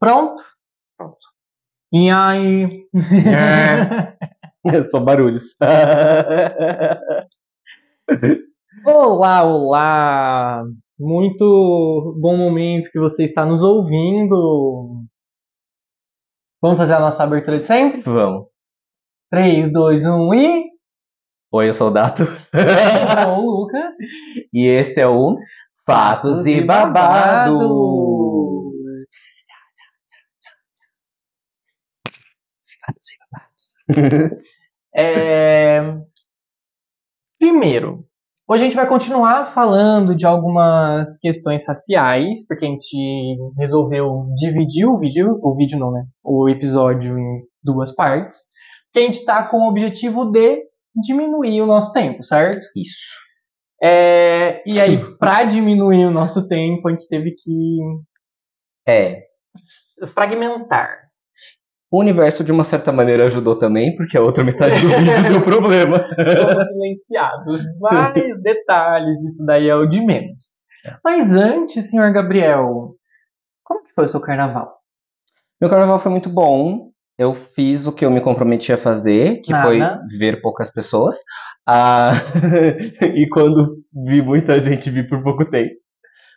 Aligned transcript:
Pronto? 0.00 0.42
Pronto. 0.96 1.18
E 1.92 2.10
aí? 2.10 2.88
Só 4.90 4.98
barulhos. 4.98 5.54
olá, 8.84 9.42
olá! 9.44 10.64
Muito 10.98 12.16
bom 12.18 12.36
momento 12.36 12.90
que 12.90 12.98
você 12.98 13.24
está 13.24 13.44
nos 13.44 13.62
ouvindo. 13.62 15.04
Vamos 16.62 16.78
fazer 16.78 16.94
a 16.94 17.00
nossa 17.00 17.22
abertura 17.22 17.60
de 17.60 17.66
sempre? 17.66 18.00
Vamos. 18.02 18.48
3, 19.30 19.70
2, 19.72 20.06
1 20.06 20.34
e. 20.34 20.64
Oi, 21.52 21.68
eu 21.68 21.74
sou 21.74 21.88
o 21.88 21.90
Dato. 21.90 22.22
Eu 22.22 23.24
sou 23.24 23.38
o 23.38 23.60
Lucas. 23.60 23.94
E 24.52 24.66
esse 24.66 25.00
é 25.00 25.06
o 25.06 25.36
Fatos 25.86 26.46
e 26.46 26.60
Babados. 26.60 27.60
Fatos 32.86 33.12
e 33.12 33.18
Babados. 33.18 33.79
É... 34.92 35.80
Primeiro, 37.38 38.04
hoje 38.48 38.62
a 38.62 38.64
gente 38.64 38.76
vai 38.76 38.88
continuar 38.88 39.54
falando 39.54 40.16
de 40.16 40.26
algumas 40.26 41.16
questões 41.18 41.64
raciais, 41.66 42.46
porque 42.46 42.66
a 42.66 42.68
gente 42.68 43.36
resolveu 43.56 44.26
dividir 44.36 44.86
o 44.86 44.98
vídeo, 44.98 45.38
o 45.42 45.54
vídeo 45.54 45.78
não, 45.78 45.92
né? 45.92 46.04
O 46.24 46.48
episódio 46.48 47.16
em 47.16 47.42
duas 47.62 47.94
partes, 47.94 48.36
porque 48.86 48.98
a 48.98 49.02
gente 49.06 49.20
está 49.20 49.46
com 49.48 49.58
o 49.58 49.68
objetivo 49.68 50.30
de 50.30 50.60
diminuir 50.96 51.62
o 51.62 51.66
nosso 51.66 51.92
tempo, 51.92 52.22
certo? 52.24 52.60
Isso. 52.76 53.14
É... 53.82 54.60
E 54.68 54.80
aí, 54.80 54.98
para 55.18 55.44
diminuir 55.44 56.04
o 56.04 56.10
nosso 56.10 56.48
tempo, 56.48 56.88
a 56.88 56.90
gente 56.90 57.08
teve 57.08 57.30
que 57.32 57.78
É. 58.86 59.22
fragmentar. 60.14 61.09
O 61.90 61.98
universo, 61.98 62.44
de 62.44 62.52
uma 62.52 62.62
certa 62.62 62.92
maneira, 62.92 63.24
ajudou 63.24 63.56
também, 63.56 63.96
porque 63.96 64.16
a 64.16 64.22
outra 64.22 64.44
metade 64.44 64.80
do 64.80 64.88
vídeo 64.88 65.28
deu 65.28 65.42
problema. 65.42 65.98
Fomos 66.14 66.68
silenciados. 66.68 67.62
Mas 67.80 68.40
detalhes, 68.40 69.24
isso 69.24 69.44
daí 69.44 69.68
é 69.68 69.74
o 69.74 69.86
de 69.86 70.00
menos. 70.00 70.60
Mas 71.04 71.32
antes, 71.32 71.90
senhor 71.90 72.12
Gabriel, 72.12 72.94
como 73.64 73.82
que 73.82 73.92
foi 73.92 74.04
o 74.04 74.08
seu 74.08 74.20
carnaval? 74.20 74.72
Meu 75.60 75.68
carnaval 75.68 75.98
foi 75.98 76.12
muito 76.12 76.30
bom. 76.30 76.90
Eu 77.18 77.34
fiz 77.34 77.86
o 77.86 77.92
que 77.92 78.04
eu 78.04 78.10
me 78.10 78.20
comprometi 78.20 78.72
a 78.72 78.78
fazer, 78.78 79.42
que 79.42 79.52
Nada. 79.52 79.66
foi 79.66 79.80
ver 80.16 80.40
poucas 80.40 80.70
pessoas. 80.72 81.16
Ah, 81.66 82.12
e 83.14 83.28
quando 83.28 83.76
vi 83.92 84.22
muita 84.22 84.58
gente, 84.58 84.88
vi 84.90 85.06
por 85.06 85.22
pouco 85.22 85.44
tempo. 85.44 85.74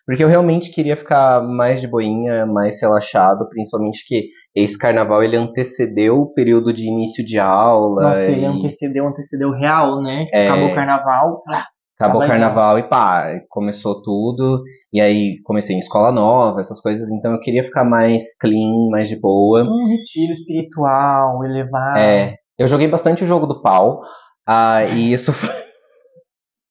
Porque 0.06 0.24
eu 0.24 0.28
realmente 0.28 0.70
queria 0.72 0.98
ficar 0.98 1.42
mais 1.42 1.80
de 1.80 1.88
boinha, 1.88 2.46
mais 2.46 2.82
relaxado, 2.82 3.48
principalmente 3.48 4.06
que 4.06 4.28
esse 4.54 4.78
carnaval 4.78 5.24
ele 5.24 5.38
antecedeu 5.38 6.20
o 6.20 6.34
período 6.34 6.74
de 6.74 6.86
início 6.86 7.24
de 7.26 7.40
aula. 7.40 8.10
Nossa, 8.10 8.26
ele 8.26 8.42
e 8.42 8.46
antecedeu, 8.46 9.08
antecedeu 9.08 9.52
real, 9.52 10.02
né? 10.02 10.26
É. 10.34 10.50
Acabou 10.50 10.68
o 10.70 10.76
carnaval. 10.76 11.44
ah, 11.50 11.66
Acabou 11.98 12.22
o 12.22 12.28
carnaval 12.28 12.80
e 12.80 12.84
pá, 12.84 13.40
começou 13.50 14.02
tudo. 14.02 14.62
E 14.92 15.00
aí 15.00 15.42
comecei 15.44 15.74
em 15.76 15.80
escola 15.80 16.12
nova, 16.12 16.60
essas 16.60 16.82
coisas. 16.82 17.10
Então 17.10 17.32
eu 17.32 17.40
queria 17.40 17.64
ficar 17.64 17.86
mais 17.86 18.38
clean, 18.38 18.90
mais 18.92 19.08
de 19.08 19.16
boa. 19.18 19.64
Um 19.64 19.88
retiro 19.88 20.32
espiritual, 20.34 21.46
elevado. 21.46 21.98
É, 21.98 22.36
eu 22.60 22.68
joguei 22.68 22.90
bastante 22.90 23.24
o 23.24 23.28
jogo 23.28 23.46
do 23.46 23.62
pau. 23.62 24.02
Ah, 24.46 24.84
e 24.84 25.14
isso 25.14 25.32
foi. 25.32 25.50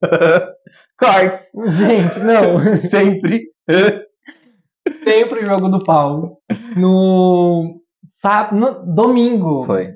Cortes! 1.02 1.50
Gente, 1.76 2.20
não. 2.20 2.76
Sempre! 2.88 3.48
Sempre 5.02 5.42
o 5.42 5.46
jogo 5.46 5.68
do 5.68 5.82
Paulo. 5.82 6.38
No, 6.76 7.80
sábado, 8.20 8.56
no 8.56 8.94
domingo. 8.94 9.64
Foi. 9.64 9.94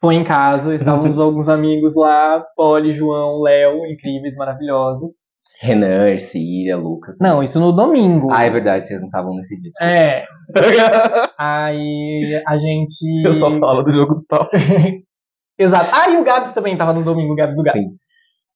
Foi 0.00 0.14
em 0.14 0.24
casa, 0.24 0.74
estávamos 0.74 1.18
alguns 1.20 1.48
amigos 1.48 1.94
lá, 1.94 2.42
Poli, 2.56 2.94
João, 2.94 3.42
Léo, 3.42 3.84
incríveis, 3.84 4.34
maravilhosos. 4.36 5.26
Renan, 5.60 6.08
Ercília, 6.08 6.76
Lucas. 6.76 7.16
Não, 7.20 7.42
isso 7.42 7.58
no 7.58 7.72
domingo. 7.72 8.28
Ah, 8.32 8.44
é 8.44 8.50
verdade, 8.50 8.86
vocês 8.86 9.00
não 9.00 9.08
estavam 9.08 9.34
nesse 9.34 9.60
dia. 9.60 9.70
desculpa. 9.72 9.92
É, 9.92 10.22
aí 11.36 12.42
a 12.46 12.56
gente. 12.56 13.26
Eu 13.26 13.34
só 13.34 13.50
falo 13.58 13.82
do 13.82 13.90
jogo 13.90 14.14
do 14.14 14.24
pau. 14.26 14.48
Exato. 15.58 15.90
Ah, 15.92 16.08
e 16.08 16.16
o 16.16 16.24
Gabs 16.24 16.52
também 16.52 16.78
tava 16.78 16.92
no 16.92 17.02
domingo, 17.02 17.32
o 17.32 17.36
Gabs 17.36 17.56
do 17.56 17.64
Gabs. 17.64 17.88
Sim. 17.88 17.96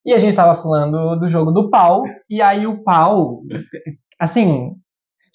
E 0.05 0.13
a 0.13 0.17
gente 0.17 0.35
tava 0.35 0.61
falando 0.61 1.15
do 1.17 1.29
jogo 1.29 1.51
do 1.51 1.69
pau, 1.69 2.03
e 2.29 2.41
aí 2.41 2.67
o 2.67 2.83
pau, 2.83 3.41
assim, 4.19 4.73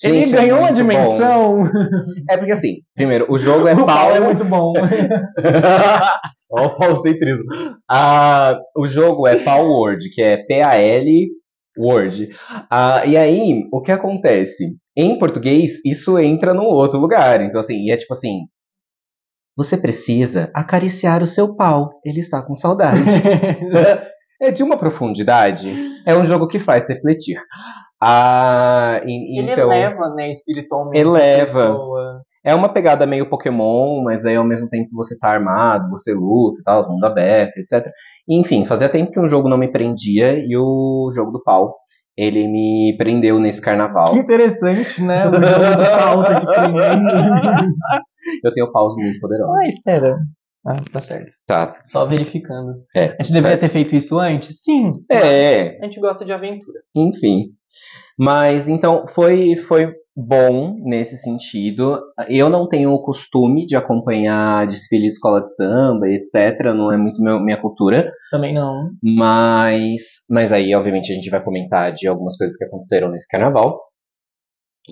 ele 0.02 0.20
Gente, 0.20 0.34
é 0.34 0.36
ganhou 0.42 0.58
uma 0.58 0.66
muito 0.66 0.76
dimensão. 0.76 1.64
É 2.30 2.36
porque 2.36 2.52
assim, 2.52 2.76
primeiro, 2.94 3.26
o 3.28 3.36
jogo 3.36 3.66
é 3.66 3.74
o 3.74 3.78
pau. 3.78 3.86
pau 3.86 4.10
é 4.14 4.20
muito 4.20 4.44
bom. 4.44 4.72
Olha 6.52 6.66
o 6.66 6.70
falcentrismo. 6.70 7.44
Ah, 7.90 8.56
o 8.76 8.86
jogo 8.86 9.26
é 9.26 9.42
Pau 9.42 9.66
Word, 9.66 10.08
que 10.10 10.22
é 10.22 10.36
P-A-L 10.38 11.28
Word. 11.76 12.28
Ah, 12.70 13.04
e 13.04 13.16
aí, 13.16 13.68
o 13.72 13.82
que 13.82 13.92
acontece? 13.92 14.76
Em 14.96 15.18
português, 15.18 15.80
isso 15.84 16.18
entra 16.18 16.54
num 16.54 16.64
outro 16.64 16.98
lugar. 16.98 17.40
Então, 17.40 17.60
assim, 17.60 17.84
e 17.84 17.90
é 17.90 17.96
tipo 17.96 18.12
assim. 18.12 18.42
Você 19.56 19.76
precisa 19.76 20.50
acariciar 20.54 21.22
o 21.22 21.26
seu 21.26 21.56
pau. 21.56 21.90
Ele 22.04 22.20
está 22.20 22.40
com 22.40 22.54
saudade. 22.54 23.02
é 24.40 24.50
de 24.50 24.62
uma 24.62 24.76
profundidade. 24.76 25.74
É 26.06 26.16
um 26.16 26.24
jogo 26.24 26.46
que 26.48 26.58
faz 26.58 26.88
refletir. 26.88 27.36
Ah, 28.02 29.00
e- 29.04 29.38
Ele 29.40 29.52
então, 29.52 29.72
eleva, 29.72 30.10
né, 30.14 30.30
espiritualmente. 30.30 31.00
Eleva. 31.00 31.76
é 32.44 32.54
uma 32.54 32.68
pegada 32.68 33.04
meio 33.06 33.28
Pokémon, 33.28 34.02
mas 34.04 34.24
aí 34.24 34.36
ao 34.36 34.44
mesmo 34.44 34.68
tempo 34.68 34.88
você 34.92 35.18
tá 35.18 35.28
armado, 35.28 35.90
você 35.90 36.14
luta 36.14 36.60
e 36.60 36.64
tal, 36.64 36.88
mundo 36.88 37.04
aberto, 37.04 37.58
etc. 37.58 37.86
Enfim, 38.28 38.64
fazia 38.66 38.88
tempo 38.88 39.10
que 39.10 39.20
um 39.20 39.28
jogo 39.28 39.48
não 39.48 39.58
me 39.58 39.70
prendia 39.70 40.34
e 40.38 40.56
o 40.56 41.10
jogo 41.12 41.32
do 41.32 41.42
pau, 41.42 41.74
ele 42.16 42.46
me 42.48 42.94
prendeu 42.96 43.38
nesse 43.40 43.60
carnaval. 43.60 44.12
Que 44.12 44.18
interessante, 44.20 45.02
né? 45.02 45.28
O 45.28 45.32
jogo 45.32 45.42
do 45.42 45.90
pau 45.98 46.24
tá 46.24 46.40
te 46.40 46.46
prendendo. 46.46 47.08
Eu 48.44 48.54
tenho 48.54 48.70
paus 48.72 48.94
muito 48.96 49.18
poderosos. 49.20 49.56
Ah, 49.56 49.66
espera. 49.68 50.16
Ah, 50.68 50.82
tá 50.92 51.00
certo. 51.00 51.30
Tá. 51.46 51.80
Só 51.84 52.04
verificando. 52.04 52.84
É, 52.94 53.16
A 53.18 53.22
gente 53.22 53.32
deveria 53.32 53.56
certo. 53.58 53.60
ter 53.60 53.68
feito 53.68 53.96
isso 53.96 54.18
antes? 54.18 54.60
Sim. 54.62 54.92
É, 55.10 55.78
A 55.80 55.84
gente 55.84 55.98
gosta 56.00 56.24
de 56.24 56.32
aventura. 56.32 56.80
enfim. 56.94 57.46
Mas 58.18 58.68
então 58.68 59.06
foi 59.08 59.54
foi 59.56 59.92
bom 60.16 60.74
nesse 60.82 61.16
sentido. 61.16 62.00
Eu 62.28 62.48
não 62.50 62.68
tenho 62.68 62.90
o 62.92 63.00
costume 63.02 63.64
de 63.64 63.76
acompanhar 63.76 64.66
desfile 64.66 65.02
de 65.02 65.08
escola 65.08 65.40
de 65.40 65.54
samba 65.54 66.08
etc. 66.08 66.74
Não 66.74 66.92
é 66.92 66.96
muito 66.96 67.22
meu- 67.22 67.38
minha 67.40 67.56
cultura. 67.60 68.12
Também 68.30 68.52
não. 68.52 68.90
Mas, 69.02 70.02
mas 70.28 70.52
aí, 70.52 70.74
obviamente, 70.74 71.12
a 71.12 71.14
gente 71.14 71.30
vai 71.30 71.42
comentar 71.42 71.92
de 71.94 72.08
algumas 72.08 72.36
coisas 72.36 72.56
que 72.56 72.64
aconteceram 72.64 73.08
nesse 73.10 73.28
carnaval. 73.28 73.80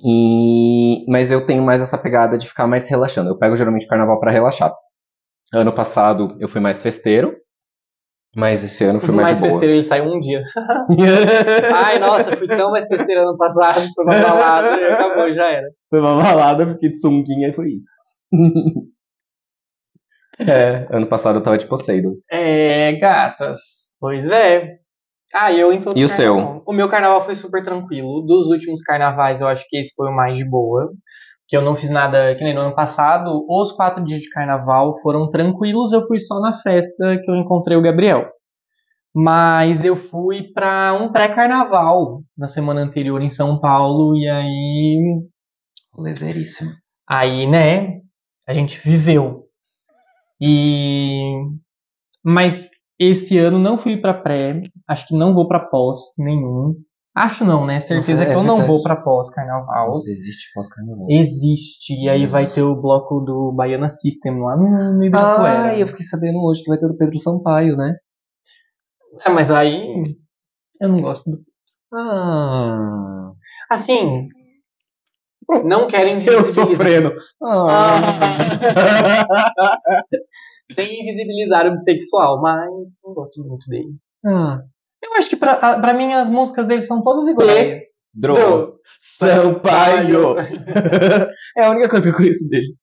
E, 0.05 1.05
mas 1.11 1.31
eu 1.33 1.45
tenho 1.47 1.63
mais 1.63 1.83
essa 1.83 1.99
pegada 1.99 2.37
de 2.39 2.47
ficar 2.47 2.67
mais 2.67 2.87
relaxando. 2.87 3.31
Eu 3.31 3.39
pego 3.39 3.57
geralmente 3.57 3.87
carnaval 3.87 4.21
pra 4.21 4.31
relaxar. 4.31 4.73
Ano 5.55 5.73
passado 5.73 6.37
eu 6.41 6.49
fui 6.49 6.61
mais 6.61 6.83
festeiro, 6.83 7.37
mas 8.34 8.65
esse 8.65 8.84
ano 8.84 9.01
fui 9.01 9.15
mais, 9.15 9.23
mais 9.23 9.41
boa. 9.41 9.51
festeiro, 9.53 9.75
ele 9.75 9.83
saiu 9.83 10.05
um 10.05 10.21
dia. 10.21 10.43
Ai, 11.75 11.99
nossa, 11.99 12.37
fui 12.37 12.49
tão 12.49 12.71
mais 12.71 12.87
festeiro 12.87 13.23
ano 13.23 13.39
passado, 13.39 13.81
foi 13.95 14.05
uma 14.05 14.21
balada 14.21 14.75
acabou, 14.95 15.33
já 15.34 15.47
era. 15.47 15.69
Foi 15.89 16.01
uma 16.01 16.17
balada, 16.17 16.73
fiquei 16.73 16.91
de 16.91 17.01
sunguinha 17.01 17.55
foi 17.55 17.71
isso. 17.71 17.89
é, 20.41 20.87
ano 20.91 21.07
passado 21.07 21.39
eu 21.39 21.43
tava 21.43 21.57
de 21.57 21.67
Poseidon. 21.67 22.17
É, 22.31 22.93
gatas. 23.01 23.61
Pois 24.01 24.28
é. 24.31 24.78
Ah, 25.33 25.53
eu 25.53 25.73
em 25.73 25.81
todo 25.81 25.97
E 25.99 26.05
o 26.05 26.09
carnaval. 26.09 26.63
O 26.67 26.73
meu 26.73 26.89
carnaval 26.89 27.25
foi 27.25 27.37
super 27.37 27.65
tranquilo. 27.65 28.23
Dos 28.23 28.49
últimos 28.49 28.83
carnavais, 28.83 29.41
eu 29.41 29.49
acho 29.49 29.65
que 29.69 29.78
esse 29.78 29.95
foi 29.95 30.09
o 30.09 30.15
mais 30.15 30.37
de 30.37 30.45
boa. 30.45 30.93
Que 31.49 31.57
eu 31.57 31.62
não 31.62 31.77
fiz 31.77 31.91
nada, 31.91 32.34
que 32.34 32.45
nem 32.45 32.54
no 32.54 32.60
ano 32.60 32.75
passado, 32.75 33.45
os 33.48 33.72
quatro 33.72 34.04
dias 34.04 34.21
de 34.21 34.31
carnaval 34.31 34.98
foram 35.01 35.31
tranquilos, 35.31 35.93
eu 35.93 36.07
fui 36.07 36.19
só 36.19 36.41
na 36.41 36.59
festa 36.59 37.19
que 37.25 37.31
eu 37.31 37.37
encontrei 37.37 37.77
o 37.77 37.83
Gabriel. 37.83 38.28
Mas 39.15 39.84
eu 39.84 39.97
fui 39.97 40.53
pra 40.53 40.93
um 41.01 41.10
pré-carnaval 41.13 42.22
na 42.37 42.48
semana 42.48 42.81
anterior 42.83 43.22
em 43.22 43.31
São 43.31 43.59
Paulo, 43.60 44.16
e 44.16 44.28
aí 44.28 45.22
Lezeríssimo. 45.98 46.72
Aí, 47.09 47.47
né, 47.47 48.01
a 48.47 48.53
gente 48.53 48.78
viveu. 48.81 49.45
E 50.41 51.33
mas 52.25 52.69
esse 52.98 53.39
ano 53.39 53.59
não 53.59 53.78
fui 53.78 53.97
pra 53.97 54.15
pré, 54.15 54.63
acho 54.89 55.07
que 55.07 55.16
não 55.16 55.34
vou 55.34 55.48
pra 55.48 55.60
pós 55.60 56.01
nenhum. 56.19 56.75
Acho 57.16 57.47
não, 57.47 57.65
né? 57.65 57.80
Certeza 57.80 58.13
Nossa, 58.13 58.24
é 58.24 58.27
que 58.27 58.33
eu 58.39 58.42
não 58.42 58.57
verdade. 58.59 58.66
vou 58.68 58.83
pra 58.83 58.97
pós 58.97 59.30
carnaval. 59.30 59.89
Nossa, 59.89 60.10
existe 60.10 60.51
pós-carnaval. 60.54 61.07
Existe, 61.09 61.95
e 61.95 62.10
aí 62.10 62.27
vai 62.27 62.47
ter 62.47 62.60
o 62.63 62.77
bloco 62.78 63.21
do 63.21 63.53
Baiana 63.57 63.89
System 63.89 64.39
lá 64.39 64.54
no, 64.54 65.03
Ibirapuera. 65.03 65.63
Ah, 65.65 65.78
eu 65.78 65.86
fiquei 65.86 66.04
sabendo 66.04 66.39
hoje 66.45 66.63
que 66.63 66.68
vai 66.68 66.78
ter 66.78 66.86
do 66.86 66.97
Pedro 66.98 67.18
Sampaio, 67.18 67.74
né? 67.74 67.95
É, 69.24 69.30
mas 69.30 69.51
aí 69.51 70.15
eu 70.78 70.89
não 70.91 71.01
gosto 71.01 71.24
do 71.30 71.39
Ah. 71.95 73.33
Assim, 73.71 74.28
Não 75.65 75.86
querem 75.89 76.22
Eu 76.24 76.42
visibilizar. 76.42 76.66
sofrendo. 76.66 77.12
Ah. 77.42 78.01
Sem 80.74 81.01
invisibilizar 81.03 81.66
o 81.66 81.71
bissexual, 81.71 82.42
mas 82.42 82.98
não 83.04 83.15
gosto 83.15 83.42
muito 83.45 83.65
dele. 83.71 83.95
Ah. 84.27 84.59
Eu 85.03 85.15
acho 85.15 85.28
que 85.28 85.37
pra, 85.37 85.95
mim 85.95 86.13
as 86.13 86.31
músicas 86.31 86.66
dele 86.66 86.83
são 86.83 87.03
todas 87.03 87.28
iguais. 87.28 87.83
Dro. 88.15 88.81
Sampaio. 89.19 90.37
é 91.57 91.65
a 91.65 91.71
única 91.71 91.89
coisa 91.89 92.09
que 92.09 92.15
eu 92.15 92.16
conheço 92.16 92.48
dele. 92.48 92.75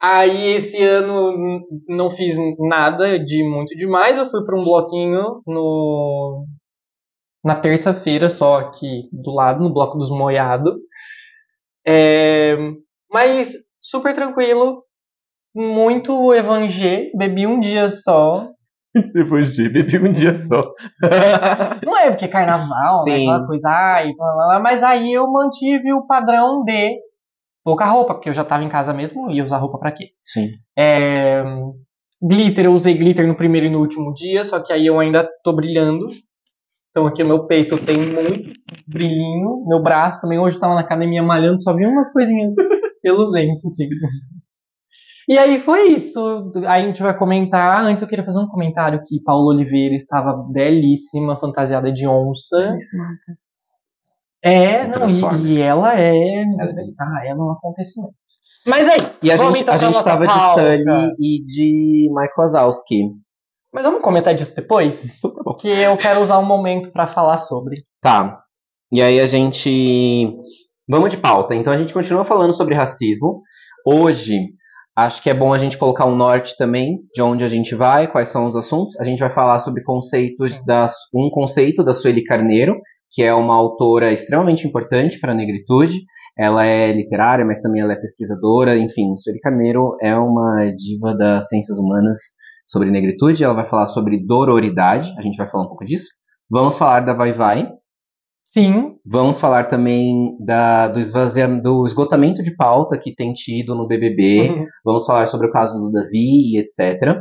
Aí 0.00 0.48
esse 0.48 0.82
ano 0.82 1.64
não 1.88 2.10
fiz 2.10 2.36
nada 2.58 3.18
de 3.18 3.42
muito 3.44 3.74
demais. 3.76 4.18
Eu 4.18 4.30
fui 4.30 4.44
pra 4.44 4.58
um 4.58 4.64
bloquinho 4.64 5.40
no 5.46 6.46
na 7.44 7.54
terça-feira, 7.54 8.28
só 8.28 8.58
aqui 8.58 9.08
do 9.12 9.32
lado, 9.32 9.62
no 9.62 9.72
bloco 9.72 9.96
dos 9.96 10.10
Moiado. 10.10 10.80
É, 11.86 12.56
mas 13.08 13.54
super 13.80 14.12
tranquilo, 14.12 14.82
muito 15.54 16.34
evangê, 16.34 17.12
bebi 17.14 17.46
um 17.46 17.60
dia 17.60 17.88
só. 17.88 18.50
Depois 19.12 19.54
de 19.54 19.68
bebi 19.68 19.98
um 19.98 20.12
dia 20.12 20.34
só. 20.34 20.72
Não 21.84 21.96
é 21.96 22.10
porque 22.10 22.24
é 22.24 22.28
carnaval, 22.28 23.04
né? 23.04 23.16
Sim. 23.16 23.30
Aquela 23.30 23.46
coisa, 23.46 23.68
ai, 23.68 24.12
blá, 24.14 24.32
blá, 24.32 24.46
blá, 24.46 24.60
mas 24.60 24.82
aí 24.82 25.12
eu 25.12 25.30
mantive 25.30 25.92
o 25.92 26.06
padrão 26.06 26.64
de 26.64 26.96
pouca 27.64 27.84
roupa, 27.84 28.14
porque 28.14 28.28
eu 28.28 28.34
já 28.34 28.44
tava 28.44 28.64
em 28.64 28.68
casa 28.68 28.92
mesmo, 28.92 29.30
ia 29.30 29.44
usar 29.44 29.58
roupa 29.58 29.78
pra 29.78 29.92
quê? 29.92 30.10
Sim. 30.22 30.50
É, 30.78 31.42
glitter, 32.22 32.66
eu 32.66 32.74
usei 32.74 32.94
glitter 32.94 33.26
no 33.26 33.36
primeiro 33.36 33.66
e 33.66 33.70
no 33.70 33.80
último 33.80 34.12
dia, 34.14 34.44
só 34.44 34.60
que 34.60 34.72
aí 34.72 34.86
eu 34.86 34.98
ainda 35.00 35.28
tô 35.42 35.52
brilhando. 35.52 36.06
Então 36.90 37.06
aqui 37.06 37.22
no 37.22 37.28
meu 37.28 37.46
peito 37.46 37.76
tem 37.84 37.98
muito 37.98 38.52
brilhinho, 38.88 39.64
meu 39.66 39.82
braço 39.82 40.20
também, 40.20 40.38
hoje 40.38 40.56
eu 40.56 40.60
tava 40.60 40.74
na 40.74 40.80
academia 40.80 41.22
malhando, 41.22 41.62
só 41.62 41.74
vi 41.74 41.84
umas 41.84 42.10
coisinhas 42.10 42.54
peluzentas, 43.02 43.64
assim. 43.66 43.88
E 45.28 45.36
aí 45.36 45.60
foi 45.60 45.88
isso. 45.88 46.52
Aí 46.66 46.84
a 46.84 46.86
gente 46.86 47.02
vai 47.02 47.16
comentar. 47.16 47.84
Antes 47.84 48.02
eu 48.02 48.08
queria 48.08 48.24
fazer 48.24 48.38
um 48.38 48.46
comentário 48.46 49.02
que 49.04 49.20
Paulo 49.22 49.48
Oliveira 49.48 49.94
estava 49.94 50.32
belíssima, 50.50 51.38
fantasiada 51.40 51.92
de 51.92 52.06
onça. 52.06 52.76
É, 54.42 54.86
não, 54.86 55.06
e, 55.06 55.54
e 55.54 55.60
ela 55.60 55.98
é. 55.98 56.42
Ela 56.58 56.70
é 56.70 56.72
belíssima. 56.72 57.10
ah, 57.10 57.26
ela 57.26 57.40
é 57.40 57.42
um 57.42 57.50
acontecimento. 57.50 58.14
Mas 58.66 58.88
é 58.88 58.96
isso. 58.96 59.18
E 59.22 59.30
a 59.30 59.36
Vamos 59.36 59.58
gente, 59.58 59.62
então 59.62 59.74
a 59.74 59.78
pra 59.78 59.86
gente 59.88 60.04
tava 60.04 60.26
de 60.26 60.34
pauta. 60.34 60.62
Sully 60.62 61.14
e 61.20 61.44
de 61.44 62.08
Mike 62.12 62.34
Wazowski. 62.36 63.02
Mas 63.72 63.84
vamos 63.84 64.02
comentar 64.02 64.34
disso 64.34 64.54
depois? 64.54 65.20
Porque 65.44 65.68
eu 65.68 65.96
quero 65.96 66.20
usar 66.20 66.38
um 66.38 66.44
momento 66.44 66.90
pra 66.92 67.08
falar 67.08 67.38
sobre. 67.38 67.76
Tá. 68.00 68.40
E 68.92 69.02
aí 69.02 69.20
a 69.20 69.26
gente. 69.26 70.36
Vamos 70.88 71.10
de 71.10 71.16
pauta. 71.16 71.54
Então 71.54 71.72
a 71.72 71.76
gente 71.76 71.92
continua 71.92 72.24
falando 72.24 72.54
sobre 72.54 72.74
racismo. 72.74 73.42
Hoje, 73.84 74.36
acho 74.96 75.22
que 75.22 75.28
é 75.28 75.34
bom 75.34 75.52
a 75.52 75.58
gente 75.58 75.76
colocar 75.76 76.06
um 76.06 76.16
norte 76.16 76.56
também 76.56 77.00
de 77.14 77.20
onde 77.20 77.44
a 77.44 77.48
gente 77.48 77.74
vai, 77.74 78.10
quais 78.10 78.30
são 78.30 78.46
os 78.46 78.56
assuntos. 78.56 78.98
A 78.98 79.04
gente 79.04 79.18
vai 79.18 79.32
falar 79.32 79.60
sobre 79.60 79.82
conceitos 79.82 80.64
das, 80.64 80.94
um 81.14 81.28
conceito 81.30 81.84
da 81.84 81.92
Sueli 81.92 82.24
Carneiro, 82.24 82.80
que 83.12 83.22
é 83.22 83.34
uma 83.34 83.54
autora 83.54 84.10
extremamente 84.10 84.66
importante 84.66 85.20
para 85.20 85.32
a 85.32 85.34
negritude. 85.34 86.00
Ela 86.38 86.64
é 86.64 86.92
literária, 86.92 87.44
mas 87.44 87.60
também 87.60 87.82
ela 87.82 87.92
é 87.92 88.00
pesquisadora. 88.00 88.76
Enfim, 88.78 89.16
Sueli 89.16 89.40
Carneiro 89.40 89.96
é 90.00 90.16
uma 90.16 90.72
diva 90.76 91.14
das 91.14 91.48
ciências 91.48 91.78
humanas 91.78 92.18
sobre 92.66 92.90
negritude. 92.90 93.44
Ela 93.44 93.54
vai 93.54 93.66
falar 93.66 93.86
sobre 93.88 94.24
dororidade. 94.26 95.12
A 95.18 95.22
gente 95.22 95.36
vai 95.36 95.48
falar 95.48 95.64
um 95.64 95.68
pouco 95.68 95.84
disso. 95.84 96.08
Vamos 96.50 96.76
falar 96.78 97.00
da 97.00 97.14
Vai 97.14 97.32
Vai. 97.32 97.68
Sim, 98.56 98.96
Vamos 99.04 99.38
falar 99.40 99.66
também 99.68 100.36
da, 100.40 100.88
do, 100.88 100.98
esvazia- 100.98 101.46
do 101.46 101.86
esgotamento 101.86 102.42
de 102.42 102.54
pauta 102.56 102.98
que 102.98 103.14
tem 103.14 103.32
tido 103.32 103.74
no 103.74 103.86
BBB. 103.86 104.66
Vamos 104.84 105.04
falar 105.06 105.26
sobre 105.26 105.46
o 105.46 105.52
caso 105.52 105.78
do 105.78 105.92
Davi 105.92 106.54
e 106.54 106.58
etc. 106.58 107.18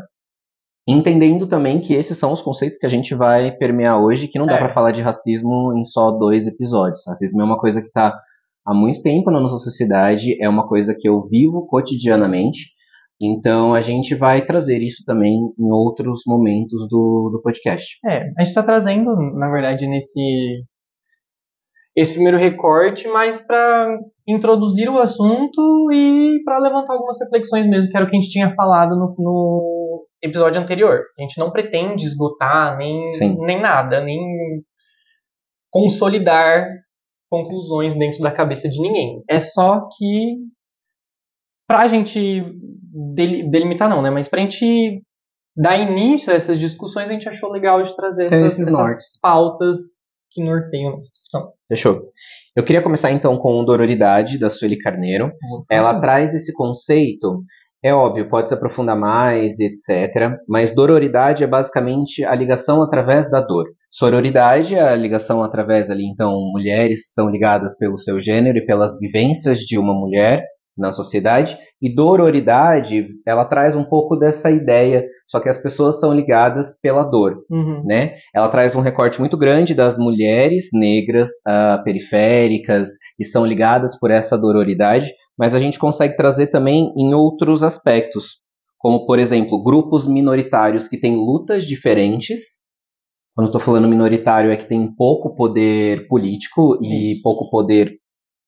Entendendo 0.88 1.48
também 1.48 1.82
que 1.82 1.94
esses 1.94 2.18
são 2.18 2.32
os 2.32 2.42
conceitos 2.42 2.78
que 2.80 2.86
a 2.86 2.90
gente 2.90 3.16
vai 3.16 3.52
permear 3.52 4.00
hoje, 4.00 4.28
que 4.28 4.38
não 4.38 4.46
dá 4.46 4.54
É. 4.56 4.58
pra 4.60 4.74
falar 4.74 4.92
de 4.92 5.02
racismo 5.02 5.74
em 5.78 5.84
só 5.86 6.12
dois 6.12 6.46
episódios. 6.48 7.02
Racismo 7.08 7.42
é 7.42 7.46
uma 7.46 7.60
coisa 7.60 7.82
que 7.82 7.92
tá 7.92 8.14
há 8.66 8.74
muito 8.74 9.02
tempo 9.02 9.32
na 9.32 9.40
nossa 9.40 9.58
sociedade, 9.58 10.42
é 10.42 10.48
uma 10.48 10.68
coisa 10.68 10.96
que 10.98 11.10
eu 11.10 11.24
vivo 11.28 11.66
cotidianamente. 11.68 12.70
Então 13.20 13.74
a 13.74 13.82
gente 13.82 14.14
vai 14.14 14.46
trazer 14.46 14.80
isso 14.82 15.04
também 15.06 15.34
em 15.58 15.72
outros 15.72 16.22
momentos 16.28 16.88
do, 16.90 17.30
do 17.32 17.42
podcast. 17.44 17.98
É, 18.06 18.18
a 18.38 18.42
gente 18.42 18.48
está 18.50 18.62
trazendo, 18.62 19.16
na 19.34 19.50
verdade, 19.52 19.88
nesse 19.88 20.64
esse 21.96 22.14
primeiro 22.14 22.38
recorte, 22.38 23.08
mas 23.08 23.40
para 23.46 23.98
introduzir 24.28 24.90
o 24.90 25.00
assunto 25.00 25.90
e 25.94 26.42
para 26.44 26.60
levantar 26.60 26.94
algumas 26.94 27.18
reflexões 27.22 27.66
mesmo, 27.68 27.90
que 27.90 27.96
era 27.96 28.06
o 28.06 28.10
que 28.10 28.18
a 28.18 28.20
gente 28.20 28.32
tinha 28.32 28.54
falado 28.56 28.96
no, 28.98 29.16
no 29.18 30.06
episódio 30.22 30.60
anterior. 30.62 31.02
A 31.18 31.22
gente 31.22 31.38
não 31.40 31.52
pretende 31.52 32.04
esgotar 32.04 32.78
nem, 32.78 33.14
Sim. 33.14 33.38
nem 33.46 33.62
nada, 33.62 34.02
nem 34.04 34.20
consolidar 35.72 36.68
conclusões 37.30 37.96
dentro 37.98 38.20
da 38.22 38.32
cabeça 38.32 38.70
de 38.70 38.82
ninguém. 38.82 39.24
É 39.30 39.40
só 39.42 39.88
que 39.98 40.36
pra 41.68 41.88
gente 41.88 42.44
deli- 43.14 43.50
delimitar 43.50 43.90
não, 43.90 44.02
né? 44.02 44.10
Mas 44.10 44.28
pra 44.28 44.42
gente 44.42 45.02
dar 45.56 45.78
início 45.78 46.32
a 46.32 46.36
essas 46.36 46.60
discussões, 46.60 47.10
a 47.10 47.14
gente 47.14 47.28
achou 47.28 47.52
legal 47.52 47.82
de 47.84 47.96
trazer 47.96 48.26
essas, 48.28 48.46
Esses 48.46 48.60
essas 48.68 48.74
nortes. 48.74 49.20
pautas 49.22 49.78
que 50.36 50.44
norteiam 50.44 50.90
a 50.90 50.92
nossa 50.92 51.10
discussão. 51.10 51.52
Fechou? 51.70 52.02
Eu 52.56 52.64
queria 52.64 52.82
começar 52.82 53.12
então 53.12 53.38
com 53.38 53.64
Dororidade, 53.64 54.38
da 54.38 54.50
Sueli 54.50 54.78
Carneiro. 54.78 55.32
Ela 55.72 56.00
traz 56.00 56.34
esse 56.34 56.54
conceito, 56.54 57.42
é 57.84 57.94
óbvio, 57.94 58.30
pode 58.30 58.50
se 58.50 58.54
aprofundar 58.54 58.98
mais, 58.98 59.60
etc. 59.60 60.38
Mas 60.48 60.76
dororidade 60.76 61.44
é 61.44 61.48
basicamente 61.48 62.24
a 62.26 62.36
ligação 62.36 62.84
através 62.84 63.30
da 63.32 63.40
dor. 63.40 63.66
Sororidade 63.90 64.76
é 64.76 64.82
a 64.82 64.96
ligação 64.96 65.42
através 65.42 65.90
ali, 65.90 66.06
então, 66.06 66.34
mulheres 66.52 67.14
são 67.14 67.30
ligadas 67.30 67.78
pelo 67.78 67.98
seu 67.98 68.20
gênero 68.20 68.58
e 68.58 68.66
pelas 68.66 69.00
vivências 69.00 69.60
de 69.60 69.78
uma 69.78 69.94
mulher 69.94 70.44
na 70.78 70.92
sociedade. 70.92 71.58
E 71.82 71.94
dororidade, 71.94 73.10
ela 73.28 73.46
traz 73.46 73.76
um 73.76 73.84
pouco 73.84 74.16
dessa 74.16 74.50
ideia, 74.50 75.06
só 75.28 75.40
que 75.40 75.50
as 75.50 75.58
pessoas 75.58 76.00
são 76.00 76.14
ligadas 76.14 76.74
pela 76.82 77.04
dor 77.04 77.44
Uhum. 77.50 77.84
né? 77.86 78.16
Ela 78.34 78.48
traz 78.48 78.74
um 78.76 78.82
recorte 78.82 79.20
muito 79.20 79.38
grande 79.38 79.74
das 79.74 79.98
mulheres 79.98 80.70
negras 80.74 81.30
ah, 81.46 81.82
periféricas 81.84 82.90
e 83.20 83.26
são 83.26 83.46
ligadas 83.46 83.98
por 84.00 84.10
essa 84.10 84.38
dororidade, 84.38 85.12
mas 85.38 85.54
a 85.54 85.60
gente 85.60 85.78
consegue 85.78 86.16
trazer 86.16 86.48
também 86.48 86.94
em 86.98 87.14
outros 87.14 87.62
aspectos, 87.62 88.38
como 88.80 89.06
por 89.06 89.20
exemplo 89.20 89.62
grupos 89.64 90.08
minoritários 90.08 90.88
que 90.88 90.98
têm 90.98 91.16
lutas 91.16 91.66
diferentes. 91.66 92.60
Quando 93.36 93.48
estou 93.48 93.60
falando 93.60 93.88
minoritário 93.88 94.50
é 94.50 94.56
que 94.56 94.66
tem 94.68 94.96
pouco 94.96 95.36
poder 95.36 96.08
político 96.08 96.80
e 96.82 97.20
pouco 97.22 97.50
poder 97.50 97.98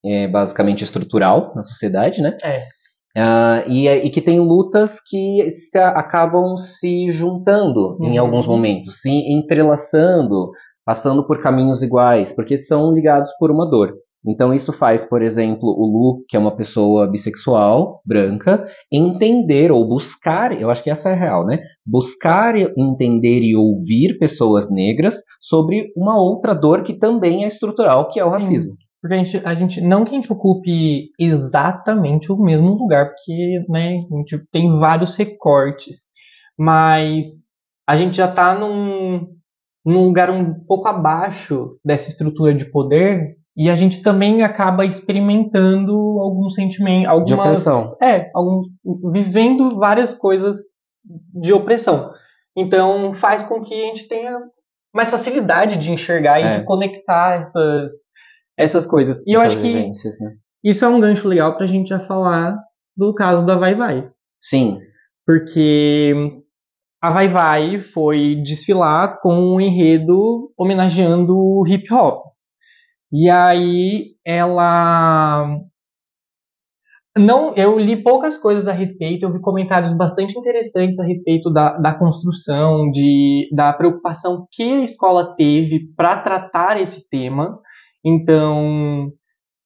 é, 0.05 0.27
basicamente 0.27 0.83
estrutural 0.83 1.53
na 1.55 1.63
sociedade, 1.63 2.21
né? 2.21 2.37
É. 2.41 2.76
Ah, 3.17 3.63
e, 3.67 3.87
e 3.87 4.09
que 4.11 4.21
tem 4.21 4.39
lutas 4.39 4.99
que 4.99 5.49
se 5.49 5.77
acabam 5.79 6.55
se 6.57 7.09
juntando 7.09 7.97
em 8.01 8.17
Uhum. 8.19 8.25
alguns 8.25 8.45
momentos, 8.45 9.01
se 9.01 9.09
entrelaçando, 9.09 10.51
passando 10.85 11.25
por 11.25 11.41
caminhos 11.41 11.81
iguais, 11.81 12.31
porque 12.31 12.57
são 12.57 12.93
ligados 12.93 13.31
por 13.39 13.49
uma 13.51 13.67
dor. 13.69 13.93
Então 14.27 14.53
isso 14.53 14.73
faz, 14.73 15.05
por 15.05 15.21
exemplo, 15.21 15.69
o 15.69 15.85
Lu, 15.85 16.25
que 16.27 16.35
é 16.35 16.39
uma 16.39 16.55
pessoa 16.55 17.07
bissexual, 17.09 18.01
branca, 18.05 18.65
entender 18.91 19.71
ou 19.71 19.87
buscar, 19.87 20.59
eu 20.59 20.69
acho 20.69 20.83
que 20.83 20.89
essa 20.89 21.09
é 21.09 21.13
a 21.13 21.15
real, 21.15 21.45
né? 21.45 21.59
Buscar 21.85 22.55
entender 22.77 23.41
e 23.41 23.55
ouvir 23.55 24.17
pessoas 24.19 24.69
negras 24.69 25.15
sobre 25.41 25.87
uma 25.95 26.21
outra 26.21 26.53
dor 26.53 26.83
que 26.83 26.93
também 26.93 27.45
é 27.45 27.47
estrutural, 27.47 28.09
que 28.09 28.19
é 28.19 28.23
o 28.25 28.27
Sim. 28.27 28.33
racismo. 28.33 28.73
Porque 29.01 29.13
a 29.15 29.17
gente, 29.23 29.41
a 29.45 29.53
gente, 29.55 29.81
não 29.81 30.03
que 30.03 30.11
a 30.11 30.15
gente 30.15 30.31
ocupe 30.31 31.11
exatamente 31.19 32.31
o 32.31 32.37
mesmo 32.37 32.73
lugar, 32.75 33.09
porque 33.09 33.63
né, 33.69 33.99
a 34.11 34.15
gente 34.17 34.37
tem 34.51 34.79
vários 34.79 35.15
recortes, 35.15 35.99
mas 36.57 37.27
a 37.87 37.95
gente 37.95 38.17
já 38.17 38.27
está 38.27 38.57
num, 38.57 39.27
num 39.85 40.05
lugar 40.05 40.29
um 40.31 40.53
pouco 40.65 40.87
abaixo 40.87 41.77
dessa 41.85 42.09
estrutura 42.09 42.53
de 42.53 42.65
poder 42.65 43.37
e 43.55 43.69
a 43.69 43.75
gente 43.75 44.01
também 44.01 44.43
acaba 44.43 44.85
experimentando 44.85 45.93
algum 46.19 46.49
sentimento, 46.49 47.03
De 47.03 47.07
algumas, 47.07 47.65
opressão. 47.67 47.97
é, 48.01 48.29
algum, 48.35 48.63
vivendo 49.11 49.77
várias 49.77 50.13
coisas 50.13 50.59
de 51.33 51.53
opressão. 51.53 52.11
Então 52.55 53.13
faz 53.13 53.43
com 53.43 53.61
que 53.61 53.73
a 53.73 53.85
gente 53.87 54.07
tenha 54.07 54.37
mais 54.93 55.09
facilidade 55.09 55.77
de 55.77 55.91
enxergar 55.91 56.39
É. 56.41 56.47
e 56.47 56.59
de 56.59 56.65
conectar 56.65 57.41
essas, 57.43 57.93
essas 58.57 58.85
coisas. 58.85 59.25
E 59.25 59.33
eu 59.33 59.41
Essas 59.41 59.53
acho 59.53 59.61
que 59.61 59.73
né? 59.73 59.91
isso 60.63 60.83
é 60.83 60.87
um 60.87 60.99
gancho 60.99 61.27
legal 61.27 61.55
pra 61.55 61.67
gente 61.67 61.89
já 61.89 61.99
falar 61.99 62.57
do 62.95 63.13
caso 63.13 63.45
da 63.45 63.55
Vai 63.55 63.75
Vai. 63.75 64.09
Sim, 64.41 64.79
Porque 65.25 66.13
a 67.01 67.11
Vai 67.11 67.29
Vai 67.29 67.81
foi 67.93 68.35
desfilar 68.43 69.19
com 69.21 69.33
um 69.33 69.61
enredo 69.61 70.51
homenageando 70.57 71.37
o 71.37 71.65
hip 71.67 71.93
hop. 71.93 72.25
E 73.11 73.29
aí 73.29 74.15
ela 74.25 75.61
não, 77.17 77.55
eu 77.55 77.79
li 77.79 77.95
poucas 77.95 78.37
coisas 78.37 78.67
a 78.67 78.71
respeito, 78.71 79.23
eu 79.23 79.33
vi 79.33 79.39
comentários 79.39 79.91
bastante 79.93 80.37
interessantes 80.37 80.99
a 80.99 81.03
respeito 81.03 81.51
da, 81.51 81.77
da 81.77 81.93
construção, 81.93 82.91
de, 82.91 83.49
da 83.53 83.73
preocupação 83.73 84.47
que 84.51 84.63
a 84.63 84.83
escola 84.83 85.35
teve 85.35 85.91
para 85.95 86.21
tratar 86.21 86.79
esse 86.79 87.07
tema. 87.09 87.59
Então, 88.05 89.11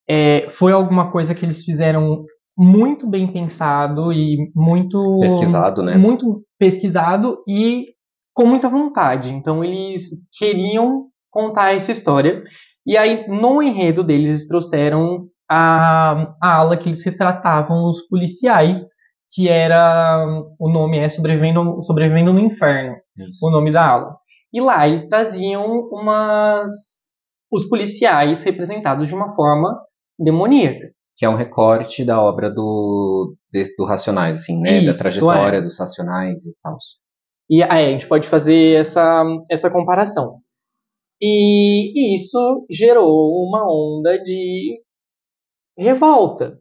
é, 0.09 0.49
foi 0.51 0.71
alguma 0.71 1.11
coisa 1.11 1.35
que 1.35 1.45
eles 1.45 1.63
fizeram 1.63 2.25
muito 2.57 3.09
bem 3.09 3.31
pensado 3.31 4.11
e 4.11 4.51
muito 4.55 5.19
pesquisado, 5.19 5.81
né? 5.81 5.97
Muito 5.97 6.43
pesquisado 6.59 7.43
e 7.47 7.87
com 8.33 8.45
muita 8.45 8.69
vontade. 8.69 9.33
Então, 9.33 9.63
eles 9.63 10.09
queriam 10.37 11.07
contar 11.29 11.75
essa 11.75 11.91
história. 11.91 12.43
E 12.85 12.97
aí, 12.97 13.27
no 13.27 13.61
enredo 13.61 14.03
deles, 14.03 14.29
eles 14.29 14.47
trouxeram 14.47 15.27
a, 15.49 16.33
a 16.41 16.55
ala 16.55 16.77
que 16.77 16.87
eles 16.87 17.03
retratavam 17.03 17.89
os 17.89 18.07
policiais, 18.07 18.85
que 19.33 19.49
era 19.49 20.25
o 20.59 20.69
nome 20.69 20.97
é 20.97 21.09
Sobrevivendo, 21.09 21.81
Sobrevivendo 21.83 22.33
no 22.33 22.39
Inferno, 22.39 22.95
Isso. 23.17 23.45
o 23.45 23.51
nome 23.51 23.71
da 23.71 23.85
ala. 23.85 24.15
E 24.53 24.61
lá 24.61 24.87
eles 24.87 25.07
traziam 25.07 25.89
umas 25.91 27.00
os 27.51 27.67
policiais 27.67 28.41
representados 28.43 29.07
de 29.07 29.13
uma 29.13 29.35
forma 29.35 29.77
demoníaca. 30.17 30.91
Que 31.17 31.25
é 31.25 31.29
um 31.29 31.35
recorte 31.35 32.05
da 32.05 32.21
obra 32.21 32.49
do, 32.49 33.35
do 33.77 33.85
Racionais, 33.85 34.39
assim, 34.39 34.59
né? 34.59 34.77
Isso, 34.77 34.85
da 34.87 34.97
trajetória 34.97 35.57
é. 35.57 35.61
dos 35.61 35.77
Racionais 35.77 36.45
e 36.45 36.53
tal. 36.63 36.77
E 37.49 37.61
aí 37.61 37.87
a 37.87 37.91
gente 37.91 38.07
pode 38.07 38.27
fazer 38.29 38.79
essa, 38.79 39.23
essa 39.49 39.69
comparação. 39.69 40.37
E 41.21 42.15
isso 42.15 42.65
gerou 42.71 43.45
uma 43.45 43.65
onda 43.67 44.17
de 44.23 44.81
revolta. 45.77 46.57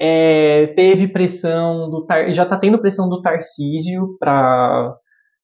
É, 0.00 0.68
teve 0.68 1.06
pressão 1.08 1.90
do 1.90 2.06
já 2.32 2.44
está 2.44 2.58
tendo 2.58 2.80
pressão 2.80 3.08
do 3.08 3.20
Tarcísio 3.20 4.16
para 4.18 4.96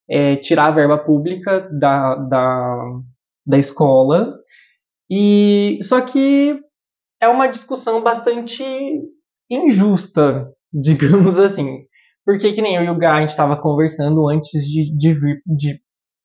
é, 0.09 0.37
tirar 0.37 0.69
a 0.69 0.71
verba 0.71 0.97
pública 0.97 1.69
da, 1.79 2.15
da, 2.15 2.83
da 3.47 3.59
escola 3.59 4.35
e 5.11 5.79
só 5.83 6.01
que 6.01 6.59
é 7.21 7.29
uma 7.29 7.47
discussão 7.47 8.03
bastante 8.03 8.65
injusta, 9.51 10.51
digamos 10.73 11.39
assim, 11.39 11.85
porque 12.25 12.53
que 12.53 12.63
nem 12.63 12.77
eu 12.77 12.85
e 12.85 12.91
o 12.91 12.99
Gá 12.99 13.17
a 13.17 13.21
gente 13.21 13.31
estava 13.31 13.57
conversando 13.61 14.29
antes 14.29 14.65
de, 14.65 14.97
de, 14.97 15.15
vir, 15.15 15.43
de 15.47 15.81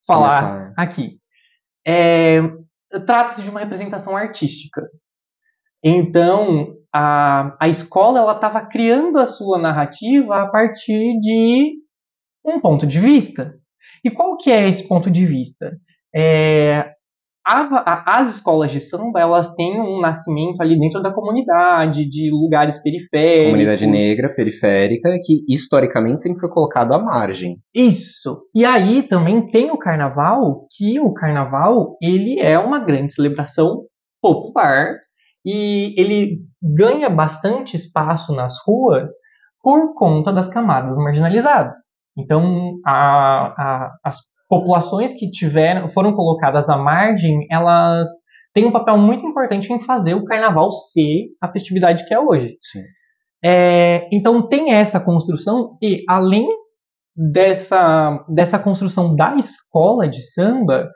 falar 0.06 0.74
aqui. 0.78 1.20
É, 1.86 2.42
Trata-se 3.06 3.42
de 3.42 3.50
uma 3.50 3.62
representação 3.62 4.18
artística. 4.18 4.86
Então, 5.84 6.76
a, 6.94 7.56
a 7.60 7.70
escola 7.70 8.20
ela 8.20 8.34
estava 8.34 8.66
criando 8.66 9.18
a 9.18 9.26
sua 9.26 9.58
narrativa 9.58 10.42
a 10.42 10.48
partir 10.48 11.20
de 11.20 11.76
um 12.46 12.60
ponto 12.60 12.86
de 12.86 13.00
vista. 13.00 13.56
E 14.04 14.12
qual 14.12 14.38
que 14.38 14.52
é 14.52 14.68
esse 14.68 14.88
ponto 14.88 15.10
de 15.10 15.26
vista? 15.26 15.78
É, 16.14 16.94
a, 17.46 17.62
a, 17.62 18.20
as 18.20 18.36
escolas 18.36 18.72
de 18.72 18.80
samba 18.80 19.20
elas 19.20 19.54
têm 19.56 19.80
um 19.80 20.00
nascimento 20.00 20.62
ali 20.62 20.80
dentro 20.80 21.02
da 21.02 21.12
comunidade, 21.12 22.08
de 22.08 22.30
lugares 22.32 22.82
periféricos. 22.82 23.46
Comunidade 23.46 23.88
negra, 23.88 24.34
periférica, 24.34 25.10
que 25.24 25.44
historicamente 25.50 26.22
sempre 26.22 26.40
foi 26.40 26.50
colocado 26.50 26.94
à 26.94 27.00
margem. 27.00 27.58
Isso. 27.74 28.44
E 28.54 28.64
aí 28.64 29.04
também 29.04 29.48
tem 29.48 29.72
o 29.72 29.78
carnaval, 29.78 30.68
que 30.76 31.00
o 31.00 31.14
carnaval 31.14 31.98
ele 32.02 32.40
é 32.40 32.60
uma 32.60 32.80
grande 32.80 33.14
celebração 33.14 33.86
popular 34.22 34.96
e 35.44 35.96
ele 36.00 36.42
ganha 36.62 37.10
bastante 37.10 37.76
espaço 37.76 38.34
nas 38.34 38.56
ruas 38.66 39.12
por 39.64 39.96
conta 39.96 40.32
das 40.32 40.48
camadas 40.48 40.98
marginalizadas. 40.98 41.78
Então, 42.18 42.80
a, 42.86 43.54
a, 43.58 43.92
as 44.04 44.18
populações 44.52 45.14
que 45.14 45.32
tiveram, 45.32 45.90
foram 45.92 46.14
colocadas 46.14 46.68
à 46.68 46.76
margem, 46.76 47.48
elas 47.50 48.10
têm 48.54 48.66
um 48.66 48.72
papel 48.72 48.98
muito 48.98 49.26
importante 49.26 49.72
em 49.72 49.82
fazer 49.86 50.14
o 50.14 50.26
carnaval 50.26 50.70
ser 50.74 51.30
a 51.40 51.50
festividade 51.50 52.06
que 52.06 52.14
é 52.14 52.20
hoje. 52.20 52.58
É, 53.42 54.10
então, 54.12 54.46
tem 54.46 54.74
essa 54.74 55.00
construção, 55.00 55.78
e 55.82 56.04
além 56.06 56.50
dessa, 57.16 58.26
dessa 58.28 58.60
construção 58.60 59.16
da 59.16 59.38
escola 59.38 60.06
de 60.06 60.22
samba, 60.22 60.90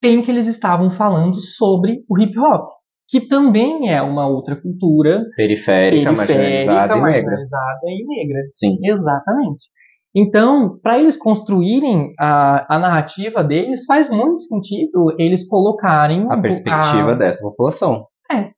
tem 0.00 0.22
que 0.22 0.30
eles 0.30 0.46
estavam 0.46 0.92
falando 0.92 1.40
sobre 1.40 2.04
o 2.08 2.16
hip 2.16 2.38
hop 2.38 2.74
que 3.08 3.28
também 3.28 3.92
é 3.92 4.00
uma 4.00 4.26
outra 4.26 4.56
cultura 4.56 5.24
periférica, 5.36 6.10
periférica 6.10 6.12
marginalizada, 6.12 6.96
marginalizada 6.96 7.80
e, 7.84 8.06
negra. 8.06 8.14
e 8.14 8.26
negra. 8.26 8.48
Sim. 8.50 8.78
Exatamente. 8.82 9.66
Então, 10.14 10.78
para 10.78 10.98
eles 10.98 11.16
construírem 11.16 12.14
a, 12.20 12.76
a 12.76 12.78
narrativa 12.78 13.42
deles, 13.42 13.84
faz 13.84 14.08
muito 14.08 14.42
sentido 14.42 15.14
eles 15.18 15.48
colocarem 15.48 16.30
a 16.30 16.40
perspectiva 16.40 17.12
a... 17.12 17.14
dessa 17.14 17.42
população. 17.42 18.06
É. 18.30 18.50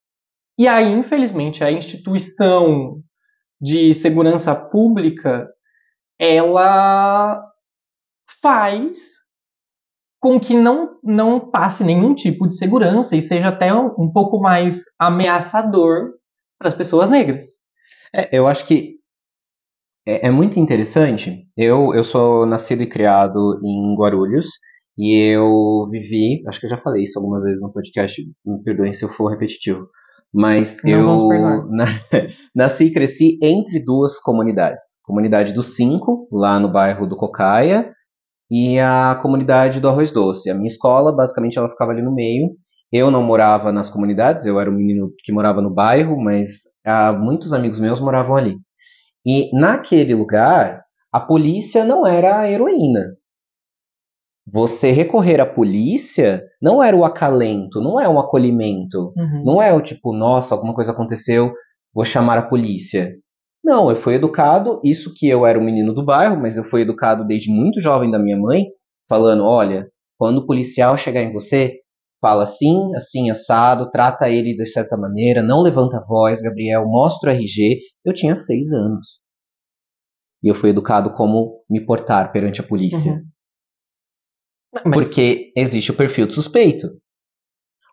E 0.58 0.68
aí, 0.68 0.92
infelizmente, 0.92 1.64
a 1.64 1.72
instituição 1.72 3.00
de 3.60 3.94
segurança 3.94 4.54
pública 4.54 5.48
ela 6.18 7.42
faz 8.42 9.16
com 10.20 10.40
que 10.40 10.54
não, 10.54 10.98
não 11.02 11.50
passe 11.50 11.84
nenhum 11.84 12.14
tipo 12.14 12.48
de 12.48 12.56
segurança 12.56 13.16
e 13.16 13.22
seja 13.22 13.48
até 13.48 13.72
um, 13.72 13.94
um 13.98 14.12
pouco 14.12 14.40
mais 14.40 14.82
ameaçador 14.98 16.12
para 16.58 16.68
as 16.68 16.75
pessoas 16.75 17.08
negras. 17.08 17.48
É, 18.14 18.36
eu 18.36 18.46
acho 18.46 18.64
que 18.64 18.96
é, 20.06 20.28
é, 20.28 20.30
muito 20.30 20.58
interessante. 20.60 21.46
Eu, 21.56 21.92
eu 21.94 22.04
sou 22.04 22.46
nascido 22.46 22.82
e 22.82 22.88
criado 22.88 23.60
em 23.64 23.96
Guarulhos 23.96 24.48
e 24.96 25.14
eu 25.14 25.88
vivi, 25.90 26.42
acho 26.48 26.60
que 26.60 26.66
eu 26.66 26.70
já 26.70 26.76
falei 26.76 27.04
isso 27.04 27.18
algumas 27.18 27.42
vezes 27.42 27.60
no 27.60 27.72
podcast, 27.72 28.22
me 28.44 28.62
perdoem 28.62 28.94
se 28.94 29.04
eu 29.04 29.10
for 29.10 29.28
repetitivo, 29.28 29.86
mas 30.32 30.78
não 30.82 31.32
eu 31.32 31.68
na, 31.68 31.84
nasci 32.54 32.84
e 32.84 32.92
cresci 32.92 33.38
entre 33.42 33.84
duas 33.84 34.18
comunidades. 34.20 34.84
Comunidade 35.04 35.52
dos 35.52 35.75
Cinco, 35.75 36.28
lá 36.32 36.58
no 36.58 36.70
bairro 36.70 37.06
do 37.06 37.16
Cocaia, 37.16 37.92
e 38.50 38.78
a 38.78 39.18
comunidade 39.20 39.80
do 39.80 39.88
Arroz 39.88 40.10
Doce. 40.10 40.50
A 40.50 40.54
minha 40.54 40.68
escola, 40.68 41.14
basicamente, 41.14 41.58
ela 41.58 41.68
ficava 41.68 41.90
ali 41.90 42.00
no 42.00 42.14
meio. 42.14 42.50
Eu 42.92 43.10
não 43.10 43.22
morava 43.22 43.72
nas 43.72 43.90
comunidades, 43.90 44.46
eu 44.46 44.60
era 44.60 44.70
um 44.70 44.75
menino 44.75 45.10
que 45.25 45.32
morava 45.32 45.60
no 45.60 45.75
bairro, 45.75 46.16
mas 46.22 46.60
ah, 46.86 47.12
muitos 47.12 47.52
amigos 47.52 47.80
meus 47.80 48.00
moravam 48.00 48.36
ali. 48.36 48.56
E 49.26 49.50
naquele 49.52 50.14
lugar, 50.14 50.85
a 51.12 51.18
polícia 51.18 51.85
não 51.85 52.06
era 52.06 52.40
a 52.40 52.50
heroína. 52.50 53.16
Você 54.49 54.92
recorrer 54.92 55.40
à 55.40 55.47
polícia 55.47 56.45
não 56.62 56.80
era 56.80 56.97
o 56.97 57.04
acalento, 57.04 57.80
não 57.80 58.00
é 58.00 58.09
um 58.09 58.21
acolhimento. 58.21 59.12
Uhum. 59.16 59.42
Não 59.45 59.61
é 59.61 59.75
o 59.75 59.80
tipo, 59.80 60.12
nossa, 60.12 60.54
alguma 60.54 60.73
coisa 60.73 60.92
aconteceu, 60.92 61.52
vou 61.92 62.04
chamar 62.04 62.38
a 62.38 62.47
polícia. 62.47 63.12
Não, 63.64 63.90
eu 63.90 63.97
fui 63.97 64.14
educado, 64.14 64.80
isso 64.85 65.12
que 65.12 65.26
eu 65.28 65.45
era 65.45 65.59
um 65.59 65.64
menino 65.64 65.92
do 65.92 66.04
bairro, 66.04 66.40
mas 66.40 66.56
eu 66.56 66.62
fui 66.62 66.83
educado 66.83 67.26
desde 67.26 67.50
muito 67.50 67.80
jovem 67.80 68.09
da 68.09 68.21
minha 68.21 68.38
mãe, 68.38 68.66
falando: 69.09 69.45
olha, 69.45 69.88
quando 70.16 70.38
o 70.38 70.47
policial 70.47 70.97
chegar 70.97 71.23
em 71.23 71.33
você, 71.33 71.80
fala 72.21 72.45
assim, 72.45 72.95
assim, 72.95 73.30
assado, 73.30 73.90
trata 73.90 74.28
ele 74.28 74.56
de 74.56 74.66
certa 74.66 74.97
maneira, 74.97 75.42
não 75.42 75.62
levanta 75.62 75.97
a 75.97 76.04
voz, 76.04 76.40
Gabriel, 76.40 76.87
mostra 76.87 77.33
o 77.33 77.35
RG. 77.35 77.78
Eu 78.06 78.14
tinha 78.14 78.36
seis 78.36 78.72
anos. 78.72 79.20
E 80.42 80.48
eu 80.48 80.54
fui 80.54 80.70
educado 80.70 81.12
como 81.14 81.64
me 81.68 81.84
portar 81.84 82.30
perante 82.30 82.60
a 82.60 82.64
polícia. 82.64 83.14
Uhum. 83.14 83.26
Mas... 84.84 84.94
Porque 84.94 85.52
existe 85.56 85.90
o 85.90 85.96
perfil 85.96 86.28
do 86.28 86.32
suspeito. 86.32 86.86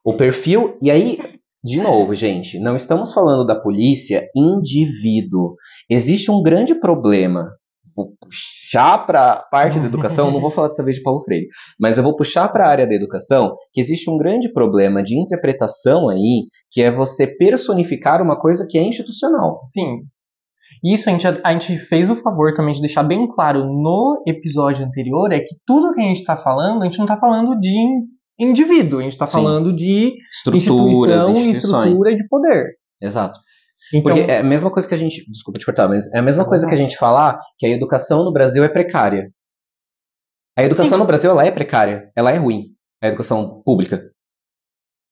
O 0.05 0.15
perfil, 0.15 0.77
e 0.81 0.91
aí 0.91 1.17
de 1.63 1.79
novo, 1.81 2.13
gente, 2.13 2.59
não 2.59 2.75
estamos 2.75 3.11
falando 3.11 3.43
da 3.43 3.59
polícia 3.59 4.29
indivíduo. 4.35 5.55
Existe 5.89 6.29
um 6.29 6.43
grande 6.43 6.75
problema. 6.75 7.49
Vou 7.95 8.13
puxar 8.19 9.05
para 9.05 9.33
a 9.33 9.43
parte 9.43 9.79
da 9.79 9.85
educação, 9.85 10.31
não 10.31 10.41
vou 10.41 10.49
falar 10.49 10.69
dessa 10.69 10.83
vez 10.83 10.97
de 10.97 11.03
Paulo 11.03 11.23
Freire, 11.23 11.47
mas 11.79 11.97
eu 11.97 12.03
vou 12.03 12.15
puxar 12.15 12.47
para 12.49 12.65
a 12.65 12.69
área 12.69 12.87
da 12.87 12.93
educação, 12.93 13.53
que 13.71 13.79
existe 13.79 14.09
um 14.09 14.17
grande 14.17 14.51
problema 14.51 15.03
de 15.03 15.15
interpretação 15.15 16.09
aí, 16.09 16.47
que 16.71 16.81
é 16.81 16.89
você 16.89 17.27
personificar 17.27 18.21
uma 18.21 18.39
coisa 18.39 18.65
que 18.67 18.77
é 18.77 18.81
institucional. 18.81 19.61
Sim. 19.67 20.01
Isso 20.83 21.09
a 21.09 21.13
gente, 21.13 21.27
a 21.27 21.51
gente 21.53 21.77
fez 21.77 22.09
o 22.09 22.15
favor 22.15 22.53
também 22.53 22.73
de 22.73 22.81
deixar 22.81 23.03
bem 23.03 23.27
claro 23.27 23.63
no 23.65 24.21
episódio 24.27 24.85
anterior, 24.85 25.31
é 25.31 25.39
que 25.39 25.55
tudo 25.65 25.93
que 25.93 26.01
a 26.01 26.05
gente 26.05 26.19
está 26.19 26.35
falando, 26.35 26.81
a 26.81 26.85
gente 26.85 26.97
não 26.97 27.05
está 27.05 27.17
falando 27.17 27.57
de 27.59 28.03
indivíduo, 28.39 28.99
a 28.99 29.03
gente 29.03 29.13
está 29.13 29.27
falando 29.27 29.73
de 29.73 30.13
instituição 30.27 31.33
e 31.35 31.51
estrutura 31.51 32.15
de 32.15 32.27
poder. 32.27 32.65
Exato. 33.01 33.39
Então, 33.93 34.13
Porque 34.13 34.31
é 34.31 34.39
a 34.39 34.43
mesma 34.43 34.71
coisa 34.71 34.87
que 34.87 34.93
a 34.93 34.97
gente. 34.97 35.25
Desculpa 35.29 35.59
te 35.59 35.65
cortar, 35.65 35.87
mas 35.87 36.11
é 36.13 36.19
a 36.19 36.21
mesma 36.21 36.45
coisa 36.45 36.67
que 36.67 36.73
a 36.73 36.77
gente 36.77 36.97
falar 36.97 37.39
que 37.57 37.65
a 37.65 37.69
educação 37.69 38.23
no 38.23 38.31
Brasil 38.31 38.63
é 38.63 38.69
precária. 38.69 39.29
A 40.57 40.63
educação 40.63 40.93
Sim. 40.93 40.99
no 40.99 41.05
Brasil 41.05 41.31
ela 41.31 41.45
é 41.45 41.49
precária, 41.49 42.11
ela 42.15 42.31
é 42.31 42.37
ruim, 42.37 42.67
a 43.01 43.07
educação 43.07 43.61
pública. 43.65 44.13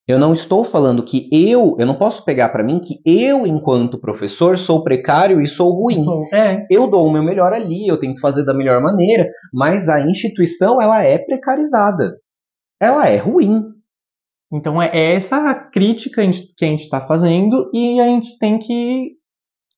Eu 0.07 0.19
não 0.19 0.33
estou 0.33 0.63
falando 0.63 1.03
que 1.03 1.29
eu, 1.31 1.75
eu 1.79 1.85
não 1.85 1.95
posso 1.95 2.25
pegar 2.25 2.49
para 2.49 2.63
mim 2.63 2.79
que 2.79 2.99
eu, 3.05 3.45
enquanto 3.45 3.99
professor, 3.99 4.57
sou 4.57 4.83
precário 4.83 5.41
e 5.41 5.47
sou 5.47 5.71
ruim. 5.71 6.03
É. 6.33 6.65
Eu 6.69 6.87
dou 6.87 7.07
o 7.07 7.11
meu 7.11 7.23
melhor 7.23 7.53
ali, 7.53 7.87
eu 7.87 7.97
tento 7.97 8.19
fazer 8.19 8.43
da 8.43 8.53
melhor 8.53 8.81
maneira, 8.81 9.27
mas 9.53 9.87
a 9.87 10.01
instituição 10.01 10.81
ela 10.81 11.03
é 11.03 11.17
precarizada. 11.17 12.17
Ela 12.79 13.07
é 13.07 13.17
ruim. 13.17 13.63
Então 14.51 14.81
é 14.81 15.13
essa 15.13 15.53
crítica 15.53 16.21
que 16.57 16.65
a 16.65 16.67
gente 16.67 16.81
está 16.81 17.05
fazendo 17.05 17.69
e 17.73 17.99
a 17.99 18.05
gente 18.05 18.37
tem 18.37 18.59
que 18.59 19.21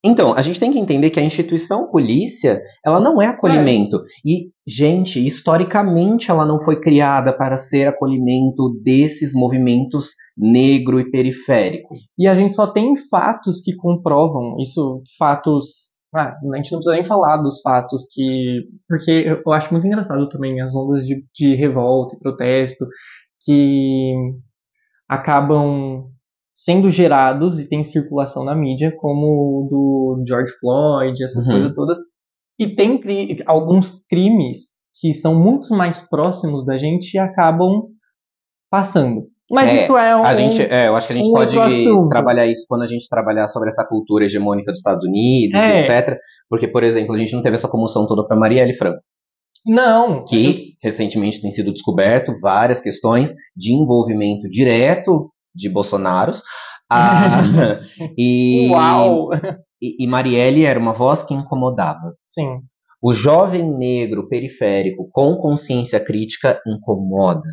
então, 0.06 0.34
a 0.34 0.42
gente 0.42 0.60
tem 0.60 0.70
que 0.70 0.78
entender 0.78 1.08
que 1.08 1.18
a 1.18 1.22
instituição 1.22 1.90
polícia, 1.90 2.60
ela 2.84 3.00
não 3.00 3.22
é 3.22 3.26
acolhimento. 3.26 3.96
É. 3.96 4.00
E, 4.22 4.50
gente, 4.66 5.26
historicamente 5.26 6.30
ela 6.30 6.44
não 6.44 6.62
foi 6.62 6.78
criada 6.78 7.32
para 7.32 7.56
ser 7.56 7.88
acolhimento 7.88 8.78
desses 8.82 9.32
movimentos 9.32 10.10
negro 10.36 11.00
e 11.00 11.10
periférico. 11.10 11.94
E 12.18 12.28
a 12.28 12.34
gente 12.34 12.54
só 12.54 12.66
tem 12.66 12.94
fatos 13.08 13.62
que 13.62 13.74
comprovam 13.74 14.56
isso, 14.60 15.02
fatos 15.18 15.94
ah, 16.14 16.36
a 16.52 16.56
gente 16.56 16.70
não 16.70 16.78
precisa 16.78 16.94
nem 16.94 17.06
falar 17.06 17.38
dos 17.38 17.60
fatos 17.62 18.06
que. 18.12 18.68
Porque 18.86 19.40
eu 19.44 19.52
acho 19.52 19.72
muito 19.72 19.86
engraçado 19.86 20.28
também 20.28 20.60
as 20.60 20.74
ondas 20.76 21.06
de, 21.06 21.24
de 21.34 21.56
revolta 21.56 22.14
e 22.14 22.20
protesto 22.20 22.86
que 23.44 24.12
acabam 25.08 26.10
sendo 26.54 26.90
gerados 26.90 27.58
e 27.58 27.68
tem 27.68 27.84
circulação 27.84 28.44
na 28.44 28.54
mídia, 28.54 28.94
como 28.96 29.26
o 29.26 29.68
do 29.68 30.24
George 30.26 30.52
Floyd, 30.60 31.22
essas 31.22 31.44
uhum. 31.44 31.52
coisas 31.52 31.74
todas. 31.74 31.98
E 32.58 32.74
tem 32.74 32.98
cri 32.98 33.42
alguns 33.46 34.02
crimes 34.08 34.74
que 35.00 35.12
são 35.14 35.34
muito 35.34 35.74
mais 35.74 36.00
próximos 36.08 36.64
da 36.64 36.78
gente 36.78 37.14
e 37.14 37.18
acabam 37.18 37.82
passando. 38.70 39.26
Mas 39.50 39.70
é, 39.70 39.76
isso 39.76 39.96
é 39.98 40.16
um. 40.16 40.24
A 40.24 40.34
gente, 40.34 40.62
é, 40.62 40.88
eu 40.88 40.96
acho 40.96 41.06
que 41.06 41.12
a 41.12 41.16
gente 41.16 41.28
um 41.28 41.32
pode 41.34 42.08
trabalhar 42.08 42.46
isso 42.46 42.64
quando 42.66 42.82
a 42.82 42.86
gente 42.86 43.06
trabalhar 43.08 43.46
sobre 43.48 43.68
essa 43.68 43.86
cultura 43.86 44.24
hegemônica 44.24 44.70
dos 44.70 44.80
Estados 44.80 45.06
Unidos, 45.06 45.60
é. 45.60 45.80
etc. 45.80 46.16
Porque, 46.48 46.66
por 46.66 46.82
exemplo, 46.82 47.14
a 47.14 47.18
gente 47.18 47.34
não 47.34 47.42
teve 47.42 47.56
essa 47.56 47.68
comoção 47.68 48.06
toda 48.06 48.26
para 48.26 48.38
Marielle 48.38 48.74
Franco. 48.74 49.00
Não. 49.64 50.24
Que 50.24 50.74
recentemente 50.82 51.40
tem 51.40 51.50
sido 51.50 51.72
descoberto 51.72 52.32
várias 52.40 52.80
questões 52.80 53.34
de 53.56 53.72
envolvimento 53.72 54.48
direto 54.48 55.30
de 55.54 55.70
Bolsonaros. 55.70 56.42
Ah, 56.90 57.40
e, 58.18 58.68
Uau! 58.70 59.30
E, 59.80 60.04
e 60.04 60.06
Marielle 60.06 60.64
era 60.64 60.78
uma 60.78 60.92
voz 60.92 61.22
que 61.22 61.32
incomodava. 61.32 62.14
Sim. 62.28 62.60
O 63.02 63.12
jovem 63.12 63.70
negro 63.76 64.28
periférico 64.28 65.08
com 65.10 65.36
consciência 65.36 66.00
crítica 66.00 66.60
incomoda. 66.66 67.48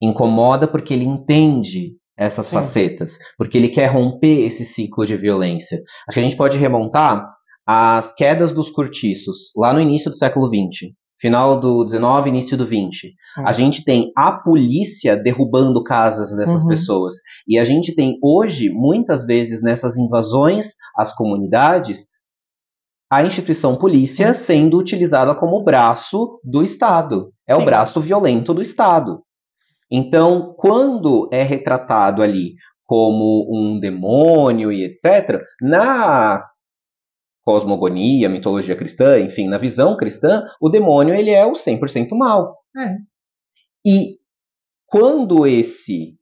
Incomoda 0.00 0.66
porque 0.66 0.94
ele 0.94 1.04
entende 1.04 1.96
essas 2.16 2.46
Sim. 2.46 2.56
facetas, 2.56 3.18
porque 3.38 3.56
ele 3.56 3.68
quer 3.68 3.86
romper 3.86 4.46
esse 4.46 4.64
ciclo 4.64 5.06
de 5.06 5.16
violência. 5.16 5.80
Acho 6.08 6.14
que 6.14 6.20
a 6.20 6.22
gente 6.22 6.36
pode 6.36 6.58
remontar 6.58 7.28
às 7.66 8.14
quedas 8.14 8.52
dos 8.52 8.70
cortiços, 8.70 9.52
lá 9.56 9.72
no 9.72 9.80
início 9.80 10.10
do 10.10 10.16
século 10.16 10.48
XX 10.48 10.92
final 11.22 11.60
do 11.60 11.84
19, 11.84 12.28
início 12.28 12.56
do 12.56 12.66
20. 12.66 13.14
Uhum. 13.38 13.48
A 13.48 13.52
gente 13.52 13.84
tem 13.84 14.10
a 14.16 14.32
polícia 14.32 15.16
derrubando 15.16 15.82
casas 15.84 16.36
dessas 16.36 16.62
uhum. 16.62 16.68
pessoas. 16.68 17.14
E 17.46 17.60
a 17.60 17.64
gente 17.64 17.94
tem 17.94 18.18
hoje, 18.20 18.68
muitas 18.68 19.24
vezes, 19.24 19.62
nessas 19.62 19.96
invasões 19.96 20.74
às 20.98 21.14
comunidades, 21.14 22.08
a 23.08 23.22
instituição 23.22 23.76
polícia 23.76 24.28
uhum. 24.28 24.34
sendo 24.34 24.76
utilizada 24.76 25.32
como 25.32 25.62
braço 25.62 26.40
do 26.42 26.60
Estado. 26.60 27.32
É 27.48 27.54
Sim. 27.54 27.62
o 27.62 27.64
braço 27.64 28.00
violento 28.00 28.52
do 28.52 28.60
Estado. 28.60 29.22
Então, 29.88 30.54
quando 30.58 31.28
é 31.32 31.44
retratado 31.44 32.20
ali 32.20 32.54
como 32.84 33.48
um 33.48 33.78
demônio 33.78 34.72
e 34.72 34.84
etc., 34.84 35.40
na 35.60 36.44
cosmogonia, 37.42 38.28
mitologia 38.28 38.76
cristã, 38.76 39.18
enfim, 39.18 39.48
na 39.48 39.58
visão 39.58 39.96
cristã, 39.96 40.44
o 40.60 40.68
demônio 40.68 41.14
ele 41.14 41.30
é 41.30 41.44
o 41.44 41.52
100% 41.52 42.08
mal. 42.12 42.56
É. 42.76 42.96
E 43.84 44.18
quando 44.86 45.46
esse 45.46 46.16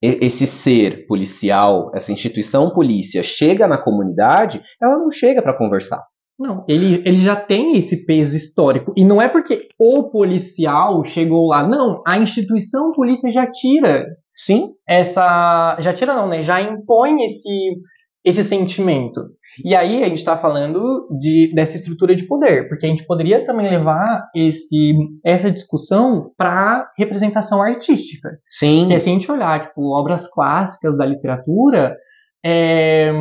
esse 0.00 0.46
ser 0.46 1.06
policial, 1.06 1.90
essa 1.92 2.12
instituição 2.12 2.70
polícia 2.70 3.20
chega 3.20 3.66
na 3.66 3.76
comunidade, 3.76 4.62
ela 4.80 4.96
não 4.96 5.10
chega 5.10 5.42
para 5.42 5.56
conversar. 5.56 6.04
Não, 6.38 6.64
ele, 6.68 7.02
ele 7.04 7.20
já 7.20 7.34
tem 7.34 7.76
esse 7.76 8.06
peso 8.06 8.36
histórico. 8.36 8.92
E 8.96 9.04
não 9.04 9.20
é 9.20 9.28
porque 9.28 9.68
o 9.76 10.04
policial 10.04 11.04
chegou 11.04 11.48
lá. 11.48 11.66
Não, 11.66 12.00
a 12.06 12.16
instituição 12.16 12.92
polícia 12.92 13.32
já 13.32 13.50
tira. 13.50 14.06
Sim. 14.36 14.70
Essa. 14.88 15.76
Já 15.80 15.92
tira, 15.92 16.14
não, 16.14 16.28
né? 16.28 16.44
Já 16.44 16.62
impõe 16.62 17.24
esse, 17.24 17.80
esse 18.24 18.44
sentimento. 18.44 19.20
E 19.64 19.74
aí 19.74 20.02
a 20.02 20.08
gente 20.08 20.18
está 20.18 20.36
falando 20.36 21.08
de, 21.18 21.52
dessa 21.54 21.76
estrutura 21.76 22.14
de 22.14 22.24
poder, 22.24 22.68
porque 22.68 22.86
a 22.86 22.88
gente 22.88 23.06
poderia 23.06 23.44
também 23.44 23.68
levar 23.68 24.28
esse, 24.34 24.94
essa 25.24 25.50
discussão 25.50 26.32
para 26.36 26.90
representação 26.96 27.62
artística. 27.62 28.30
Sim. 28.48 28.80
Porque 28.80 29.00
se 29.00 29.08
a 29.10 29.12
gente 29.12 29.30
olhar 29.30 29.68
tipo, 29.68 29.82
obras 29.98 30.28
clássicas 30.28 30.96
da 30.96 31.04
literatura, 31.04 31.96
é, 32.44 33.12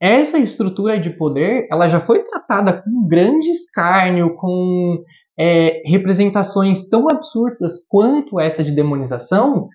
essa 0.00 0.38
estrutura 0.38 0.98
de 0.98 1.10
poder 1.10 1.68
ela 1.70 1.88
já 1.88 2.00
foi 2.00 2.24
tratada 2.24 2.82
com 2.82 3.06
grande 3.06 3.48
escárnio, 3.50 4.34
com 4.34 5.02
é, 5.38 5.82
representações 5.86 6.88
tão 6.88 7.08
absurdas 7.08 7.86
quanto 7.88 8.40
essa 8.40 8.64
de 8.64 8.72
demonização, 8.72 9.68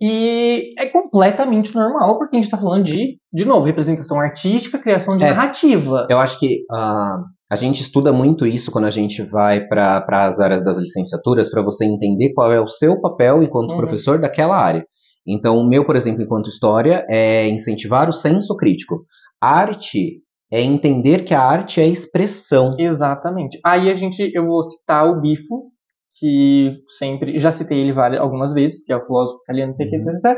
e 0.00 0.74
é 0.78 0.86
completamente 0.86 1.74
normal, 1.74 2.18
porque 2.18 2.36
a 2.36 2.38
gente 2.38 2.46
está 2.46 2.56
falando 2.56 2.84
de, 2.84 3.18
de 3.32 3.44
novo, 3.44 3.66
representação 3.66 4.20
artística, 4.20 4.78
criação 4.78 5.16
de 5.16 5.24
é, 5.24 5.30
narrativa. 5.30 6.06
Eu 6.08 6.18
acho 6.18 6.38
que 6.38 6.60
uh, 6.70 7.24
a 7.50 7.56
gente 7.56 7.82
estuda 7.82 8.12
muito 8.12 8.46
isso 8.46 8.70
quando 8.70 8.84
a 8.84 8.90
gente 8.90 9.22
vai 9.22 9.66
para 9.66 10.04
as 10.08 10.38
áreas 10.38 10.62
das 10.62 10.78
licenciaturas, 10.78 11.50
para 11.50 11.62
você 11.62 11.84
entender 11.84 12.32
qual 12.32 12.52
é 12.52 12.60
o 12.60 12.68
seu 12.68 13.00
papel 13.00 13.42
enquanto 13.42 13.70
uhum. 13.70 13.78
professor 13.78 14.20
daquela 14.20 14.56
área. 14.56 14.84
Então, 15.26 15.58
o 15.58 15.68
meu, 15.68 15.84
por 15.84 15.96
exemplo, 15.96 16.22
enquanto 16.22 16.48
história, 16.48 17.04
é 17.10 17.48
incentivar 17.48 18.08
o 18.08 18.12
senso 18.12 18.56
crítico. 18.56 19.04
Arte 19.40 20.22
é 20.50 20.62
entender 20.62 21.24
que 21.24 21.34
a 21.34 21.42
arte 21.42 21.80
é 21.80 21.86
expressão. 21.86 22.74
Exatamente. 22.78 23.58
Aí 23.64 23.90
a 23.90 23.94
gente, 23.94 24.30
eu 24.34 24.46
vou 24.46 24.62
citar 24.62 25.06
o 25.06 25.20
Bifo, 25.20 25.70
que 26.18 26.76
sempre, 26.88 27.38
já 27.38 27.52
citei 27.52 27.80
ele 27.80 27.92
várias, 27.92 28.20
algumas 28.20 28.52
vezes, 28.52 28.84
que 28.84 28.92
é 28.92 28.96
o 28.96 29.04
filósofo 29.06 29.40
italiano, 29.42 29.74
sei 29.74 29.86
uhum. 29.86 30.18
que. 30.20 30.36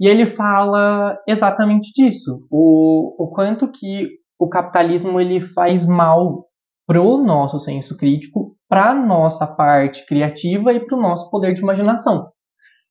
E 0.00 0.08
ele 0.08 0.26
fala 0.26 1.18
exatamente 1.28 1.92
disso, 1.94 2.46
o, 2.50 3.24
o 3.24 3.30
quanto 3.30 3.70
que 3.70 4.08
o 4.38 4.48
capitalismo 4.48 5.20
ele 5.20 5.40
faz 5.40 5.86
mal 5.86 6.46
pro 6.86 7.18
nosso 7.18 7.58
senso 7.58 7.96
crítico, 7.96 8.56
para 8.68 8.94
nossa 8.94 9.46
parte 9.46 10.06
criativa 10.06 10.72
e 10.72 10.80
para 10.80 10.96
o 10.96 11.00
nosso 11.00 11.30
poder 11.30 11.54
de 11.54 11.60
imaginação. 11.60 12.28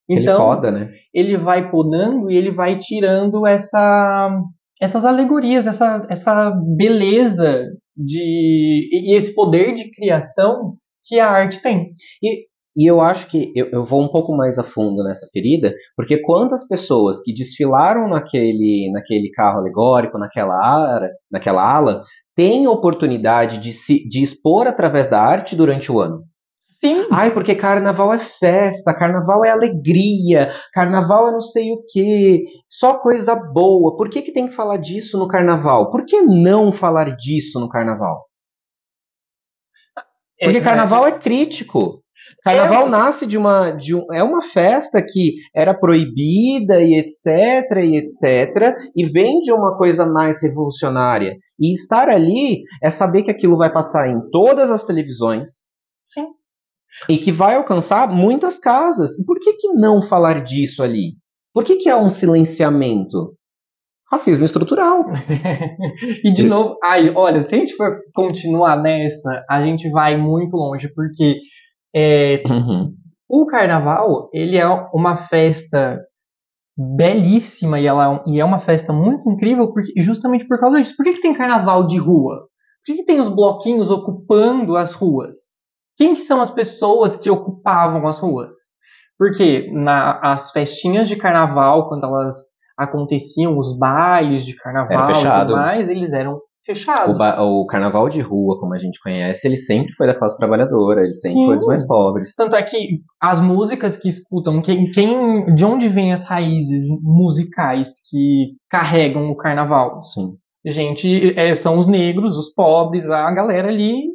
Então, 0.07 0.35
ele 0.35 0.37
poda, 0.37 0.71
né? 0.71 0.89
Ele 1.13 1.37
vai 1.37 1.69
podando 1.69 2.31
e 2.31 2.35
ele 2.35 2.51
vai 2.51 2.77
tirando 2.77 3.45
essa, 3.45 4.41
essas 4.81 5.05
alegorias, 5.05 5.67
essa, 5.67 6.05
essa 6.09 6.51
beleza 6.77 7.65
de 7.95 8.89
e 8.91 9.15
esse 9.15 9.35
poder 9.35 9.73
de 9.75 9.91
criação 9.91 10.75
que 11.03 11.19
a 11.19 11.29
arte 11.29 11.61
tem. 11.61 11.91
E, 12.21 12.45
e 12.77 12.89
eu 12.89 13.01
acho 13.01 13.27
que 13.27 13.51
eu, 13.55 13.67
eu, 13.71 13.85
vou 13.85 14.01
um 14.01 14.07
pouco 14.07 14.35
mais 14.35 14.57
a 14.57 14.63
fundo 14.63 15.03
nessa 15.03 15.27
ferida, 15.33 15.73
porque 15.95 16.21
quantas 16.21 16.67
pessoas 16.67 17.21
que 17.21 17.33
desfilaram 17.33 18.07
naquele, 18.07 18.89
naquele 18.93 19.29
carro 19.31 19.59
alegórico, 19.59 20.17
naquela 20.17 20.55
ala, 20.55 21.09
naquela 21.31 21.61
ala 21.61 22.03
têm 22.35 22.67
oportunidade 22.67 23.57
de 23.57 23.71
se 23.71 24.07
de 24.07 24.21
expor 24.23 24.67
através 24.67 25.09
da 25.09 25.21
arte 25.21 25.55
durante 25.55 25.91
o 25.91 25.99
ano? 25.99 26.23
Sim. 26.79 27.05
Ai, 27.11 27.33
porque 27.33 27.55
carnaval 27.55 28.13
é 28.13 28.19
festa, 28.19 28.93
carnaval 28.93 29.43
é 29.43 29.49
alegria, 29.49 30.49
carnaval 30.73 31.27
é 31.27 31.31
não 31.33 31.41
sei 31.41 31.73
o 31.73 31.83
que, 31.89 32.45
só 32.69 32.99
coisa 32.99 33.35
boa. 33.35 33.97
Por 33.97 34.09
que, 34.09 34.21
que 34.21 34.31
tem 34.31 34.47
que 34.47 34.55
falar 34.55 34.77
disso 34.77 35.19
no 35.19 35.27
carnaval? 35.27 35.91
Por 35.91 36.05
que 36.05 36.21
não 36.21 36.71
falar 36.71 37.17
disso 37.17 37.59
no 37.59 37.67
carnaval? 37.67 38.28
Porque 40.41 40.57
é, 40.57 40.61
carnaval 40.61 41.05
é, 41.05 41.09
é 41.09 41.19
crítico. 41.19 42.01
Carnaval 42.43 42.87
é. 42.87 42.89
nasce 42.89 43.25
de 43.25 43.37
uma, 43.37 43.71
de 43.71 43.93
um, 43.93 44.05
é 44.13 44.23
uma 44.23 44.41
festa 44.41 45.01
que 45.01 45.35
era 45.53 45.73
proibida 45.73 46.81
e 46.81 46.97
etc 46.97 47.25
e 47.83 47.97
etc 47.97 48.75
e 48.95 49.05
vem 49.05 49.41
de 49.41 49.51
uma 49.51 49.77
coisa 49.77 50.05
mais 50.05 50.41
revolucionária. 50.41 51.35
E 51.59 51.73
estar 51.73 52.09
ali 52.09 52.61
é 52.81 52.89
saber 52.89 53.23
que 53.23 53.31
aquilo 53.31 53.57
vai 53.57 53.71
passar 53.71 54.09
em 54.09 54.21
todas 54.31 54.71
as 54.71 54.83
televisões. 54.83 55.65
Sim. 56.05 56.27
E 57.09 57.17
que 57.17 57.31
vai 57.31 57.55
alcançar 57.55 58.09
muitas 58.09 58.57
casas. 58.57 59.11
E 59.19 59.25
por 59.25 59.39
que, 59.39 59.53
que 59.53 59.73
não 59.73 60.01
falar 60.01 60.43
disso 60.43 60.81
ali? 60.81 61.15
Por 61.53 61.63
que, 61.63 61.75
que 61.75 61.89
há 61.89 61.97
um 61.97 62.09
silenciamento? 62.09 63.35
Racismo 64.11 64.45
estrutural. 64.45 65.05
e 66.23 66.33
de 66.33 66.43
novo, 66.43 66.77
ai, 66.83 67.13
olha, 67.15 67.41
se 67.43 67.55
a 67.55 67.57
gente 67.59 67.75
for 67.75 67.99
continuar 68.13 68.81
nessa, 68.81 69.43
a 69.49 69.61
gente 69.61 69.89
vai 69.89 70.17
muito 70.17 70.55
longe, 70.55 70.91
porque 70.93 71.39
é, 71.95 72.41
uhum. 72.47 72.93
o 73.29 73.45
carnaval, 73.45 74.29
ele 74.33 74.57
é 74.57 74.67
uma 74.93 75.17
festa 75.17 75.99
belíssima 76.77 77.79
e, 77.79 77.85
ela, 77.85 78.23
e 78.25 78.39
é 78.39 78.45
uma 78.45 78.59
festa 78.59 78.93
muito 78.93 79.29
incrível 79.29 79.73
porque, 79.73 79.91
justamente 80.01 80.47
por 80.47 80.59
causa 80.59 80.77
disso. 80.77 80.95
Por 80.95 81.03
que, 81.03 81.13
que 81.13 81.21
tem 81.21 81.33
carnaval 81.33 81.85
de 81.85 81.97
rua? 81.97 82.47
Por 82.85 82.93
que, 82.93 82.95
que 82.97 83.05
tem 83.05 83.19
os 83.19 83.27
bloquinhos 83.27 83.91
ocupando 83.91 84.77
as 84.77 84.93
ruas? 84.93 85.59
Quem 85.97 86.15
que 86.15 86.21
são 86.21 86.39
as 86.39 86.49
pessoas 86.49 87.17
que 87.17 87.29
ocupavam 87.29 88.07
as 88.07 88.19
ruas? 88.19 88.53
Porque 89.17 89.69
na, 89.73 90.17
as 90.21 90.51
festinhas 90.51 91.09
de 91.09 91.17
carnaval, 91.17 91.89
quando 91.89 92.05
elas 92.05 92.37
aconteciam, 92.79 93.57
os 93.57 93.77
bailes 93.77 94.45
de 94.45 94.55
carnaval 94.55 95.11
e 95.11 95.41
tudo 95.41 95.53
mais, 95.53 95.89
eles 95.89 96.13
eram 96.13 96.39
fechados. 96.65 97.15
O, 97.15 97.61
o, 97.61 97.65
carnaval 97.65 98.07
de 98.09 98.21
rua, 98.21 98.59
como 98.59 98.73
a 98.73 98.77
gente 98.77 98.99
conhece, 99.01 99.47
ele 99.47 99.57
sempre 99.57 99.91
foi 99.93 100.07
da 100.07 100.15
classe 100.15 100.37
trabalhadora, 100.37 101.01
ele 101.01 101.13
sempre 101.13 101.39
Sim. 101.39 101.45
foi 101.47 101.57
dos 101.57 101.67
mais 101.67 101.85
pobres. 101.85 102.35
Tanto 102.35 102.55
é 102.55 102.63
que 102.63 103.01
as 103.19 103.41
músicas 103.41 103.97
que 103.97 104.07
escutam, 104.07 104.61
quem, 104.61 104.89
quem, 104.91 105.53
de 105.55 105.65
onde 105.65 105.87
vêm 105.87 106.13
as 106.13 106.23
raízes 106.23 106.85
musicais 107.01 107.93
que 108.09 108.55
carregam 108.69 109.29
o 109.29 109.35
carnaval? 109.35 110.01
Sim. 110.03 110.35
Gente, 110.65 111.37
é, 111.39 111.55
são 111.55 111.77
os 111.77 111.87
negros, 111.87 112.37
os 112.37 112.53
pobres, 112.53 113.09
a 113.09 113.31
galera 113.31 113.69
ali 113.69 114.09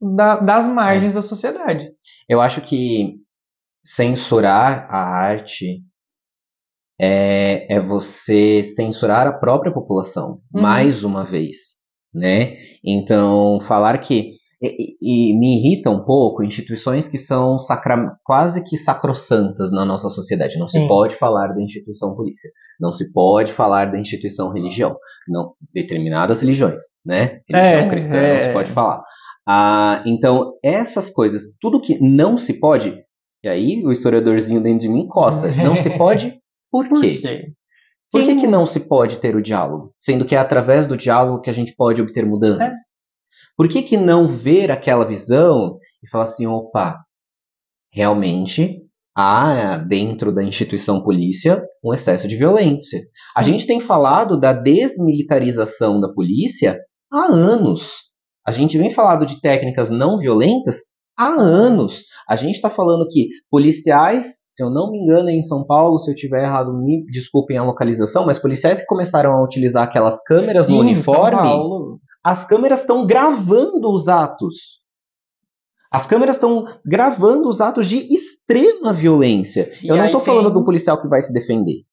da, 0.00 0.36
das 0.36 0.66
margens 0.66 1.12
é. 1.12 1.14
da 1.14 1.22
sociedade. 1.22 1.90
Eu 2.28 2.40
acho 2.40 2.60
que 2.60 3.16
censurar 3.84 4.86
a 4.90 4.98
arte 4.98 5.82
é, 7.00 7.76
é 7.76 7.80
você 7.80 8.62
censurar 8.62 9.26
a 9.26 9.32
própria 9.32 9.72
população, 9.72 10.40
uhum. 10.52 10.62
mais 10.62 11.04
uma 11.04 11.24
vez 11.24 11.78
né? 12.14 12.56
Então, 12.84 13.60
falar 13.62 13.98
que 13.98 14.36
e, 14.60 14.96
e, 15.00 15.38
me 15.38 15.56
irrita 15.56 15.88
um 15.88 16.04
pouco 16.04 16.42
instituições 16.42 17.06
que 17.06 17.16
são 17.16 17.60
sacra, 17.60 18.16
quase 18.24 18.64
que 18.64 18.76
sacrossantas 18.76 19.70
na 19.70 19.84
nossa 19.84 20.08
sociedade. 20.08 20.58
Não 20.58 20.66
Sim. 20.66 20.80
se 20.80 20.88
pode 20.88 21.16
falar 21.16 21.54
da 21.54 21.62
instituição 21.62 22.16
polícia, 22.16 22.50
não 22.80 22.92
se 22.92 23.12
pode 23.12 23.52
falar 23.52 23.84
da 23.92 24.00
instituição 24.00 24.52
religião, 24.52 24.96
não 25.28 25.52
determinadas 25.72 26.40
religiões, 26.40 26.82
né? 27.06 27.40
Religião 27.48 27.80
é, 27.80 27.88
cristã 27.88 28.16
é. 28.16 28.34
não 28.34 28.42
se 28.42 28.52
pode 28.52 28.72
falar. 28.72 29.00
Ah, 29.46 30.02
então 30.04 30.54
essas 30.60 31.08
coisas, 31.08 31.42
tudo 31.60 31.80
que 31.80 31.96
não 32.02 32.36
se 32.36 32.54
pode, 32.58 33.00
e 33.44 33.48
aí 33.48 33.84
o 33.84 33.92
historiadorzinho 33.92 34.60
dentro 34.60 34.80
de 34.80 34.88
mim 34.88 35.06
coça, 35.06 35.54
não 35.54 35.76
se 35.76 35.88
pode, 35.96 36.36
por 36.70 36.88
quê? 36.88 36.94
Por 36.94 37.00
quê? 37.00 37.52
Por 38.10 38.24
que, 38.24 38.36
que 38.36 38.46
não 38.46 38.64
se 38.64 38.80
pode 38.80 39.18
ter 39.18 39.36
o 39.36 39.42
diálogo? 39.42 39.92
Sendo 39.98 40.24
que 40.24 40.34
é 40.34 40.38
através 40.38 40.86
do 40.86 40.96
diálogo 40.96 41.42
que 41.42 41.50
a 41.50 41.52
gente 41.52 41.74
pode 41.76 42.00
obter 42.00 42.24
mudanças. 42.24 42.76
É. 42.76 42.80
Por 43.56 43.68
que, 43.68 43.82
que 43.82 43.96
não 43.96 44.36
ver 44.36 44.70
aquela 44.70 45.04
visão 45.04 45.78
e 46.02 46.08
falar 46.08 46.24
assim, 46.24 46.46
opa, 46.46 46.96
realmente 47.92 48.82
há 49.14 49.76
dentro 49.76 50.32
da 50.32 50.44
instituição 50.44 51.02
polícia 51.02 51.62
um 51.84 51.92
excesso 51.92 52.28
de 52.28 52.36
violência. 52.36 53.02
A 53.36 53.42
gente 53.42 53.66
tem 53.66 53.80
falado 53.80 54.38
da 54.38 54.52
desmilitarização 54.52 56.00
da 56.00 56.08
polícia 56.08 56.78
há 57.12 57.26
anos. 57.26 57.92
A 58.46 58.52
gente 58.52 58.78
vem 58.78 58.90
falando 58.90 59.26
de 59.26 59.40
técnicas 59.40 59.90
não 59.90 60.18
violentas 60.18 60.76
há 61.16 61.28
anos. 61.28 62.04
A 62.28 62.36
gente 62.36 62.54
está 62.54 62.70
falando 62.70 63.08
que 63.10 63.28
policiais 63.50 64.38
se 64.58 64.64
eu 64.64 64.70
não 64.70 64.90
me 64.90 64.98
engano, 64.98 65.30
é 65.30 65.32
em 65.32 65.42
São 65.42 65.64
Paulo, 65.64 66.00
se 66.00 66.10
eu 66.10 66.16
tiver 66.16 66.42
errado, 66.42 66.76
me 66.76 67.04
desculpem 67.12 67.56
a 67.56 67.62
localização, 67.62 68.26
mas 68.26 68.40
policiais 68.40 68.80
que 68.80 68.88
começaram 68.88 69.30
a 69.32 69.44
utilizar 69.44 69.84
aquelas 69.84 70.20
câmeras 70.24 70.66
Sim, 70.66 70.72
no 70.72 70.80
uniforme, 70.80 72.00
as 72.24 72.44
câmeras 72.44 72.80
estão 72.80 73.06
gravando 73.06 73.88
os 73.88 74.08
atos. 74.08 74.80
As 75.92 76.08
câmeras 76.08 76.34
estão 76.34 76.64
gravando 76.84 77.48
os 77.48 77.60
atos 77.60 77.86
de 77.86 78.12
extrema 78.12 78.92
violência. 78.92 79.70
E 79.80 79.86
eu 79.86 79.96
não 79.96 80.06
estou 80.06 80.20
tem... 80.20 80.34
falando 80.34 80.52
do 80.52 80.64
policial 80.64 81.00
que 81.00 81.06
vai 81.06 81.22
se 81.22 81.32
defender. 81.32 81.84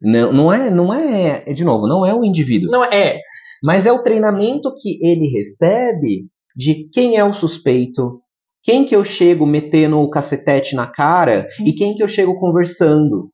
Não, 0.00 0.32
não 0.32 0.52
é, 0.52 0.70
não 0.70 0.94
é, 0.94 1.52
de 1.52 1.64
novo, 1.64 1.88
não 1.88 2.06
é 2.06 2.14
o 2.14 2.24
indivíduo. 2.24 2.70
Não 2.70 2.84
é. 2.84 3.18
Mas 3.60 3.86
é 3.86 3.92
o 3.92 4.04
treinamento 4.04 4.72
que 4.80 5.04
ele 5.04 5.26
recebe 5.36 6.28
de 6.54 6.88
quem 6.92 7.16
é 7.16 7.24
o 7.24 7.34
suspeito, 7.34 8.20
quem 8.64 8.86
que 8.86 8.96
eu 8.96 9.04
chego 9.04 9.46
metendo 9.46 9.98
o 9.98 10.08
cacetete 10.08 10.74
na 10.74 10.86
cara 10.86 11.46
e 11.64 11.72
quem 11.74 11.94
que 11.94 12.02
eu 12.02 12.08
chego 12.08 12.34
conversando. 12.40 13.30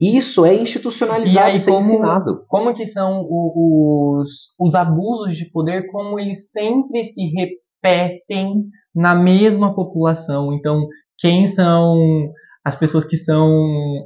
Isso 0.00 0.44
é 0.44 0.54
institucionalizado, 0.54 1.50
e 1.50 1.56
isso 1.56 1.70
é 1.70 1.76
ensinado. 1.76 2.44
Como 2.48 2.74
que 2.74 2.86
são 2.86 3.26
os, 3.28 4.52
os 4.58 4.74
abusos 4.74 5.36
de 5.36 5.50
poder, 5.50 5.86
como 5.90 6.18
eles 6.18 6.50
sempre 6.50 7.02
se 7.04 7.22
repetem 7.32 8.64
na 8.94 9.14
mesma 9.14 9.74
população. 9.74 10.52
Então, 10.52 10.86
quem 11.18 11.46
são 11.46 12.30
as 12.64 12.76
pessoas 12.76 13.04
que 13.04 13.16
são 13.16 13.48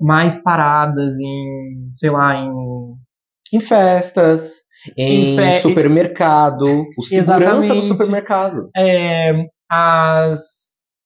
mais 0.01 0.43
paradas 0.43 1.19
em, 1.19 1.91
sei 1.95 2.11
lá, 2.11 2.35
em... 2.37 2.53
Em 3.53 3.61
festas, 3.61 4.57
em, 4.97 5.33
em 5.33 5.37
fe... 5.37 5.61
supermercado, 5.61 6.87
o 6.99 7.03
segurança 7.03 7.59
Exatamente. 7.59 7.75
do 7.75 7.83
supermercado. 7.83 8.71
É, 8.77 9.33
as, 9.71 10.41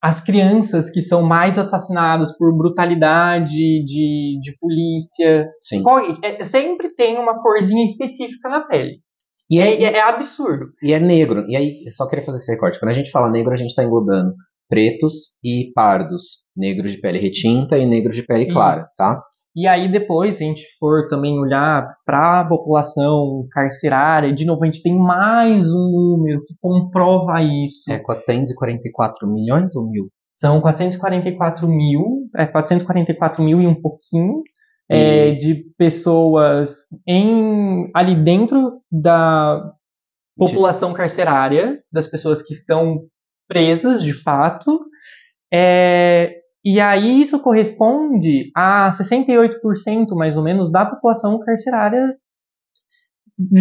as 0.03 0.21
crianças 0.21 0.91
que 0.91 1.01
são 1.01 1.23
mais 1.23 1.59
assassinadas 1.59 2.37
por 2.37 2.57
brutalidade 2.57 3.85
de, 3.85 4.39
de 4.41 4.57
polícia. 4.61 5.49
Sim. 5.61 5.83
É, 6.23 6.43
sempre 6.45 6.95
tem 6.95 7.19
uma 7.19 7.41
corzinha 7.41 7.85
específica 7.85 8.49
na 8.49 8.61
pele. 8.63 9.01
E 9.51 9.61
é, 9.61 9.83
é, 9.83 9.93
é, 9.95 10.03
absurdo. 10.03 10.67
E 10.83 10.93
é 10.93 10.99
negro. 10.99 11.45
E 11.49 11.57
aí, 11.57 11.93
só 11.93 12.09
queria 12.09 12.25
fazer 12.25 12.39
esse 12.39 12.51
recorte. 12.51 12.79
Quando 12.79 12.91
a 12.91 12.95
gente 12.95 13.11
fala 13.11 13.31
negro, 13.31 13.53
a 13.53 13.57
gente 13.57 13.71
está 13.71 13.85
englobando 13.85 14.33
pretos 14.69 15.39
e 15.45 15.71
pardos. 15.75 16.43
Negros 16.57 16.93
de 16.93 17.01
pele 17.01 17.19
retinta 17.19 17.77
e 17.77 17.85
negros 17.85 18.17
de 18.17 18.23
pele 18.23 18.51
clara, 18.51 18.81
Isso. 18.81 18.95
tá? 18.97 19.23
E 19.55 19.67
aí 19.67 19.91
depois, 19.91 20.37
se 20.37 20.45
a 20.45 20.47
gente 20.47 20.65
for 20.79 21.09
também 21.09 21.39
olhar 21.39 21.95
para 22.07 22.41
a 22.41 22.45
população 22.45 23.47
carcerária, 23.51 24.33
de 24.33 24.47
novo, 24.47 24.63
a 24.63 24.67
gente 24.67 24.83
tem 24.83 24.97
mais 24.97 25.71
um 25.71 25.91
número 25.91 26.43
que 26.47 26.55
comprova 26.61 27.43
isso. 27.43 27.93
É 27.93 27.99
444 27.99 29.29
milhões 29.29 29.77
ou 29.77 29.89
mil? 29.89 30.09
São 30.35 30.61
444 30.61 31.69
mil, 31.69 32.29
é 32.35 32.47
444 32.47 33.45
mil 33.45 33.61
e 33.61 33.67
um 33.67 33.81
pouquinho 33.81 34.43
é, 34.89 35.33
de 35.33 35.65
pessoas 35.79 36.81
em, 37.07 37.91
ali 37.95 38.15
dentro 38.15 38.81
da 38.91 39.73
população 40.37 40.93
carcerária, 40.93 41.83
das 41.93 42.07
pessoas 42.07 42.43
que 42.43 42.55
estão 42.55 43.03
presas 43.49 44.03
de 44.03 44.15
fato, 44.15 44.81
é, 45.53 46.42
e 46.65 46.79
aí 46.79 47.21
isso 47.21 47.41
corresponde 47.41 48.51
a 48.55 48.91
68% 48.91 50.15
mais 50.15 50.37
ou 50.37 50.45
menos 50.45 50.71
da 50.71 50.87
população 50.87 51.39
carcerária 51.41 52.17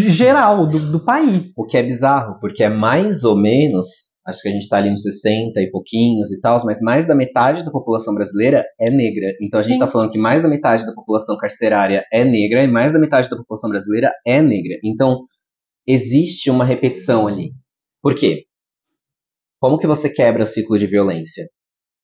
geral 0.08 0.68
do, 0.68 0.92
do 0.92 1.04
país. 1.04 1.54
O 1.58 1.66
que 1.66 1.78
é 1.78 1.84
bizarro, 1.84 2.40
porque 2.40 2.64
é 2.64 2.70
mais 2.70 3.24
ou 3.24 3.36
menos, 3.36 3.88
acho 4.28 4.42
que 4.42 4.50
a 4.50 4.52
gente 4.52 4.64
está 4.64 4.78
ali 4.78 4.92
nos 4.92 5.02
60 5.02 5.60
e 5.60 5.72
pouquinhos 5.72 6.32
e 6.32 6.40
tal, 6.40 6.64
mas 6.64 6.80
mais 6.80 7.08
da 7.08 7.16
metade 7.16 7.64
da 7.64 7.72
população 7.72 8.14
brasileira 8.14 8.64
é 8.80 8.92
negra. 8.92 9.34
Então 9.42 9.60
a 9.60 9.64
gente 9.64 9.74
está 9.74 9.88
falando 9.88 10.12
que 10.12 10.20
mais 10.20 10.44
da 10.44 10.50
metade 10.50 10.86
da 10.86 10.94
população 10.94 11.38
carcerária 11.38 12.06
é 12.14 12.24
negra 12.24 12.64
e 12.64 12.68
mais 12.68 12.92
da 12.92 13.00
metade 13.00 13.30
da 13.30 13.38
população 13.38 13.70
brasileira 13.70 14.12
é 14.26 14.42
negra. 14.42 14.78
Então 14.84 15.26
existe 15.88 16.52
uma 16.52 16.66
repetição 16.66 17.28
ali. 17.28 17.52
Por 18.02 18.14
quê? 18.14 18.46
Como 19.60 19.80
que 19.80 19.88
você 19.88 20.10
quebra 20.10 20.44
o 20.44 20.48
ciclo 20.48 20.78
de 20.78 20.88
violência? 20.88 21.48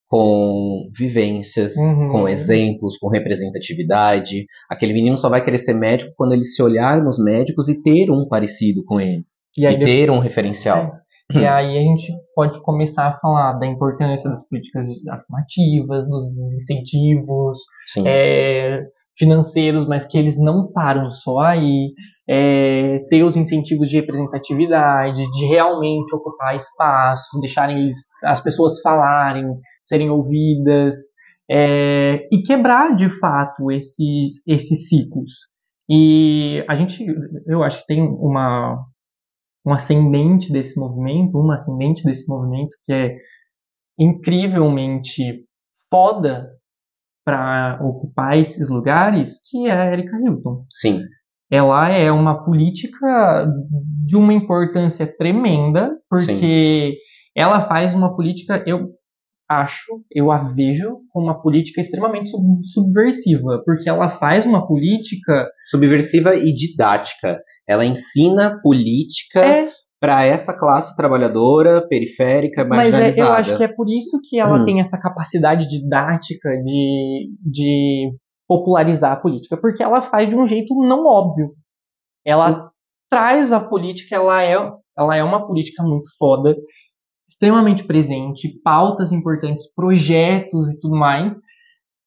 Com 0.08 0.90
vivências, 0.98 1.76
uhum. 1.76 2.12
com 2.12 2.30
exemplos, 2.30 2.98
com 2.98 3.10
representatividade. 3.10 4.46
Aquele 4.70 4.94
menino 4.94 5.18
só 5.18 5.30
vai 5.30 5.44
querer 5.44 5.58
ser 5.58 5.74
médico 5.74 6.14
quando 6.16 6.34
ele 6.34 6.46
se 6.46 6.64
olhar 6.64 7.04
nos 7.04 7.22
médicos 7.22 7.68
e 7.68 7.82
ter 7.82 8.10
um 8.10 8.28
parecido 8.28 8.84
com 8.86 9.00
ele. 9.00 9.24
E, 9.58 9.66
e 9.66 9.80
ter 9.80 10.10
um 10.10 10.20
referencial. 10.20 10.94
É. 11.34 11.40
E 11.40 11.46
aí 11.46 11.78
a 11.78 11.82
gente 11.82 12.14
pode 12.34 12.62
começar 12.62 13.08
a 13.08 13.20
falar 13.20 13.54
da 13.54 13.68
importância 13.68 14.30
das 14.30 14.48
políticas 14.48 14.86
afirmativas, 15.12 16.08
dos 16.08 16.38
incentivos 16.56 17.60
é, 18.06 18.80
financeiros, 19.18 19.86
mas 19.86 20.06
que 20.06 20.18
eles 20.18 20.40
não 20.40 20.72
param 20.72 21.12
só 21.12 21.40
aí. 21.40 21.92
É, 22.30 23.00
ter 23.10 23.24
os 23.24 23.38
incentivos 23.38 23.90
de 23.90 23.96
representatividade, 23.96 25.32
de 25.32 25.46
realmente 25.46 26.14
ocupar 26.14 26.56
espaços, 26.56 27.40
deixarem 27.40 27.88
as 28.26 28.42
pessoas 28.42 28.82
falarem, 28.82 29.46
serem 29.88 30.10
ouvidas 30.10 30.96
é, 31.50 32.28
e 32.32 32.42
quebrar 32.44 32.96
de 32.96 33.10
fato 33.10 33.72
esses, 33.72 34.42
esses 34.46 34.90
ciclos. 34.90 35.34
E 35.90 36.64
a 36.68 36.76
gente, 36.76 37.06
eu 37.48 37.64
acho 37.64 37.82
que 37.82 37.88
tem 37.88 38.02
uma, 38.02 38.78
um 39.66 39.74
ascendente 39.74 40.52
desse 40.52 40.78
movimento, 40.78 41.40
uma 41.40 41.56
ascendente 41.56 42.04
desse 42.04 42.28
movimento 42.28 42.76
que 42.84 42.92
é 42.92 43.16
incrivelmente 43.98 45.46
foda 45.90 46.50
para 47.26 47.80
ocupar 47.82 48.38
esses 48.38 48.70
lugares, 48.70 49.40
que 49.50 49.68
é 49.68 49.72
a 49.72 49.92
Erika 49.92 50.18
Hilton. 50.18 50.66
Sim. 50.72 51.02
Ela 51.50 51.90
é 51.90 52.12
uma 52.12 52.44
política 52.44 53.48
de 54.06 54.18
uma 54.18 54.34
importância 54.34 55.08
tremenda, 55.08 55.98
porque 56.10 56.36
Sim. 56.36 56.94
ela 57.36 57.68
faz 57.68 57.96
uma 57.96 58.14
política, 58.16 58.62
eu 58.68 58.97
acho, 59.50 60.04
eu 60.12 60.32
a 60.32 60.38
vejo 60.54 61.00
como 61.12 61.26
uma 61.28 61.42
política 61.42 61.82
extremamente 61.82 62.30
sub- 62.30 62.66
subversiva, 62.66 63.62
porque 63.66 63.90
ela 63.90 64.18
faz 64.18 64.46
uma 64.46 64.68
política 64.68 65.50
Subversiva 65.70 66.36
e 66.36 66.54
didática. 66.54 67.40
Ela 67.68 67.86
ensina 67.86 68.60
política 68.62 69.40
é, 69.40 69.68
para 70.00 70.26
essa 70.26 70.58
classe 70.58 70.96
trabalhadora, 70.96 71.86
periférica, 71.88 72.64
mas 72.64 72.88
é- 72.88 72.92
marginalizada. 72.92 73.30
eu 73.30 73.34
acho 73.34 73.58
que 73.58 73.64
é 73.64 73.68
por 73.68 73.88
isso 73.90 74.20
que 74.28 74.40
ela 74.40 74.62
Hum. 74.62 74.66
tem 74.66 74.80
essa 74.80 75.00
capacidade 75.00 75.68
didática 75.68 76.50
de, 76.64 77.30
de 77.42 78.12
popularizar 78.48 79.12
a 79.14 79.18
política, 79.18 79.58
porque 79.58 79.84
ela 79.84 80.10
faz 80.10 80.30
de 80.30 80.36
um 80.36 80.48
jeito 80.48 80.74
não 80.88 81.06
óbvio. 81.06 81.52
Ela 82.26 82.70
traz 83.10 83.52
a 83.52 83.60
política, 83.60 84.16
ela 84.16 84.44
é, 84.44 84.54
ela 84.98 85.16
é 85.16 85.24
uma 85.24 85.46
política 85.46 85.84
muito 85.84 86.10
foda, 86.18 86.56
extremamente 87.30 87.84
presente, 87.84 88.60
pautas 88.64 89.12
importantes, 89.12 89.74
projetos 89.74 90.70
e 90.70 90.80
tudo 90.80 90.96
mais. 90.96 91.40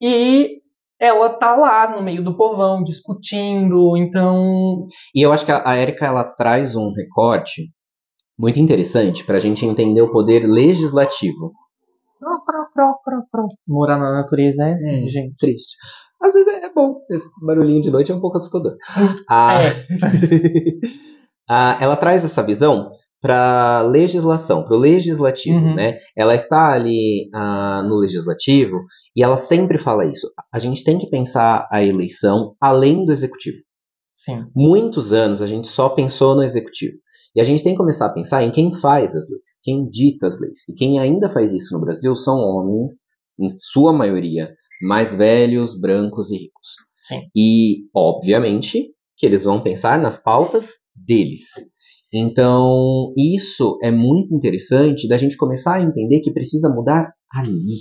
E 0.00 0.60
ela 0.98 1.30
tá 1.30 1.54
lá 1.56 1.96
no 1.96 2.02
meio 2.02 2.22
do 2.24 2.36
povão 2.36 2.82
discutindo, 2.82 3.96
então 3.96 4.86
E 5.14 5.22
eu 5.22 5.32
acho 5.32 5.44
que 5.46 5.52
a 5.52 5.74
Érica 5.76 6.06
ela 6.06 6.24
traz 6.24 6.76
um 6.76 6.92
recorte 6.92 7.70
muito 8.38 8.58
interessante 8.58 9.24
para 9.24 9.36
a 9.36 9.40
gente 9.40 9.64
entender 9.66 10.00
o 10.02 10.10
poder 10.12 10.46
legislativo. 10.46 11.52
morar 13.66 13.98
na 13.98 14.12
natureza 14.12 14.64
é 14.64 14.74
assim, 14.74 15.06
É. 15.06 15.10
gente. 15.10 15.34
Triste. 15.38 15.76
Às 16.22 16.34
vezes 16.34 16.52
é 16.52 16.70
bom, 16.72 17.00
esse 17.10 17.26
barulhinho 17.42 17.82
de 17.82 17.90
noite 17.90 18.12
é 18.12 18.14
um 18.14 18.20
pouco 18.20 18.36
assustador. 18.38 18.76
Ah, 19.28 19.62
É. 19.62 19.86
Ah, 21.52 21.76
ela 21.80 21.96
traz 21.96 22.24
essa 22.24 22.42
visão 22.44 22.90
para 23.20 23.82
legislação, 23.82 24.64
para 24.64 24.76
o 24.76 24.78
legislativo, 24.80 25.58
Uhum. 25.58 25.74
né? 25.74 25.98
Ela 26.16 26.34
está 26.34 26.72
ali 26.72 27.28
ah, 27.34 27.82
no 27.86 27.96
legislativo 27.96 28.80
e 29.14 29.22
ela 29.22 29.36
sempre 29.36 29.78
fala 29.78 30.06
isso. 30.06 30.26
A 30.52 30.58
gente 30.58 30.82
tem 30.84 30.98
que 30.98 31.10
pensar 31.10 31.68
a 31.70 31.82
eleição 31.84 32.54
além 32.60 33.04
do 33.04 33.12
executivo. 33.12 33.58
Sim. 34.24 34.44
Muitos 34.54 35.12
anos 35.12 35.42
a 35.42 35.46
gente 35.46 35.68
só 35.68 35.88
pensou 35.90 36.34
no 36.34 36.42
executivo. 36.42 36.96
E 37.34 37.40
a 37.40 37.44
gente 37.44 37.62
tem 37.62 37.72
que 37.74 37.78
começar 37.78 38.06
a 38.06 38.12
pensar 38.12 38.42
em 38.42 38.50
quem 38.50 38.74
faz 38.74 39.14
as 39.14 39.30
leis, 39.30 39.60
quem 39.62 39.88
dita 39.88 40.26
as 40.26 40.40
leis. 40.40 40.68
E 40.68 40.74
quem 40.74 40.98
ainda 40.98 41.28
faz 41.28 41.52
isso 41.52 41.72
no 41.74 41.80
Brasil 41.80 42.16
são 42.16 42.34
homens, 42.36 42.92
em 43.38 43.48
sua 43.48 43.92
maioria, 43.92 44.52
mais 44.82 45.14
velhos, 45.14 45.78
brancos 45.78 46.30
e 46.30 46.36
ricos. 46.36 46.68
Sim. 47.06 47.20
E, 47.36 47.84
obviamente, 47.94 48.88
que 49.16 49.26
eles 49.26 49.44
vão 49.44 49.62
pensar 49.62 49.98
nas 49.98 50.18
pautas 50.18 50.72
deles. 50.94 51.42
Então, 52.12 53.12
isso 53.16 53.78
é 53.82 53.90
muito 53.90 54.34
interessante 54.34 55.06
da 55.08 55.16
gente 55.16 55.36
começar 55.36 55.74
a 55.76 55.82
entender 55.82 56.20
que 56.20 56.32
precisa 56.32 56.68
mudar 56.68 57.12
ali. 57.32 57.76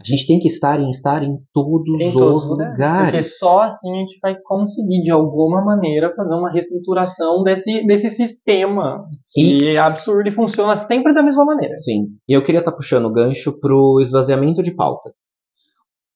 A 0.00 0.04
gente 0.04 0.26
tem 0.26 0.40
que 0.40 0.48
estar 0.48 0.80
em 0.80 0.90
estar 0.90 1.22
em 1.22 1.36
todos 1.54 2.00
Em 2.00 2.08
os 2.08 2.12
todos 2.12 2.50
lugares. 2.50 2.72
lugares. 2.72 3.10
Porque 3.12 3.22
só 3.24 3.62
assim 3.62 3.90
a 3.92 3.98
gente 4.00 4.18
vai 4.20 4.36
conseguir, 4.42 5.00
de 5.02 5.12
alguma 5.12 5.64
maneira, 5.64 6.12
fazer 6.16 6.34
uma 6.34 6.50
reestruturação 6.50 7.44
desse, 7.44 7.86
desse 7.86 8.10
sistema. 8.10 9.04
Que 9.32 9.68
é 9.68 9.78
absurdo 9.78 10.28
e 10.28 10.34
funciona 10.34 10.74
sempre 10.74 11.14
da 11.14 11.22
mesma 11.22 11.44
maneira. 11.44 11.78
Sim. 11.78 12.08
E 12.28 12.32
eu 12.32 12.42
queria 12.42 12.58
estar 12.58 12.72
puxando 12.72 13.04
o 13.06 13.12
gancho 13.12 13.52
pro 13.60 14.00
esvaziamento 14.00 14.60
de 14.60 14.74
pauta. 14.74 15.12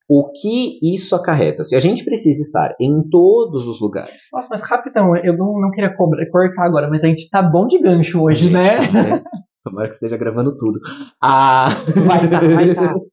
O 0.08 0.30
que 0.30 0.78
isso 0.82 1.16
acarreta? 1.16 1.64
Se 1.64 1.74
a 1.74 1.80
gente 1.80 2.04
precisa 2.04 2.40
estar 2.40 2.76
em 2.80 3.02
todos 3.10 3.66
os 3.66 3.80
lugares. 3.80 4.28
Nossa, 4.32 4.48
mas 4.50 4.62
rapidão, 4.62 5.16
eu 5.16 5.36
não, 5.36 5.60
não 5.60 5.70
queria 5.70 5.94
cortar 5.96 6.64
agora, 6.64 6.88
mas 6.88 7.02
a 7.02 7.08
gente 7.08 7.28
tá 7.28 7.42
bom 7.42 7.66
de 7.66 7.78
gancho 7.80 8.22
hoje, 8.22 8.48
né? 8.48 8.76
tá, 8.76 8.92
né? 8.92 9.24
Tomara 9.64 9.88
que 9.88 9.94
esteja 9.94 10.16
gravando 10.16 10.56
tudo. 10.56 10.78
Ah... 11.20 11.70
Vai 12.06 12.30
tá, 12.30 12.40
vai 12.40 12.74
tá. 12.74 12.94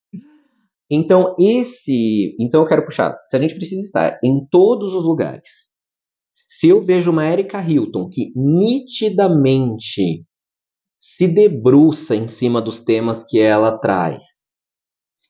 Então, 0.92 1.36
esse. 1.40 2.36
Então 2.40 2.62
eu 2.62 2.68
quero 2.68 2.86
puxar. 2.86 3.18
Se 3.26 3.36
a 3.36 3.40
gente 3.40 3.56
precisa 3.56 3.82
estar 3.82 4.20
em 4.24 4.46
todos 4.52 4.94
os 4.94 5.06
lugares. 5.06 5.74
Se 6.48 6.70
eu 6.70 6.86
vejo 6.86 7.10
uma 7.10 7.26
Erika 7.26 7.60
Hilton 7.60 8.08
que 8.12 8.32
nitidamente 8.36 10.24
se 11.00 11.28
debruça 11.28 12.16
em 12.16 12.28
cima 12.28 12.62
dos 12.62 12.80
temas 12.80 13.26
que 13.26 13.40
ela 13.40 13.78
traz, 13.80 14.53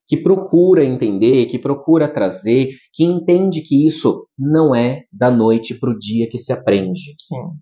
que 0.07 0.17
procura 0.17 0.83
entender, 0.83 1.45
que 1.45 1.57
procura 1.57 2.11
trazer, 2.11 2.69
que 2.93 3.03
entende 3.03 3.61
que 3.61 3.87
isso 3.87 4.27
não 4.37 4.75
é 4.75 5.03
da 5.11 5.31
noite 5.31 5.73
para 5.73 5.91
o 5.91 5.97
dia 5.97 6.29
que 6.29 6.37
se 6.37 6.51
aprende. 6.51 7.13
Sim. 7.19 7.57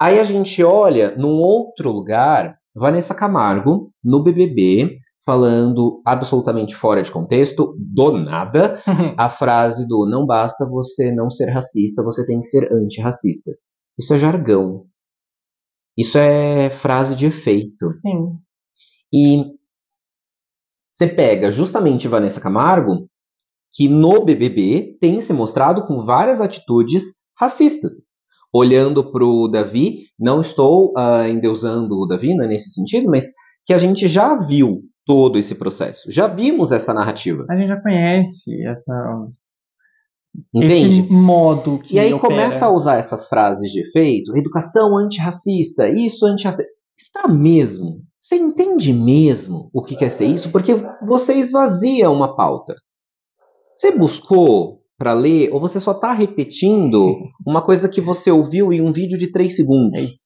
Aí 0.00 0.18
a 0.18 0.24
gente 0.24 0.62
olha 0.62 1.16
num 1.16 1.40
outro 1.40 1.90
lugar, 1.90 2.56
Vanessa 2.74 3.14
Camargo, 3.14 3.92
no 4.02 4.22
BBB, 4.22 4.98
falando 5.24 6.02
absolutamente 6.04 6.74
fora 6.74 7.02
de 7.02 7.10
contexto, 7.10 7.74
do 7.78 8.12
nada, 8.12 8.80
a 9.16 9.30
frase 9.30 9.86
do 9.88 10.06
não 10.08 10.26
basta 10.26 10.68
você 10.68 11.10
não 11.12 11.30
ser 11.30 11.50
racista, 11.50 12.02
você 12.02 12.26
tem 12.26 12.40
que 12.40 12.48
ser 12.48 12.70
antirracista. 12.72 13.52
Isso 13.98 14.12
é 14.12 14.18
jargão. 14.18 14.84
Isso 15.96 16.18
é 16.18 16.70
frase 16.70 17.14
de 17.14 17.26
efeito. 17.26 17.90
Sim. 17.92 18.38
E 19.12 19.44
você 20.94 21.08
pega 21.08 21.50
justamente 21.50 22.06
Vanessa 22.06 22.40
Camargo, 22.40 23.08
que 23.72 23.88
no 23.88 24.24
BBB 24.24 24.96
tem 25.00 25.20
se 25.20 25.32
mostrado 25.32 25.84
com 25.86 26.04
várias 26.04 26.40
atitudes 26.40 27.02
racistas. 27.36 27.92
Olhando 28.52 29.10
para 29.10 29.24
o 29.24 29.48
Davi, 29.48 30.04
não 30.16 30.40
estou 30.40 30.92
ah, 30.96 31.28
endeusando 31.28 31.96
o 31.98 32.06
Davi, 32.06 32.36
não 32.36 32.44
é 32.44 32.48
nesse 32.48 32.70
sentido, 32.70 33.10
mas 33.10 33.26
que 33.66 33.74
a 33.74 33.78
gente 33.78 34.06
já 34.06 34.36
viu 34.36 34.82
todo 35.04 35.36
esse 35.36 35.56
processo. 35.56 36.12
Já 36.12 36.28
vimos 36.28 36.70
essa 36.70 36.94
narrativa. 36.94 37.44
A 37.50 37.56
gente 37.56 37.66
já 37.68 37.80
conhece 37.80 38.64
essa, 38.64 39.26
Entende? 40.54 41.00
esse 41.00 41.12
modo 41.12 41.80
que 41.80 41.96
E 41.96 41.98
aí 41.98 42.14
opera. 42.14 42.28
começa 42.28 42.66
a 42.66 42.70
usar 42.72 42.98
essas 42.98 43.26
frases 43.26 43.72
de 43.72 43.80
efeito, 43.80 44.36
educação 44.36 44.96
antirracista, 44.96 45.88
isso 45.88 46.24
antirracista. 46.24 46.70
Está 46.96 47.26
mesmo? 47.26 48.00
Você 48.24 48.36
entende 48.36 48.90
mesmo 48.90 49.68
o 49.70 49.82
que 49.82 49.94
quer 49.94 50.08
ser 50.08 50.24
isso? 50.24 50.50
Porque 50.50 50.72
você 51.06 51.34
esvazia 51.34 52.10
uma 52.10 52.34
pauta. 52.34 52.74
Você 53.76 53.90
buscou 53.90 54.80
para 54.96 55.12
ler 55.12 55.52
ou 55.52 55.60
você 55.60 55.78
só 55.78 55.92
está 55.92 56.10
repetindo 56.14 57.18
uma 57.46 57.60
coisa 57.60 57.86
que 57.86 58.00
você 58.00 58.30
ouviu 58.30 58.72
em 58.72 58.80
um 58.80 58.92
vídeo 58.92 59.18
de 59.18 59.30
3 59.30 59.54
segundos? 59.54 59.98
É 59.98 60.04
isso. 60.04 60.24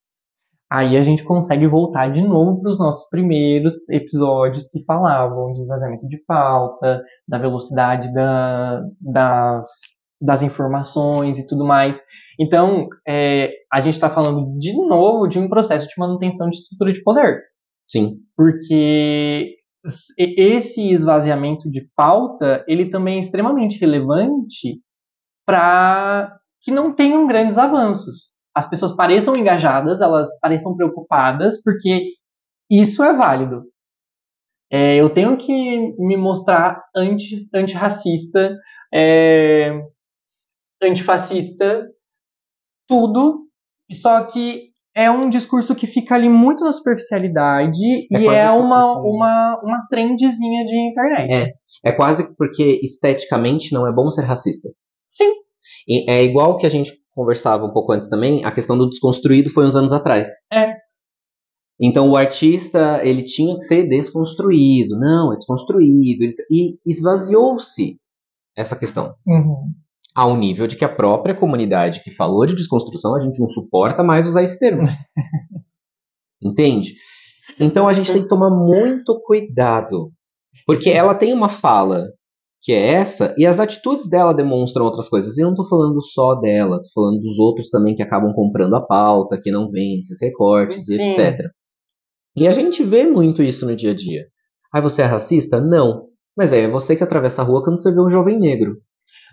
Aí 0.70 0.96
a 0.96 1.02
gente 1.02 1.24
consegue 1.24 1.66
voltar 1.66 2.12
de 2.12 2.22
novo 2.22 2.60
para 2.60 2.70
os 2.70 2.78
nossos 2.78 3.08
primeiros 3.10 3.74
episódios 3.90 4.68
que 4.68 4.84
falavam 4.84 5.52
de 5.52 5.60
esvaziamento 5.62 6.06
de 6.06 6.18
pauta, 6.24 7.02
da 7.26 7.38
velocidade 7.38 8.14
da, 8.14 8.80
das, 9.00 9.66
das 10.20 10.42
informações 10.42 11.36
e 11.36 11.46
tudo 11.48 11.66
mais. 11.66 12.00
Então, 12.38 12.86
é, 13.08 13.50
a 13.72 13.80
gente 13.80 13.94
está 13.94 14.08
falando 14.08 14.56
de 14.56 14.72
novo 14.86 15.26
de 15.26 15.40
um 15.40 15.48
processo 15.48 15.88
de 15.88 15.94
manutenção 15.98 16.48
de 16.48 16.58
estrutura 16.58 16.92
de 16.92 17.02
poder. 17.02 17.42
Sim. 17.88 18.18
Porque 18.36 19.56
esse 20.18 20.90
esvaziamento 20.90 21.70
de 21.70 21.88
pauta, 21.96 22.64
ele 22.68 22.90
também 22.90 23.18
é 23.18 23.20
extremamente 23.20 23.78
relevante 23.78 24.80
para 25.46 26.36
que 26.60 26.70
não 26.70 26.94
tenham 26.94 27.26
grandes 27.26 27.56
avanços. 27.56 28.34
As 28.54 28.68
pessoas 28.68 28.94
pareçam 28.94 29.36
engajadas, 29.36 30.00
elas 30.00 30.28
pareçam 30.40 30.76
preocupadas, 30.76 31.62
porque 31.62 32.12
isso 32.70 33.02
é 33.02 33.14
válido. 33.14 33.62
É, 34.70 34.96
eu 34.96 35.08
tenho 35.08 35.36
que 35.38 35.94
me 35.98 36.16
mostrar 36.16 36.84
anti, 36.94 37.48
antirracista, 37.54 38.54
é, 38.92 39.80
antifascista, 40.82 41.88
tudo, 42.86 43.46
só 43.92 44.24
que 44.24 44.67
é 44.94 45.10
um 45.10 45.28
discurso 45.30 45.74
que 45.74 45.86
fica 45.86 46.14
ali 46.14 46.28
muito 46.28 46.64
na 46.64 46.72
superficialidade 46.72 48.06
É 48.12 48.20
e 48.20 48.26
é 48.26 48.50
uma, 48.50 48.94
porque- 48.94 49.08
uma, 49.08 49.60
uma 49.62 49.86
trendzinha 49.88 50.64
de 50.66 50.76
internet. 50.90 51.54
É 51.84 51.92
quase 51.92 52.34
porque 52.36 52.80
esteticamente 52.82 53.72
não 53.72 53.86
é 53.86 53.92
bom 53.92 54.10
ser 54.10 54.22
racista. 54.24 54.68
Sim. 55.08 55.32
E 55.86 56.10
é 56.10 56.24
igual 56.24 56.56
que 56.58 56.66
a 56.66 56.70
gente 56.70 56.92
conversava 57.12 57.64
um 57.64 57.72
pouco 57.72 57.92
antes 57.92 58.08
também, 58.08 58.44
a 58.44 58.52
questão 58.52 58.76
do 58.78 58.88
desconstruído 58.88 59.50
foi 59.50 59.66
uns 59.66 59.76
anos 59.76 59.92
atrás. 59.92 60.28
É. 60.52 60.72
Então 61.80 62.10
o 62.10 62.16
artista, 62.16 63.00
ele 63.04 63.22
tinha 63.22 63.54
que 63.54 63.62
ser 63.62 63.88
desconstruído. 63.88 64.98
Não, 64.98 65.32
é 65.32 65.36
desconstruído. 65.36 66.24
E 66.50 66.76
esvaziou-se 66.84 67.96
essa 68.56 68.74
questão. 68.76 69.14
Uhum. 69.26 69.72
Ao 70.18 70.36
nível 70.36 70.66
de 70.66 70.74
que 70.74 70.84
a 70.84 70.92
própria 70.92 71.32
comunidade 71.32 72.02
que 72.02 72.10
falou 72.10 72.44
de 72.44 72.56
desconstrução, 72.56 73.14
a 73.14 73.20
gente 73.20 73.38
não 73.38 73.46
suporta 73.46 74.02
mais 74.02 74.26
usar 74.26 74.42
esse 74.42 74.58
termo. 74.58 74.82
Entende? 76.42 76.94
Então 77.60 77.86
a 77.86 77.92
gente 77.92 78.12
tem 78.12 78.22
que 78.22 78.28
tomar 78.28 78.50
muito 78.50 79.20
cuidado. 79.24 80.10
Porque 80.66 80.90
ela 80.90 81.14
tem 81.14 81.32
uma 81.32 81.48
fala 81.48 82.08
que 82.60 82.72
é 82.72 82.94
essa, 82.94 83.32
e 83.38 83.46
as 83.46 83.60
atitudes 83.60 84.08
dela 84.08 84.34
demonstram 84.34 84.84
outras 84.84 85.08
coisas. 85.08 85.38
E 85.38 85.40
eu 85.40 85.46
não 85.46 85.54
tô 85.54 85.68
falando 85.68 86.02
só 86.02 86.34
dela, 86.34 86.82
tô 86.82 86.88
falando 86.92 87.20
dos 87.20 87.38
outros 87.38 87.70
também 87.70 87.94
que 87.94 88.02
acabam 88.02 88.32
comprando 88.34 88.74
a 88.74 88.84
pauta, 88.84 89.40
que 89.40 89.52
não 89.52 89.70
vêm 89.70 89.98
esses 89.98 90.20
recortes, 90.20 90.84
Sim. 90.86 91.12
etc. 91.12 91.46
E 92.36 92.48
a 92.48 92.50
gente 92.50 92.82
vê 92.82 93.06
muito 93.06 93.40
isso 93.40 93.64
no 93.64 93.76
dia 93.76 93.92
a 93.92 93.94
dia. 93.94 94.24
Aí 94.74 94.82
você 94.82 95.02
é 95.02 95.04
racista? 95.04 95.60
Não. 95.60 96.08
Mas 96.36 96.52
é 96.52 96.68
você 96.68 96.96
que 96.96 97.04
atravessa 97.04 97.42
a 97.42 97.44
rua 97.44 97.62
quando 97.62 97.80
você 97.80 97.92
vê 97.92 98.00
um 98.00 98.10
jovem 98.10 98.36
negro. 98.36 98.78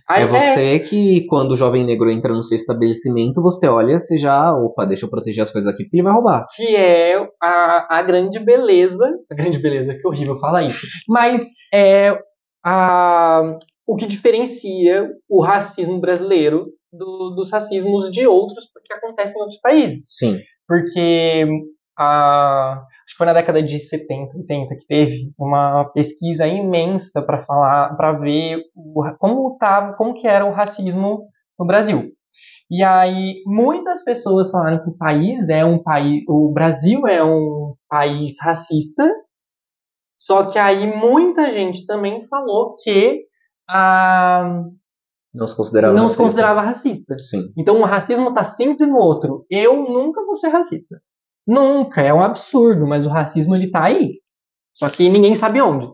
Aí, 0.07 0.23
é 0.23 0.27
você 0.27 0.79
que, 0.79 1.25
quando 1.27 1.51
o 1.51 1.55
jovem 1.55 1.83
negro 1.83 2.11
entra 2.11 2.31
no 2.33 2.43
seu 2.43 2.55
estabelecimento, 2.55 3.41
você 3.41 3.67
olha, 3.67 3.97
você 3.97 4.17
já, 4.17 4.53
opa, 4.55 4.85
deixa 4.85 5.05
eu 5.05 5.09
proteger 5.09 5.41
as 5.43 5.51
coisas 5.51 5.67
aqui 5.73 5.83
porque 5.83 5.97
ele 5.97 6.03
vai 6.03 6.13
roubar. 6.13 6.45
que 6.55 6.75
é 6.75 7.15
a, 7.41 7.97
a 7.99 8.03
grande 8.03 8.39
beleza. 8.39 9.05
A 9.31 9.35
grande 9.35 9.57
beleza, 9.59 9.95
que 9.99 10.07
horrível 10.07 10.39
falar 10.39 10.63
isso. 10.63 10.85
Mas 11.09 11.43
é 11.73 12.15
a, 12.63 13.41
o 13.87 13.95
que 13.95 14.05
diferencia 14.05 15.09
o 15.29 15.41
racismo 15.41 15.99
brasileiro 15.99 16.67
do- 16.93 17.31
dos 17.35 17.51
racismos 17.51 18.11
de 18.11 18.27
outros 18.27 18.65
que 18.85 18.93
acontecem 18.93 19.37
em 19.37 19.41
outros 19.41 19.59
países. 19.59 20.15
Sim. 20.17 20.37
Porque 20.67 21.45
a, 21.97 22.81
acho 23.05 23.13
que 23.13 23.17
foi 23.17 23.25
na 23.27 23.33
década 23.33 23.61
de 23.61 23.79
70, 23.79 24.35
80 24.37 24.75
que 24.75 24.87
teve 24.87 25.31
uma 25.37 25.85
pesquisa 25.93 26.47
imensa 26.47 27.21
para 27.21 27.43
falar, 27.43 27.95
para 27.95 28.13
ver 28.13 28.61
o 28.75 29.03
como 29.19 29.57
tava, 29.57 29.93
como 29.93 30.13
que 30.15 30.27
era 30.27 30.45
o 30.45 30.51
racismo 30.51 31.27
no 31.57 31.65
Brasil. 31.65 32.11
E 32.69 32.83
aí 32.83 33.43
muitas 33.45 34.03
pessoas 34.03 34.49
falaram 34.49 34.83
que 34.83 34.89
o 34.89 34.97
país 34.97 35.47
é 35.49 35.63
um 35.63 35.81
país, 35.81 36.23
o 36.27 36.51
Brasil 36.51 37.07
é 37.07 37.23
um 37.23 37.75
país 37.87 38.33
racista. 38.41 39.07
Só 40.17 40.45
que 40.49 40.57
aí 40.57 40.87
muita 40.97 41.51
gente 41.51 41.85
também 41.85 42.25
falou 42.27 42.75
que 42.81 43.25
a, 43.69 44.63
Não 45.33 45.45
se 45.45 45.55
considerava 45.55 45.93
não 45.93 46.03
se 46.07 46.13
racista. 46.13 46.23
considerava 46.23 46.61
racista. 46.61 47.15
Sim. 47.19 47.53
Então 47.55 47.79
o 47.79 47.85
racismo 47.85 48.33
tá 48.33 48.43
sempre 48.43 48.87
no 48.87 48.97
outro. 48.97 49.45
Eu 49.49 49.75
nunca 49.87 50.25
vou 50.25 50.33
ser 50.35 50.47
racista. 50.47 50.99
Nunca, 51.47 52.01
é 52.01 52.13
um 52.13 52.23
absurdo, 52.23 52.87
mas 52.87 53.05
o 53.05 53.09
racismo 53.09 53.55
ele 53.55 53.69
tá 53.69 53.83
aí. 53.83 54.19
Só 54.73 54.89
que 54.89 55.09
ninguém 55.09 55.35
sabe 55.35 55.61
onde. 55.61 55.85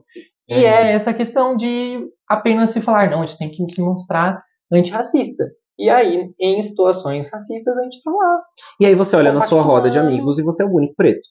E 0.47 0.55
Uhum. 0.55 0.59
é 0.61 0.93
essa 0.93 1.13
questão 1.13 1.55
de 1.55 2.07
apenas 2.27 2.71
se 2.71 2.81
falar, 2.81 3.09
não, 3.09 3.21
a 3.21 3.25
gente 3.25 3.37
tem 3.37 3.51
que 3.51 3.73
se 3.73 3.81
mostrar 3.81 4.43
antirracista. 4.71 5.43
E 5.77 5.89
aí, 5.89 6.31
em 6.39 6.61
situações 6.61 7.29
racistas, 7.31 7.77
a 7.77 7.83
gente 7.83 8.01
tá 8.03 8.11
lá. 8.11 8.41
E 8.79 8.85
aí 8.85 8.95
você 8.95 9.15
olha 9.15 9.33
na 9.33 9.41
sua 9.41 9.61
roda 9.61 9.89
de 9.89 9.97
amigos 9.97 10.37
e 10.37 10.43
você 10.43 10.63
é 10.63 10.65
o 10.65 10.73
único 10.73 10.93
preto. 10.95 11.27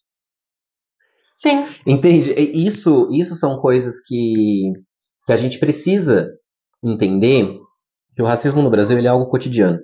Sim. 1.37 1.67
Entende? 1.87 2.35
Isso, 2.35 3.09
isso 3.13 3.35
são 3.35 3.59
coisas 3.61 4.01
que, 4.01 4.73
que 5.27 5.33
a 5.33 5.37
gente 5.37 5.59
precisa 5.59 6.29
entender 6.83 7.59
que 8.15 8.23
o 8.23 8.27
racismo 8.27 8.61
no 8.61 8.71
Brasil 8.71 8.99
ele 8.99 9.07
é 9.07 9.11
algo 9.11 9.29
cotidiano. 9.29 9.79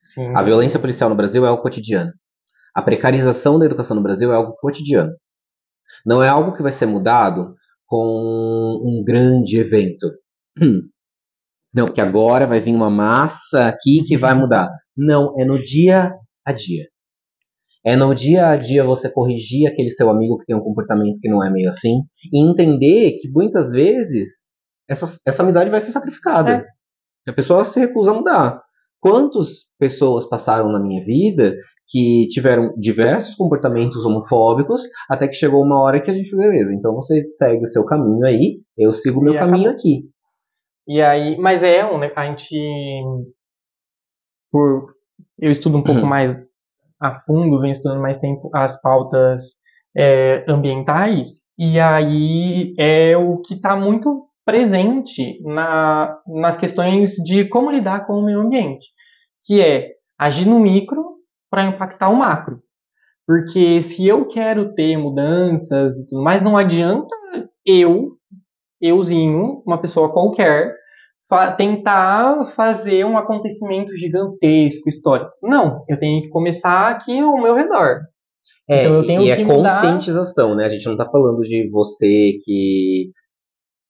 Sim. 0.00 0.34
A 0.34 0.42
violência 0.42 0.78
policial 0.78 1.10
no 1.10 1.16
Brasil 1.16 1.44
é 1.44 1.48
algo 1.48 1.62
cotidiano. 1.62 2.12
A 2.74 2.82
precarização 2.82 3.58
da 3.58 3.66
educação 3.66 3.94
no 3.96 4.02
Brasil 4.02 4.32
é 4.32 4.36
algo 4.36 4.56
cotidiano. 4.56 5.12
Não 6.04 6.22
é 6.22 6.28
algo 6.28 6.52
que 6.52 6.62
vai 6.62 6.72
ser 6.72 6.86
mudado 6.86 7.54
com 7.86 8.80
um 8.82 9.04
grande 9.04 9.58
evento. 9.58 10.10
Hum. 10.60 10.88
Não, 11.72 11.86
porque 11.86 12.00
agora 12.00 12.46
vai 12.46 12.60
vir 12.60 12.74
uma 12.74 12.90
massa 12.90 13.66
aqui 13.66 14.02
que 14.06 14.16
vai 14.16 14.34
mudar. 14.34 14.68
Não, 14.96 15.38
é 15.40 15.44
no 15.44 15.60
dia 15.60 16.12
a 16.44 16.52
dia. 16.52 16.86
É 17.84 17.96
no 17.96 18.14
dia 18.14 18.48
a 18.48 18.56
dia 18.56 18.82
você 18.82 19.10
corrigir 19.10 19.68
aquele 19.68 19.90
seu 19.90 20.08
amigo 20.08 20.38
que 20.38 20.46
tem 20.46 20.56
um 20.56 20.62
comportamento 20.62 21.18
que 21.20 21.28
não 21.28 21.44
é 21.44 21.50
meio 21.50 21.68
assim 21.68 22.00
e 22.32 22.42
entender 22.42 23.12
que 23.20 23.28
muitas 23.30 23.70
vezes 23.70 24.48
essa, 24.88 25.18
essa 25.26 25.42
amizade 25.42 25.70
vai 25.70 25.80
ser 25.80 25.92
sacrificada. 25.92 26.64
A 27.28 27.32
pessoa 27.32 27.64
se 27.64 27.78
recusa 27.78 28.10
a 28.10 28.14
mudar. 28.14 28.62
Quantas 29.00 29.64
pessoas 29.78 30.26
passaram 30.26 30.70
na 30.72 30.78
minha 30.78 31.04
vida 31.04 31.54
que 31.86 32.26
tiveram 32.28 32.74
diversos 32.78 33.34
comportamentos 33.34 34.04
homofóbicos 34.04 34.82
até 35.08 35.28
que 35.28 35.34
chegou 35.34 35.62
uma 35.62 35.80
hora 35.82 36.00
que 36.00 36.10
a 36.10 36.14
gente, 36.14 36.34
beleza, 36.36 36.74
então 36.74 36.94
você 36.94 37.22
segue 37.22 37.62
o 37.62 37.66
seu 37.66 37.84
caminho 37.84 38.24
aí, 38.24 38.60
eu 38.76 38.92
sigo 38.92 39.20
o 39.20 39.22
meu 39.22 39.34
caminho 39.34 39.70
aqui. 39.70 40.08
E 40.86 41.00
aí, 41.00 41.36
mas 41.38 41.62
é 41.62 41.84
um, 41.84 41.98
né, 41.98 42.10
a 42.14 42.24
gente 42.26 42.56
por 44.50 44.86
eu 45.38 45.50
estudo 45.50 45.78
um 45.78 45.82
pouco 45.82 46.02
Uhum. 46.02 46.06
mais 46.06 46.48
a 47.00 47.20
fundo, 47.20 47.60
venho 47.60 47.72
estudando 47.72 48.00
mais 48.00 48.18
tempo 48.18 48.50
as 48.54 48.80
pautas 48.80 49.42
é, 49.96 50.44
ambientais 50.48 51.40
e 51.58 51.78
aí 51.78 52.74
é 52.78 53.16
o 53.16 53.38
que 53.38 53.54
está 53.54 53.76
muito 53.76 54.28
presente 54.44 55.40
na, 55.42 56.18
nas 56.26 56.56
questões 56.56 57.12
de 57.24 57.44
como 57.46 57.70
lidar 57.70 58.06
com 58.06 58.14
o 58.14 58.24
meio 58.24 58.40
ambiente, 58.40 58.86
que 59.44 59.60
é 59.60 59.92
agir 60.18 60.46
no 60.46 60.60
micro 60.60 61.13
para 61.54 61.66
impactar 61.66 62.08
o 62.08 62.16
macro. 62.16 62.58
Porque 63.24 63.80
se 63.80 64.04
eu 64.08 64.26
quero 64.26 64.74
ter 64.74 64.96
mudanças 64.96 65.96
e 65.96 66.06
tudo 66.08 66.20
mais, 66.20 66.42
não 66.42 66.56
adianta 66.56 67.14
eu, 67.64 68.16
euzinho, 68.82 69.62
uma 69.64 69.80
pessoa 69.80 70.12
qualquer, 70.12 70.74
fa- 71.28 71.52
tentar 71.52 72.44
fazer 72.56 73.04
um 73.06 73.16
acontecimento 73.16 73.94
gigantesco, 73.96 74.88
histórico. 74.88 75.30
Não, 75.42 75.84
eu 75.88 75.96
tenho 75.98 76.22
que 76.22 76.28
começar 76.28 76.88
aqui 76.90 77.18
ao 77.20 77.40
meu 77.40 77.54
redor. 77.54 78.00
É, 78.68 78.82
Então 78.82 78.94
eu 78.96 79.06
tenho 79.06 79.22
e 79.22 79.30
é 79.30 79.36
que 79.36 79.44
mudar- 79.44 79.80
conscientização, 79.80 80.54
né? 80.56 80.64
A 80.64 80.68
gente 80.68 80.86
não 80.86 80.96
tá 80.96 81.06
falando 81.08 81.40
de 81.42 81.68
você 81.70 82.32
que 82.44 83.10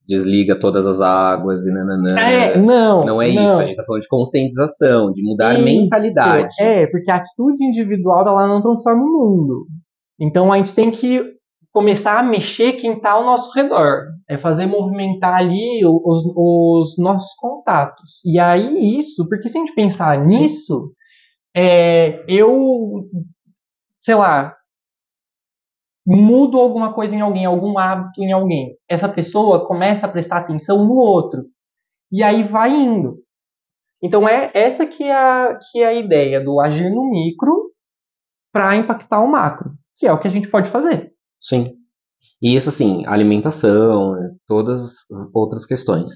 desliga 0.07 0.59
todas 0.59 0.87
as 0.87 1.01
águas 1.01 1.65
e 1.67 1.71
nananã. 1.71 2.19
É, 2.19 2.59
não. 2.59 3.05
Não 3.05 3.23
é 3.23 3.29
isso, 3.29 3.61
a 3.61 3.65
gente 3.65 3.77
tá 3.77 3.85
falando 3.85 4.03
de 4.03 4.09
conscientização, 4.09 5.13
de 5.13 5.23
mudar 5.23 5.55
Isso, 5.55 5.65
mentalidade. 5.65 6.55
É, 6.61 6.87
porque 6.87 7.11
a 7.11 7.17
atitude 7.17 7.65
individual 7.65 8.27
ela 8.27 8.47
não 8.47 8.61
transforma 8.61 9.03
o 9.03 9.07
mundo. 9.07 9.67
Então 10.21 10.53
a 10.53 10.59
gente 10.59 10.75
tem 10.75 10.91
que 10.91 11.23
começar 11.73 12.21
a 12.21 12.23
mexer 12.23 12.75
quem 12.75 12.93
está 12.93 13.13
ao 13.13 13.25
nosso 13.25 13.51
redor. 13.53 14.05
É 14.29 14.37
fazer 14.37 14.67
movimentar 14.67 15.35
ali 15.35 15.85
os, 15.85 16.23
os 16.37 16.99
nossos 16.99 17.35
contatos. 17.39 18.23
E 18.25 18.39
aí 18.39 18.99
isso, 18.99 19.27
porque 19.29 19.49
se 19.49 19.59
a 19.59 19.61
gente 19.61 19.75
pensar 19.75 20.25
nisso, 20.25 20.93
é, 21.57 22.25
eu, 22.29 23.09
sei 24.01 24.15
lá, 24.15 24.55
mudo 26.07 26.59
alguma 26.59 26.93
coisa 26.93 27.15
em 27.15 27.21
alguém, 27.21 27.47
algum 27.47 27.79
hábito 27.79 28.23
em 28.23 28.33
alguém. 28.33 28.77
Essa 28.89 29.09
pessoa 29.09 29.67
começa 29.67 30.07
a 30.07 30.11
prestar 30.11 30.39
atenção 30.39 30.85
no 30.85 30.95
outro. 30.95 31.45
E 32.13 32.23
aí 32.23 32.47
vai 32.47 32.71
indo. 32.71 33.19
Então 34.03 34.29
é 34.29 34.51
essa 34.55 34.87
que 34.87 35.03
é 35.03 35.15
a, 35.15 35.59
que 35.71 35.81
é 35.81 35.87
a 35.87 35.95
ideia 35.95 36.41
do 36.43 36.61
agir 36.61 36.91
no 36.91 37.11
micro 37.11 37.71
para 38.53 38.77
impactar 38.77 39.21
o 39.21 39.31
macro, 39.31 39.73
que 39.97 40.07
é 40.07 40.13
o 40.13 40.19
que 40.21 40.29
a 40.29 40.31
gente 40.31 40.49
pode 40.49 40.71
fazer. 40.71 41.13
Sim. 41.41 41.75
E 42.41 42.55
isso, 42.55 42.69
assim, 42.69 43.07
alimentação, 43.07 44.15
todas 44.47 44.83
as 44.83 44.95
outras 45.33 45.65
questões. 45.65 46.13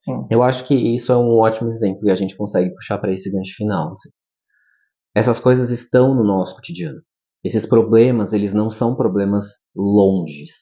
Sim. 0.00 0.26
Eu 0.30 0.42
acho 0.42 0.66
que 0.66 0.74
isso 0.74 1.12
é 1.12 1.16
um 1.16 1.38
ótimo 1.38 1.70
exemplo 1.70 2.06
e 2.06 2.10
a 2.10 2.14
gente 2.14 2.36
consegue 2.36 2.74
puxar 2.74 2.98
para 2.98 3.12
esse 3.12 3.30
gancho 3.30 3.54
final. 3.54 3.92
assim. 3.92 4.10
Essas 5.14 5.38
coisas 5.38 5.70
estão 5.70 6.14
no 6.14 6.24
nosso 6.24 6.54
cotidiano. 6.54 7.00
Esses 7.44 7.66
problemas, 7.66 8.32
eles 8.32 8.52
não 8.54 8.70
são 8.70 8.94
problemas 8.94 9.46
longes. 9.74 10.52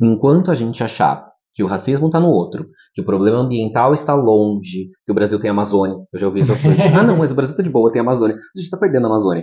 Enquanto 0.00 0.50
a 0.50 0.54
gente 0.54 0.82
achar 0.82 1.26
que 1.54 1.64
o 1.64 1.66
racismo 1.66 2.06
está 2.06 2.20
no 2.20 2.28
outro, 2.28 2.66
que 2.94 3.00
o 3.00 3.04
problema 3.04 3.38
ambiental 3.38 3.94
está 3.94 4.14
longe, 4.14 4.90
que 5.06 5.10
o 5.12 5.14
Brasil 5.14 5.38
tem 5.40 5.48
Amazônia, 5.48 5.96
eu 6.12 6.20
já 6.20 6.26
ouvi 6.26 6.40
essas 6.40 6.60
coisas. 6.60 6.78
ah, 6.94 7.02
não, 7.02 7.16
mas 7.16 7.30
o 7.32 7.34
Brasil 7.34 7.56
tá 7.56 7.62
de 7.62 7.70
boa, 7.70 7.90
tem 7.90 8.00
a 8.00 8.02
Amazônia. 8.02 8.36
A 8.36 8.58
gente 8.60 8.68
tá 8.70 8.76
perdendo 8.76 9.06
a 9.06 9.08
Amazônia. 9.08 9.42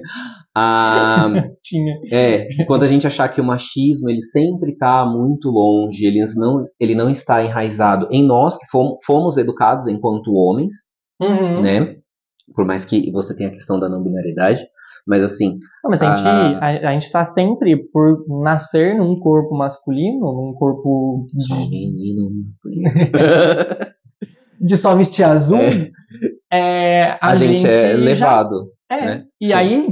Ah, 0.56 1.28
Tinha. 1.64 1.96
é, 2.12 2.48
quando 2.68 2.84
a 2.84 2.88
gente 2.88 3.08
achar 3.08 3.30
que 3.30 3.42
o 3.42 3.44
machismo 3.44 4.10
ele 4.12 4.22
sempre 4.22 4.74
está 4.74 5.04
muito 5.08 5.50
longe, 5.50 6.06
ele 6.06 6.24
não, 6.36 6.66
ele 6.80 6.94
não 6.94 7.10
está 7.10 7.44
enraizado 7.44 8.08
em 8.12 8.24
nós 8.24 8.58
que 8.58 8.68
fomos, 8.70 9.04
fomos 9.06 9.38
educados 9.38 9.88
enquanto 9.88 10.34
homens, 10.34 10.74
Uhum. 11.22 11.62
né? 11.62 11.96
Por 12.54 12.66
mais 12.66 12.84
que 12.86 13.10
você 13.12 13.36
tenha 13.36 13.50
a 13.50 13.54
questão 13.54 13.80
da 13.80 13.88
não 13.90 14.04
binaridade, 14.04 14.64
mas 15.08 15.24
assim, 15.24 15.58
Não, 15.84 15.92
mas 15.92 16.02
a 16.02 16.16
gente, 16.16 16.28
Ah. 16.28 16.60
a, 16.62 16.90
a 16.90 16.94
gente 16.94 17.12
tá 17.12 17.26
sempre 17.26 17.76
por 17.92 18.26
nascer 18.44 18.96
num 18.96 19.20
corpo 19.20 19.56
masculino, 19.56 20.20
num 20.34 20.54
corpo 20.54 21.28
de, 21.34 21.54
menino 21.70 22.30
masculino. 22.46 22.90
de 24.62 24.78
só 24.78 24.96
vestir 24.96 25.24
azul, 25.24 25.60
é, 26.52 27.18
a, 27.22 27.32
a, 27.32 27.36
gente, 27.36 27.66
é 27.66 27.98
já- 27.98 28.04
levado. 28.04 28.72
É, 28.90 29.02
né? 29.06 29.24
e 29.42 29.48
Sim. 29.48 29.54
aí, 29.54 29.88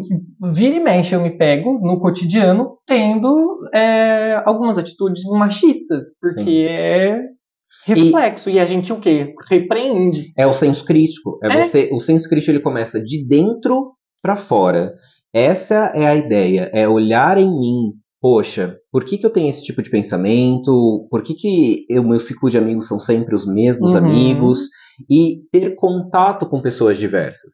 vira 0.54 0.76
e 0.76 0.80
mexe, 0.80 1.16
eu 1.16 1.22
me 1.22 1.32
pego 1.32 1.80
no 1.82 2.00
cotidiano 2.00 2.78
tendo 2.86 3.60
é, 3.74 4.42
algumas 4.46 4.78
atitudes 4.78 5.24
machistas, 5.32 6.06
porque 6.22 6.68
é 6.70 7.20
reflexo. 7.88 8.50
E... 8.50 8.60
a 8.60 8.66
gente 8.66 8.94
o 8.94 9.00
quê? 9.00 9.34
Repreende. 9.50 10.32
É 10.38 10.46
o 10.46 10.54
senso 10.54 10.86
crítico. 10.86 11.40
É, 11.44 11.48
É. 11.48 11.64
você, 11.64 11.90
o 11.92 12.00
senso 12.00 12.30
crítico 12.30 12.52
ele 12.52 12.60
começa 12.60 13.02
de 13.02 13.26
dentro 13.28 13.94
para 14.22 14.38
fora. 14.38 14.94
Essa 15.34 15.92
é 15.96 16.06
a 16.06 16.16
ideia, 16.16 16.70
é 16.74 16.88
olhar 16.88 17.38
em 17.38 17.50
mim. 17.50 17.94
Poxa, 18.20 18.78
por 18.92 19.04
que, 19.04 19.18
que 19.18 19.26
eu 19.26 19.32
tenho 19.32 19.50
esse 19.50 19.64
tipo 19.64 19.82
de 19.82 19.90
pensamento? 19.90 21.08
Por 21.10 21.24
que, 21.24 21.34
que 21.34 21.86
o 21.98 22.04
meu 22.04 22.20
ciclo 22.20 22.50
de 22.50 22.58
amigos 22.58 22.88
são 22.88 23.00
sempre 23.00 23.34
os 23.36 23.48
mesmos 23.48 23.94
Uhum. 23.94 24.00
amigos? 24.00 24.60
E 25.10 25.42
ter 25.52 25.76
contato 25.76 26.48
com 26.48 26.62
pessoas 26.62 26.98
diversas. 27.00 27.54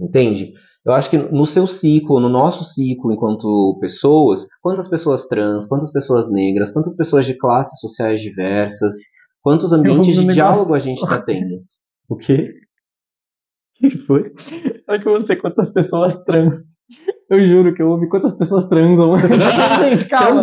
Entende? 0.00 0.52
Eu 0.86 0.92
acho 0.92 1.10
que 1.10 1.18
no 1.18 1.44
seu 1.44 1.66
ciclo, 1.66 2.20
no 2.20 2.28
nosso 2.30 2.64
ciclo 2.64 3.12
enquanto 3.12 3.76
pessoas, 3.80 4.46
quantas 4.62 4.88
pessoas 4.88 5.26
trans, 5.26 5.66
quantas 5.66 5.92
pessoas 5.92 6.30
negras, 6.30 6.70
quantas 6.70 6.96
pessoas 6.96 7.26
de 7.26 7.36
classes 7.36 7.78
sociais 7.80 8.22
diversas, 8.22 8.94
quantos 9.42 9.72
ambientes 9.72 10.14
de 10.14 10.24
diálogo 10.34 10.72
a 10.74 10.78
gente 10.78 11.02
está 11.02 11.20
tendo? 11.20 11.62
O 12.08 12.16
quê? 12.16 12.48
O 13.82 13.88
que 13.88 13.98
foi? 13.98 14.32
Acho 14.88 15.02
que 15.02 15.08
eu 15.08 15.12
não 15.12 15.20
sei 15.20 15.36
quantas 15.36 15.72
pessoas 15.72 16.14
trans. 16.24 16.56
Eu 17.30 17.46
juro 17.46 17.74
que 17.74 17.82
eu 17.82 17.88
ouvi 17.88 18.08
quantas 18.08 18.36
pessoas 18.36 18.68
transam. 18.68 19.12
gente, 19.18 20.06
calma. 20.08 20.42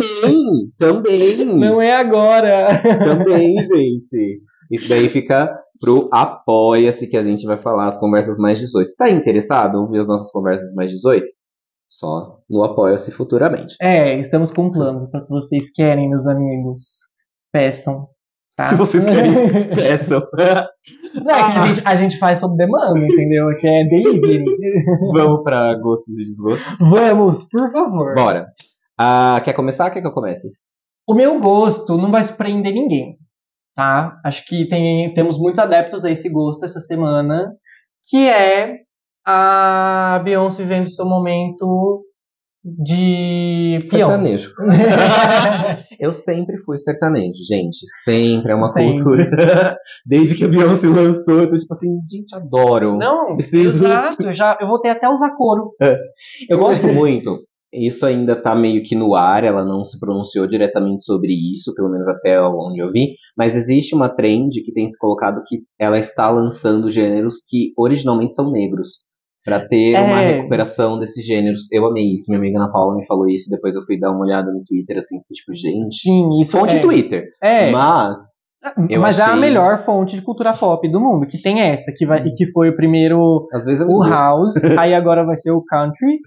Também, 0.78 1.36
também. 1.36 1.58
Não 1.58 1.82
é 1.82 1.92
agora. 1.92 2.80
Também, 2.98 3.56
gente. 3.58 4.40
Isso 4.70 4.88
daí 4.88 5.08
fica 5.08 5.52
pro 5.80 6.08
Apoia-se 6.12 7.08
que 7.08 7.16
a 7.16 7.24
gente 7.24 7.44
vai 7.44 7.60
falar 7.60 7.88
as 7.88 7.98
conversas 7.98 8.38
mais 8.38 8.58
18. 8.60 8.94
Tá 8.96 9.10
interessado 9.10 9.76
em 9.76 9.80
ouvir 9.80 10.00
as 10.00 10.08
nossas 10.08 10.30
conversas 10.30 10.72
mais 10.74 10.92
18? 10.92 11.26
Só 11.88 12.38
no 12.48 12.62
Apoia-se 12.62 13.10
futuramente. 13.10 13.74
É, 13.80 14.20
estamos 14.20 14.52
com 14.52 14.70
planos. 14.70 15.08
Então, 15.08 15.20
se 15.20 15.30
vocês 15.30 15.72
querem, 15.72 16.08
meus 16.08 16.26
amigos, 16.26 17.08
peçam. 17.52 18.08
Tá? 18.56 18.64
Se 18.64 18.74
vocês 18.74 19.04
querem, 19.04 19.34
peçam. 19.74 20.22
Não, 21.14 21.34
é 21.34 21.52
que 21.52 21.58
a 21.58 21.66
gente, 21.66 21.82
a 21.84 21.96
gente 21.96 22.18
faz 22.18 22.38
sob 22.38 22.56
demanda, 22.56 22.98
entendeu? 22.98 23.48
Que 23.60 23.68
é 23.68 23.84
delivery. 23.84 24.44
Vamos 25.12 25.42
pra 25.42 25.74
gostos 25.74 26.18
e 26.18 26.24
desgostos? 26.24 26.78
Vamos, 26.78 27.44
por 27.50 27.70
favor. 27.70 28.14
Bora. 28.14 28.46
Ah, 28.98 29.42
quer 29.44 29.52
começar? 29.52 29.90
Quer 29.90 30.00
que 30.00 30.06
eu 30.06 30.12
comece? 30.12 30.50
O 31.06 31.14
meu 31.14 31.38
gosto 31.38 31.98
não 31.98 32.10
vai 32.10 32.24
surpreender 32.24 32.72
ninguém, 32.72 33.18
tá? 33.76 34.18
Acho 34.24 34.44
que 34.46 34.66
tem, 34.68 35.12
temos 35.12 35.38
muitos 35.38 35.60
adeptos 35.60 36.04
a 36.04 36.10
esse 36.10 36.30
gosto 36.30 36.64
essa 36.64 36.80
semana, 36.80 37.52
que 38.08 38.26
é 38.26 38.78
a 39.24 40.20
Beyoncé 40.24 40.62
vivendo 40.62 40.90
seu 40.90 41.04
momento 41.04 42.02
de 42.64 43.84
peão. 43.90 44.08
Sertanejo. 44.08 44.52
eu 46.00 46.12
sempre 46.12 46.58
fui 46.64 46.78
sertanejo, 46.78 47.38
gente. 47.48 47.78
Sempre. 48.04 48.52
É 48.52 48.54
uma 48.54 48.66
Sempre. 48.66 49.02
cultura. 49.02 49.76
Desde 50.06 50.34
que 50.34 50.44
a 50.44 50.48
Beyoncé 50.48 50.88
lançou, 50.88 51.40
eu 51.42 51.48
tô 51.50 51.58
tipo 51.58 51.72
assim, 51.72 51.88
gente, 52.10 52.34
adoro. 52.34 52.96
Não, 52.96 53.34
Preciso- 53.36 53.84
exato. 53.84 54.26
Eu, 54.26 54.32
já, 54.34 54.56
eu 54.60 54.66
voltei 54.68 54.90
até 54.90 55.06
a 55.06 55.12
usar 55.12 55.34
couro. 55.36 55.72
Eu 56.48 56.58
gosto 56.58 56.86
muito. 56.86 57.38
Isso 57.72 58.06
ainda 58.06 58.40
tá 58.40 58.54
meio 58.54 58.82
que 58.82 58.94
no 58.94 59.14
ar, 59.14 59.44
ela 59.44 59.62
não 59.64 59.84
se 59.84 59.98
pronunciou 59.98 60.46
diretamente 60.46 61.02
sobre 61.02 61.32
isso, 61.32 61.74
pelo 61.74 61.90
menos 61.90 62.06
até 62.08 62.40
onde 62.40 62.80
eu 62.80 62.90
vi, 62.90 63.16
mas 63.36 63.54
existe 63.54 63.94
uma 63.94 64.08
trend 64.08 64.62
que 64.62 64.72
tem 64.72 64.88
se 64.88 64.96
colocado 64.96 65.42
que 65.46 65.58
ela 65.78 65.98
está 65.98 66.30
lançando 66.30 66.90
gêneros 66.90 67.42
que 67.46 67.72
originalmente 67.76 68.34
são 68.34 68.50
negros, 68.50 69.00
Pra 69.46 69.66
ter 69.66 69.94
uma 69.98 70.20
É. 70.20 70.36
recuperação 70.38 70.98
desses 70.98 71.24
gêneros. 71.24 71.70
Eu 71.72 71.86
amei 71.86 72.12
isso, 72.12 72.24
minha 72.28 72.38
amiga 72.38 72.58
Ana 72.58 72.70
Paula 72.70 72.96
me 72.96 73.06
falou 73.06 73.26
isso, 73.28 73.48
depois 73.48 73.74
eu 73.76 73.84
fui 73.86 73.98
dar 73.98 74.10
uma 74.10 74.20
olhada 74.26 74.50
no 74.52 74.62
Twitter, 74.64 74.98
assim, 74.98 75.18
tipo, 75.32 75.54
gente, 75.54 75.96
Sim, 75.96 76.40
isso 76.40 76.58
fonte 76.58 76.76
é. 76.76 76.80
Twitter. 76.80 77.24
É, 77.42 77.70
Mas, 77.70 78.18
eu 78.90 79.00
mas 79.00 79.18
é 79.18 79.22
a 79.22 79.26
achei- 79.28 79.40
melhor 79.40 79.84
fonte 79.84 80.16
de 80.16 80.22
cultura 80.22 80.52
pop 80.52 80.86
do 80.90 81.00
mundo, 81.00 81.26
que 81.28 81.40
tem 81.40 81.60
essa, 81.60 81.92
que, 81.96 82.04
vai, 82.04 82.26
e 82.26 82.32
que 82.34 82.50
foi 82.50 82.70
o 82.70 82.76
primeiro 82.76 83.46
às 83.52 83.64
vezes 83.64 83.80
eu 83.80 83.88
o 83.88 84.02
house, 84.04 84.54
aí 84.84 84.92
agora 84.92 85.24
vai 85.24 85.36
ser 85.36 85.52
o 85.52 85.62
country. 85.64 86.18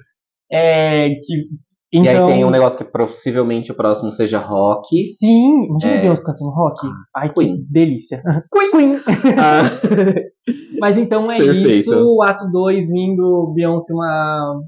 É, 0.51 1.09
que, 1.09 1.43
E 1.91 1.97
então, 1.97 2.27
aí 2.27 2.33
tem 2.33 2.45
um 2.45 2.51
negócio 2.51 2.77
que 2.77 2.83
possivelmente 2.83 3.71
o 3.71 3.75
próximo 3.75 4.11
seja 4.11 4.37
rock. 4.37 4.95
Sim, 5.17 5.67
já 5.81 5.89
É. 5.89 6.11
os 6.11 6.19
cantando 6.19 6.51
rock? 6.51 6.87
Ai, 7.15 7.29
que 7.29 7.35
Queen. 7.35 7.65
delícia. 7.69 8.21
Queen. 8.53 8.99
Ah, 9.39 9.63
Mas 10.79 10.97
então 10.97 11.31
é 11.31 11.37
Perfeito. 11.37 11.67
isso, 11.67 12.15
o 12.15 12.21
ato 12.21 12.49
2 12.51 12.89
vindo 12.89 13.51
Beyoncé 13.55 13.93
uma 13.93 14.61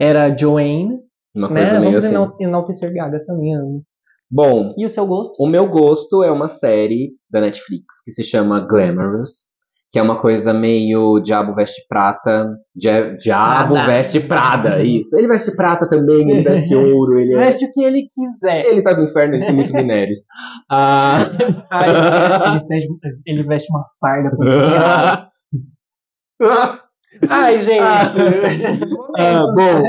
era 0.00 0.36
Joanne, 0.36 0.98
uma 1.34 1.48
né? 1.48 1.60
coisa 1.62 1.80
meio 1.80 1.92
Vamos 1.92 2.04
assim. 2.04 2.14
enal- 2.14 2.36
enaltecer 2.40 2.92
Gaga 2.94 3.24
também. 3.24 3.56
né? 3.56 3.80
Bom, 4.30 4.74
E 4.76 4.84
o 4.84 4.88
seu 4.88 5.06
gosto? 5.06 5.34
O 5.38 5.46
meu 5.48 5.68
gosto 5.68 6.22
é 6.22 6.30
uma 6.30 6.48
série 6.48 7.12
da 7.30 7.40
Netflix 7.40 8.02
que 8.04 8.10
se 8.10 8.22
chama 8.24 8.60
Glamorous, 8.60 9.52
que 9.96 10.00
é 10.00 10.02
uma 10.02 10.20
coisa 10.20 10.52
meio 10.52 11.18
Diabo 11.20 11.54
Veste 11.54 11.80
Prata. 11.88 12.50
Dia- 12.74 13.16
Diabo. 13.16 13.72
Veste 13.76 14.20
Prada, 14.20 14.82
isso. 14.84 15.16
Ele 15.18 15.26
veste 15.26 15.56
prata 15.56 15.88
também, 15.88 16.30
ele 16.30 16.42
veste 16.42 16.74
ouro, 16.76 17.18
ele 17.18 17.32
é. 17.32 17.38
Veste 17.38 17.64
o 17.64 17.72
que 17.72 17.82
ele 17.82 18.06
quiser. 18.12 18.66
Ele 18.66 18.82
tá 18.82 18.94
no 18.94 19.04
inferno, 19.04 19.36
ele 19.36 19.46
tem 19.46 19.54
muitos 19.54 19.72
minérios. 19.80 20.18
Ah, 20.70 21.16
ele, 21.86 22.66
veste, 22.68 22.88
ele 23.24 23.42
veste 23.44 23.68
uma 23.72 23.84
farda 23.98 24.36
policial. 24.36 25.28
Ai, 27.30 27.60
gente. 27.62 27.80
Ah, 27.80 29.44
bom, 29.56 29.82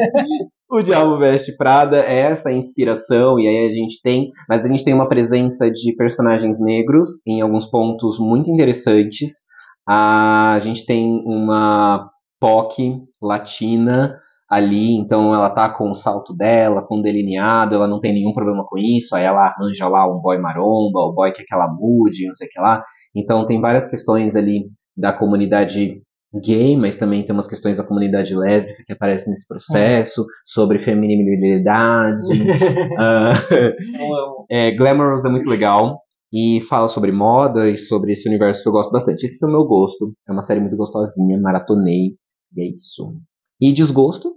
o 0.71 0.81
Diabo 0.81 1.17
Veste 1.19 1.53
Prada 1.57 1.97
é 1.97 2.19
essa 2.31 2.49
inspiração, 2.49 3.37
e 3.37 3.45
aí 3.45 3.67
a 3.69 3.73
gente 3.73 3.99
tem, 4.01 4.31
mas 4.47 4.63
a 4.63 4.69
gente 4.69 4.85
tem 4.85 4.93
uma 4.93 5.09
presença 5.09 5.69
de 5.69 5.93
personagens 5.97 6.57
negros 6.61 7.09
em 7.27 7.41
alguns 7.41 7.65
pontos 7.69 8.17
muito 8.17 8.49
interessantes. 8.49 9.45
A 9.87 10.59
gente 10.61 10.85
tem 10.85 11.23
uma 11.25 12.09
POC 12.39 13.01
latina 13.21 14.19
ali, 14.49 14.93
então 14.93 15.33
ela 15.33 15.49
tá 15.49 15.69
com 15.69 15.91
o 15.91 15.95
salto 15.95 16.33
dela, 16.33 16.81
com 16.81 16.99
o 16.99 17.01
delineado, 17.01 17.75
ela 17.75 17.87
não 17.87 17.99
tem 17.99 18.13
nenhum 18.13 18.33
problema 18.33 18.63
com 18.65 18.77
isso, 18.77 19.15
aí 19.15 19.23
ela 19.23 19.47
arranja 19.47 19.87
lá 19.87 20.07
um 20.07 20.19
boy 20.19 20.37
maromba, 20.37 20.99
o 20.99 21.13
boy 21.13 21.31
quer 21.33 21.43
que 21.43 21.53
ela 21.53 21.67
mude, 21.67 22.25
não 22.25 22.33
sei 22.33 22.47
o 22.47 22.49
que 22.49 22.59
lá. 22.59 22.83
Então 23.15 23.45
tem 23.45 23.59
várias 23.59 23.87
questões 23.89 24.35
ali 24.35 24.65
da 24.95 25.11
comunidade 25.11 26.01
gay, 26.41 26.77
mas 26.77 26.95
também 26.95 27.23
tem 27.23 27.33
umas 27.33 27.47
questões 27.47 27.77
da 27.77 27.83
comunidade 27.83 28.35
lésbica 28.35 28.83
que 28.85 28.93
aparecem 28.93 29.29
nesse 29.29 29.47
processo, 29.47 30.25
sobre 30.45 30.79
feminilidade. 30.79 32.21
Amo. 32.97 34.45
é, 34.49 34.71
Glamorous 34.71 35.25
é 35.25 35.29
muito 35.29 35.49
legal 35.49 36.01
e 36.31 36.61
fala 36.61 36.87
sobre 36.87 37.11
moda 37.11 37.69
e 37.69 37.77
sobre 37.77 38.11
esse 38.11 38.27
universo 38.27 38.61
que 38.61 38.67
eu 38.69 38.73
gosto 38.73 38.91
bastante. 38.91 39.25
Esse 39.25 39.37
foi 39.39 39.49
o 39.49 39.51
meu 39.51 39.65
gosto. 39.65 40.13
É 40.27 40.31
uma 40.31 40.41
série 40.41 40.59
muito 40.59 40.75
gostosinha, 40.75 41.39
maratonei. 41.39 42.15
E 42.55 42.61
é 42.61 42.65
isso. 42.75 43.13
E 43.61 43.71
desgosto? 43.71 44.33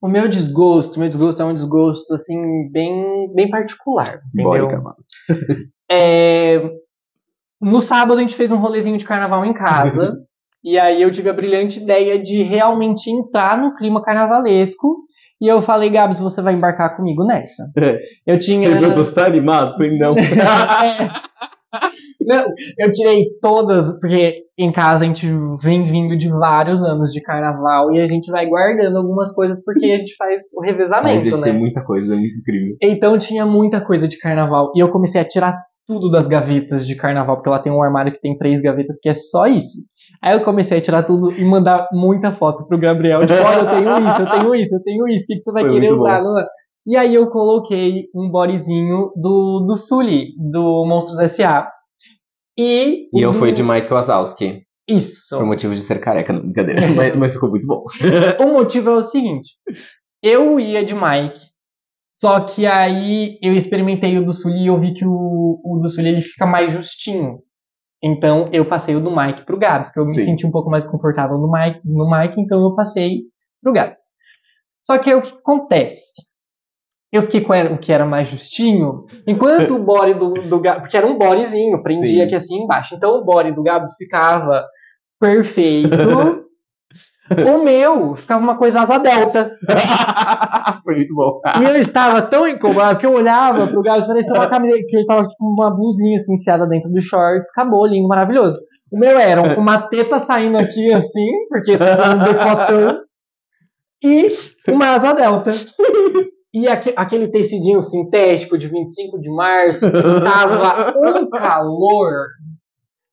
O 0.00 0.08
meu 0.08 0.28
desgosto, 0.28 0.96
o 0.96 1.00
meu 1.00 1.08
desgosto 1.08 1.42
é 1.42 1.44
um 1.44 1.54
desgosto 1.54 2.14
assim 2.14 2.70
bem, 2.70 3.32
bem 3.34 3.50
particular, 3.50 4.20
Bora, 4.34 4.62
entendeu? 4.62 4.76
cavalo. 4.76 4.96
É, 5.90 6.70
No 7.60 7.80
sábado 7.80 8.18
a 8.18 8.20
gente 8.20 8.34
fez 8.34 8.52
um 8.52 8.58
rolezinho 8.58 8.98
de 8.98 9.04
carnaval 9.06 9.44
em 9.44 9.54
casa. 9.54 10.18
e 10.62 10.78
aí 10.78 11.02
eu 11.02 11.10
tive 11.10 11.30
a 11.30 11.32
brilhante 11.32 11.80
ideia 11.80 12.22
de 12.22 12.42
realmente 12.42 13.10
entrar 13.10 13.58
no 13.60 13.74
clima 13.74 14.02
carnavalesco. 14.02 14.98
E 15.40 15.46
eu 15.46 15.62
falei, 15.62 15.88
Gabs, 15.90 16.18
você 16.18 16.42
vai 16.42 16.54
embarcar 16.54 16.96
comigo 16.96 17.24
nessa. 17.24 17.70
Eu 18.26 18.38
tinha. 18.38 18.68
Ele 18.68 18.80
perguntou 18.80 19.04
se 19.04 19.14
tá 19.14 19.24
animado? 19.26 19.72
Falei, 19.72 19.96
não. 19.96 20.14
Não, 22.28 22.44
eu 22.78 22.92
tirei 22.92 23.24
todas, 23.40 23.98
porque 23.98 24.42
em 24.58 24.70
casa 24.70 25.02
a 25.02 25.06
gente 25.06 25.26
vem 25.62 25.90
vindo 25.90 26.14
de 26.14 26.28
vários 26.28 26.82
anos 26.82 27.10
de 27.10 27.22
carnaval 27.22 27.90
e 27.90 28.00
a 28.00 28.06
gente 28.06 28.30
vai 28.30 28.44
guardando 28.46 28.98
algumas 28.98 29.32
coisas 29.32 29.64
porque 29.64 29.86
a 29.86 29.96
gente 29.96 30.14
faz 30.14 30.44
o 30.54 30.60
Mas 30.60 30.70
revezamento, 30.70 31.24
gente, 31.24 31.36
né? 31.36 31.42
tem 31.42 31.58
muita 31.58 31.80
coisa, 31.82 32.14
é 32.14 32.18
muito 32.18 32.36
incrível. 32.38 32.76
Então 32.82 33.18
tinha 33.18 33.46
muita 33.46 33.80
coisa 33.80 34.06
de 34.06 34.18
carnaval. 34.18 34.72
E 34.76 34.80
eu 34.80 34.90
comecei 34.90 35.18
a 35.18 35.24
tirar 35.24 35.56
tudo 35.88 36.10
das 36.10 36.28
gavetas 36.28 36.86
de 36.86 36.94
carnaval, 36.94 37.36
porque 37.36 37.48
ela 37.48 37.58
tem 37.58 37.72
um 37.72 37.82
armário 37.82 38.12
que 38.12 38.20
tem 38.20 38.36
três 38.38 38.60
gavetas 38.62 38.98
que 39.00 39.08
é 39.08 39.14
só 39.14 39.46
isso. 39.46 39.78
Aí 40.22 40.36
eu 40.38 40.44
comecei 40.44 40.78
a 40.78 40.80
tirar 40.82 41.02
tudo 41.02 41.32
e 41.32 41.44
mandar 41.44 41.88
muita 41.92 42.30
foto 42.30 42.66
pro 42.68 42.78
Gabriel. 42.78 43.20
Tipo, 43.22 43.32
olha, 43.34 43.58
eu 43.60 43.66
tenho 43.70 44.08
isso, 44.08 44.20
eu 44.22 44.30
tenho 44.30 44.54
isso, 44.54 44.74
eu 44.76 44.82
tenho 44.82 45.08
isso. 45.08 45.24
O 45.24 45.26
que, 45.26 45.34
que 45.36 45.40
você 45.42 45.52
vai 45.52 45.62
Foi 45.64 45.72
querer 45.72 45.92
usar? 45.94 46.18
Lula? 46.20 46.46
E 46.86 46.96
aí 46.96 47.14
eu 47.14 47.28
coloquei 47.30 48.04
um 48.14 48.30
bodyzinho 48.30 49.10
do, 49.16 49.64
do 49.66 49.76
Sully, 49.76 50.28
do 50.38 50.84
Monstros 50.86 51.18
S.A. 51.20 51.70
E, 52.58 53.08
E 53.14 53.22
eu 53.22 53.32
do- 53.32 53.38
fui 53.38 53.52
de 53.52 53.62
Mike 53.62 53.90
Wazowski, 53.92 54.62
Isso. 54.88 55.36
por 55.36 55.46
motivo 55.46 55.74
de 55.74 55.80
ser 55.80 56.00
careca, 56.00 56.32
não, 56.32 56.42
brincadeira. 56.42 56.88
mas, 56.94 57.16
mas 57.16 57.32
ficou 57.34 57.50
muito 57.50 57.66
bom. 57.66 57.84
O 58.44 58.52
motivo 58.52 58.90
é 58.90 58.94
o 58.94 59.02
seguinte: 59.02 59.50
eu 60.22 60.58
ia 60.58 60.84
de 60.84 60.94
Mike, 60.94 61.40
só 62.18 62.40
que 62.40 62.66
aí 62.66 63.38
eu 63.40 63.54
experimentei 63.54 64.18
o 64.18 64.24
do 64.24 64.32
Sully 64.32 64.64
e 64.64 64.66
eu 64.66 64.80
vi 64.80 64.92
que 64.92 65.06
o, 65.06 65.60
o 65.64 65.78
do 65.80 65.88
Sully 65.88 66.08
ele 66.08 66.22
fica 66.22 66.44
mais 66.44 66.72
justinho. 66.72 67.38
Então 68.02 68.48
eu 68.52 68.68
passei 68.68 68.96
o 68.96 69.00
do 69.00 69.14
Mike 69.14 69.44
pro 69.44 69.58
Gabs, 69.58 69.92
que 69.92 70.00
eu 70.00 70.04
me 70.04 70.14
Sim. 70.14 70.24
senti 70.24 70.46
um 70.46 70.50
pouco 70.50 70.68
mais 70.68 70.84
confortável 70.84 71.38
no 71.38 71.50
Mike, 71.50 71.80
no 71.84 72.10
Mike, 72.10 72.40
então 72.40 72.60
eu 72.60 72.74
passei 72.74 73.20
pro 73.62 73.72
Gabs. 73.72 73.96
Só 74.82 74.98
que 74.98 75.10
aí 75.10 75.16
o 75.16 75.22
que 75.22 75.32
acontece? 75.32 76.26
Eu 77.12 77.22
fiquei 77.22 77.40
com 77.40 77.52
o 77.74 77.78
que 77.78 77.92
era 77.92 78.04
mais 78.04 78.28
justinho, 78.28 79.06
enquanto 79.26 79.76
o 79.76 79.84
body 79.84 80.14
do, 80.14 80.34
do 80.48 80.60
Gabs, 80.60 80.82
porque 80.82 80.96
era 80.96 81.06
um 81.06 81.16
bodyzinho, 81.16 81.82
prendia 81.82 82.08
Sim. 82.08 82.22
aqui 82.22 82.34
assim 82.34 82.56
embaixo. 82.56 82.96
Então 82.96 83.10
o 83.12 83.24
body 83.24 83.52
do 83.52 83.62
Gabs 83.62 83.94
ficava 83.96 84.66
perfeito. 85.20 85.88
o 87.54 87.62
meu 87.64 88.16
ficava 88.16 88.42
uma 88.42 88.56
coisa 88.56 88.80
asa 88.80 88.98
delta. 88.98 89.50
Foi 90.84 90.94
muito 90.96 91.14
bom. 91.14 91.40
E 91.60 91.64
eu 91.64 91.76
estava 91.76 92.22
tão 92.22 92.46
incomodado 92.48 92.98
que 92.98 93.06
eu 93.06 93.12
olhava 93.14 93.66
pro 93.66 93.82
Gabs 93.82 94.04
e 94.04 94.08
parecia 94.08 94.34
uma 94.34 94.48
camiseta, 94.48 94.82
que 94.88 94.96
ele 94.96 95.02
estava 95.02 95.22
tipo 95.26 95.44
uma 95.44 95.70
blusinha 95.74 96.16
assim 96.16 96.34
enfiada 96.34 96.66
dentro 96.66 96.90
dos 96.90 97.04
shorts, 97.04 97.48
acabou, 97.50 97.86
lindo, 97.86 98.08
maravilhoso. 98.08 98.56
O 98.90 98.98
meu 98.98 99.18
era 99.18 99.42
uma 99.58 99.82
teta 99.82 100.18
saindo 100.18 100.56
aqui 100.58 100.92
assim, 100.92 101.26
porque 101.50 101.76
tá 101.76 102.14
um 102.14 102.18
decotão, 102.18 103.00
e 104.02 104.30
uma 104.72 104.94
asa 104.94 105.12
delta. 105.12 105.50
E 106.54 106.66
aque- 106.66 106.94
aquele 106.96 107.28
tecidinho 107.28 107.82
sintético 107.82 108.56
de 108.56 108.66
25 108.68 109.20
de 109.20 109.30
março 109.30 109.80
tava 109.90 110.94
um 110.96 111.28
calor. 111.28 112.14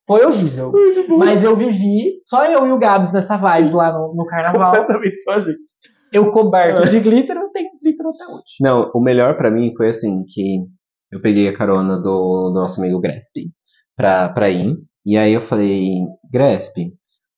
Foi 0.07 0.23
horrível. 0.23 0.71
Mas 1.17 1.43
eu 1.43 1.55
vivi, 1.55 2.21
só 2.27 2.45
eu 2.45 2.67
e 2.67 2.71
o 2.71 2.77
Gabs 2.77 3.11
nessa 3.11 3.37
vibe 3.37 3.71
lá 3.71 3.91
no, 3.91 4.13
no 4.15 4.25
carnaval. 4.25 4.67
Completamente 4.67 5.21
só 5.21 5.31
a 5.31 5.39
gente. 5.39 5.59
Eu 6.13 6.31
coberto 6.31 6.87
de 6.87 6.99
glitter, 6.99 7.35
eu 7.35 7.49
tenho 7.49 7.69
glitter 7.81 8.05
até 8.05 8.31
hoje. 8.31 8.43
Não, 8.61 8.91
o 8.93 9.01
melhor 9.01 9.35
pra 9.35 9.51
mim 9.51 9.73
foi 9.75 9.89
assim, 9.89 10.23
que 10.29 10.59
eu 11.11 11.21
peguei 11.21 11.47
a 11.47 11.57
carona 11.57 11.97
do, 11.97 12.51
do 12.51 12.53
nosso 12.53 12.79
amigo 12.79 13.01
Gresp 13.01 13.33
pra, 13.97 14.29
pra 14.29 14.49
ir. 14.49 14.77
E 15.05 15.17
aí 15.17 15.33
eu 15.33 15.41
falei, 15.41 15.89
Gresp, 16.31 16.77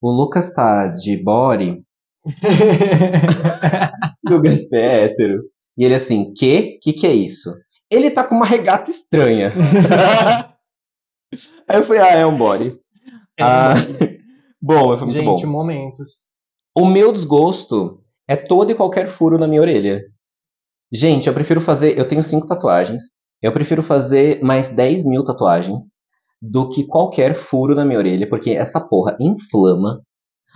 o 0.00 0.10
Lucas 0.10 0.52
tá 0.52 0.88
de 0.88 1.16
body 1.16 1.82
e 4.28 4.32
o 4.32 4.40
Gresp 4.40 4.72
é 4.74 5.04
hétero. 5.04 5.42
E 5.76 5.84
ele 5.84 5.94
assim, 5.94 6.32
que? 6.34 6.78
Que 6.82 6.92
que 6.92 7.06
é 7.06 7.12
isso? 7.12 7.54
Ele 7.90 8.10
tá 8.10 8.24
com 8.24 8.34
uma 8.34 8.46
regata 8.46 8.90
estranha. 8.90 9.52
aí 11.68 11.78
eu 11.78 11.84
falei, 11.84 12.02
ah, 12.02 12.14
é 12.14 12.26
um 12.26 12.36
body. 12.36 12.78
Ah, 13.40 13.74
bom, 14.60 14.96
foi 14.96 15.06
muito 15.06 15.18
Gente, 15.18 15.46
bom. 15.46 15.52
momentos. 15.52 16.28
O 16.74 16.84
meu 16.84 17.12
desgosto 17.12 18.00
é 18.26 18.36
todo 18.36 18.70
e 18.70 18.74
qualquer 18.74 19.08
furo 19.08 19.38
na 19.38 19.48
minha 19.48 19.60
orelha. 19.60 20.02
Gente, 20.92 21.28
eu 21.28 21.34
prefiro 21.34 21.60
fazer. 21.60 21.98
Eu 21.98 22.08
tenho 22.08 22.22
cinco 22.22 22.46
tatuagens. 22.46 23.04
Eu 23.42 23.52
prefiro 23.52 23.82
fazer 23.82 24.42
mais 24.42 24.70
10 24.70 25.04
mil 25.04 25.24
tatuagens 25.24 25.96
do 26.40 26.70
que 26.70 26.86
qualquer 26.86 27.34
furo 27.34 27.74
na 27.74 27.84
minha 27.84 27.98
orelha, 27.98 28.28
porque 28.28 28.50
essa 28.50 28.80
porra 28.80 29.16
inflama. 29.20 30.00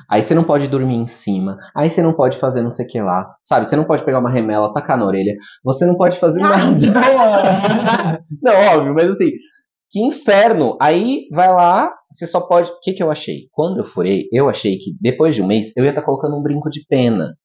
Aí 0.09 0.23
você 0.23 0.35
não 0.35 0.43
pode 0.43 0.69
dormir 0.69 0.97
em 0.97 1.07
cima. 1.07 1.59
Aí 1.77 1.91
você 1.91 2.03
não 2.03 2.15
pode 2.15 2.39
fazer 2.39 2.63
não 2.63 2.71
sei 2.71 2.87
o 2.87 2.89
que 2.89 3.01
lá. 3.01 3.35
Sabe? 3.43 3.69
Você 3.69 3.77
não 3.77 3.85
pode 3.85 4.05
pegar 4.05 4.19
uma 4.19 4.31
remela, 4.31 4.73
tacar 4.73 4.99
na 4.99 5.07
orelha. 5.07 5.35
Você 5.63 5.85
não 5.85 5.97
pode 5.97 6.19
fazer 6.19 6.41
nada. 6.41 6.77
Não, 8.43 8.55
óbvio, 8.77 8.95
mas 8.95 9.11
assim, 9.11 9.31
que 9.93 10.01
inferno. 10.01 10.77
Aí 10.81 11.29
vai 11.31 11.49
lá, 11.49 11.95
você 12.11 12.27
só 12.27 12.41
pode. 12.41 12.71
O 12.71 12.81
que, 12.81 12.95
que 12.95 13.03
eu 13.03 13.11
achei? 13.11 13.49
Quando 13.53 13.79
eu 13.79 13.85
furei, 13.85 14.27
eu 14.33 14.49
achei 14.49 14.79
que 14.79 14.97
depois 14.99 15.35
de 15.35 15.43
um 15.43 15.47
mês 15.47 15.77
eu 15.77 15.85
ia 15.85 15.91
estar 15.91 16.03
colocando 16.03 16.37
um 16.37 16.43
brinco 16.43 16.71
de 16.71 16.85
pena. 16.89 17.37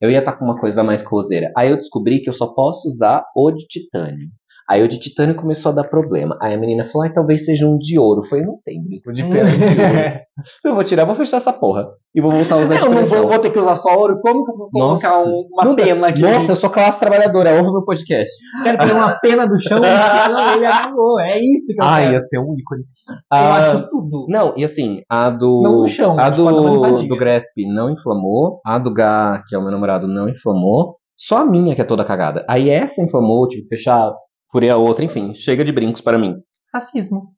Eu 0.00 0.08
ia 0.08 0.20
estar 0.20 0.34
com 0.34 0.44
uma 0.44 0.60
coisa 0.60 0.84
mais 0.84 1.02
closeira. 1.02 1.52
Aí 1.56 1.70
eu 1.70 1.76
descobri 1.76 2.20
que 2.20 2.30
eu 2.30 2.32
só 2.32 2.54
posso 2.54 2.86
usar 2.86 3.24
o 3.34 3.50
de 3.50 3.66
titânio. 3.66 4.28
Aí 4.70 4.82
o 4.82 4.88
de 4.88 4.98
titânio 4.98 5.34
começou 5.34 5.72
a 5.72 5.74
dar 5.76 5.84
problema. 5.88 6.36
Aí 6.42 6.52
a 6.54 6.58
menina 6.58 6.86
falou, 6.88 7.06
ai, 7.06 7.12
talvez 7.12 7.44
seja 7.44 7.66
um 7.66 7.78
de 7.78 7.98
ouro. 7.98 8.20
Eu 8.20 8.24
falei, 8.28 8.44
não 8.44 8.58
tem 8.64 8.82
brinco 8.82 9.12
de 9.12 9.22
pena 9.22 9.50
de 9.50 9.64
ouro. 9.64 10.18
Eu 10.64 10.74
vou 10.74 10.84
tirar, 10.84 11.04
vou 11.04 11.14
fechar 11.16 11.38
essa 11.38 11.52
porra. 11.52 11.88
E 12.14 12.20
vou 12.20 12.30
voltar 12.30 12.54
a 12.56 12.58
usar 12.58 12.76
de 12.76 12.84
Eu 12.84 12.90
não 12.90 13.02
vou, 13.04 13.28
vou 13.28 13.38
ter 13.40 13.50
que 13.50 13.58
usar 13.58 13.74
só 13.74 13.96
ouro. 13.98 14.20
Como 14.20 14.44
que 14.44 14.52
eu 14.52 14.56
vou 14.56 14.70
colocar 14.70 15.08
Nossa. 15.08 15.28
um- 15.28 15.44
uma 15.52 15.74
dá. 15.74 15.82
pena 15.84 16.06
aqui? 16.08 16.20
Nossa, 16.20 16.52
eu 16.52 16.56
sou 16.56 16.70
classe 16.70 17.00
trabalhadora, 17.00 17.56
ouve 17.56 17.72
meu 17.72 17.82
podcast. 17.84 18.30
Quero 18.62 18.78
pegar 18.78 18.94
uma 18.94 19.18
pena 19.20 19.46
do 19.48 19.58
chão 19.60 19.78
e 19.78 20.30
não, 20.30 20.54
ele 20.54 20.66
acabou. 20.66 21.18
É 21.20 21.38
isso 21.38 21.74
que 21.74 21.82
eu 21.82 21.86
Ai, 21.86 22.02
quero. 22.02 22.14
ia 22.14 22.20
ser 22.20 22.38
um 22.38 22.54
ícone. 22.58 22.82
Eu 23.08 23.16
Ah, 23.32 23.56
acho 23.56 23.88
tudo. 23.88 24.26
Não, 24.28 24.54
e 24.56 24.64
assim, 24.64 25.00
a 25.10 25.28
do. 25.30 25.60
Não 25.62 25.82
no 25.82 25.88
chão, 25.88 26.16
a 26.18 26.30
tipo, 26.30 26.44
do, 26.50 27.06
do 27.08 27.16
Gresp 27.16 27.56
não 27.66 27.90
inflamou. 27.90 28.60
A 28.64 28.78
do 28.78 28.92
Gá, 28.92 29.42
que 29.48 29.56
é 29.56 29.58
o 29.58 29.62
meu 29.62 29.72
namorado, 29.72 30.06
não 30.06 30.28
inflamou. 30.28 30.96
Só 31.16 31.38
a 31.38 31.44
minha 31.44 31.74
que 31.74 31.80
é 31.80 31.84
toda 31.84 32.04
cagada. 32.04 32.44
Aí 32.48 32.70
essa 32.70 33.02
inflamou, 33.02 33.48
tive 33.48 33.62
que 33.62 33.76
fechar, 33.76 34.12
furei 34.50 34.70
a 34.70 34.76
outra, 34.76 35.04
enfim. 35.04 35.34
Chega 35.34 35.64
de 35.64 35.72
brincos 35.72 36.00
para 36.00 36.18
mim. 36.18 36.36
Racismo. 36.72 37.32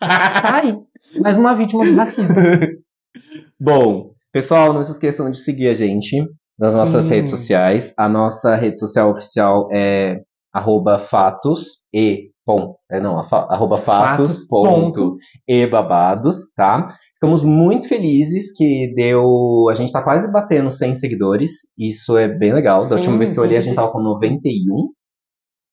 Tá 0.00 0.56
aí. 0.60 0.76
Mais 1.20 1.36
uma 1.36 1.54
vítima 1.54 1.84
do 1.84 1.94
racismo. 1.94 2.34
Bom, 3.60 4.10
pessoal, 4.32 4.72
não 4.72 4.82
se 4.82 4.92
esqueçam 4.92 5.30
de 5.30 5.38
seguir 5.38 5.68
a 5.68 5.74
gente 5.74 6.16
nas 6.58 6.74
nossas 6.74 7.04
Sim. 7.04 7.14
redes 7.14 7.30
sociais. 7.30 7.94
A 7.98 8.08
nossa 8.08 8.54
rede 8.56 8.78
social 8.78 9.10
oficial 9.12 9.68
é 9.72 10.20
arroba 10.52 10.98
fatos 10.98 11.84
e 11.92 12.30
pon- 12.44 12.76
é, 12.90 13.00
não, 13.00 13.18
arroba 13.18 13.78
fatos, 13.78 14.30
Fatos, 14.30 14.48
ponto, 14.48 15.00
ponto. 15.00 15.16
e 15.48 15.66
babados, 15.66 16.52
tá? 16.54 16.94
Ficamos 17.14 17.42
muito 17.42 17.88
felizes 17.88 18.52
que 18.54 18.92
deu. 18.94 19.66
A 19.70 19.74
gente 19.74 19.92
tá 19.92 20.02
quase 20.02 20.30
batendo 20.30 20.70
100 20.70 20.94
seguidores. 20.96 21.52
Isso 21.78 22.16
é 22.18 22.28
bem 22.28 22.52
legal. 22.52 22.82
Da 22.82 22.88
Sim, 22.88 22.94
última 22.96 23.18
vez 23.18 23.32
que 23.32 23.38
eu 23.38 23.42
olhei, 23.42 23.56
a 23.56 23.60
gente 23.62 23.74
tava 23.76 23.90
com 23.90 24.00
91. 24.00 24.90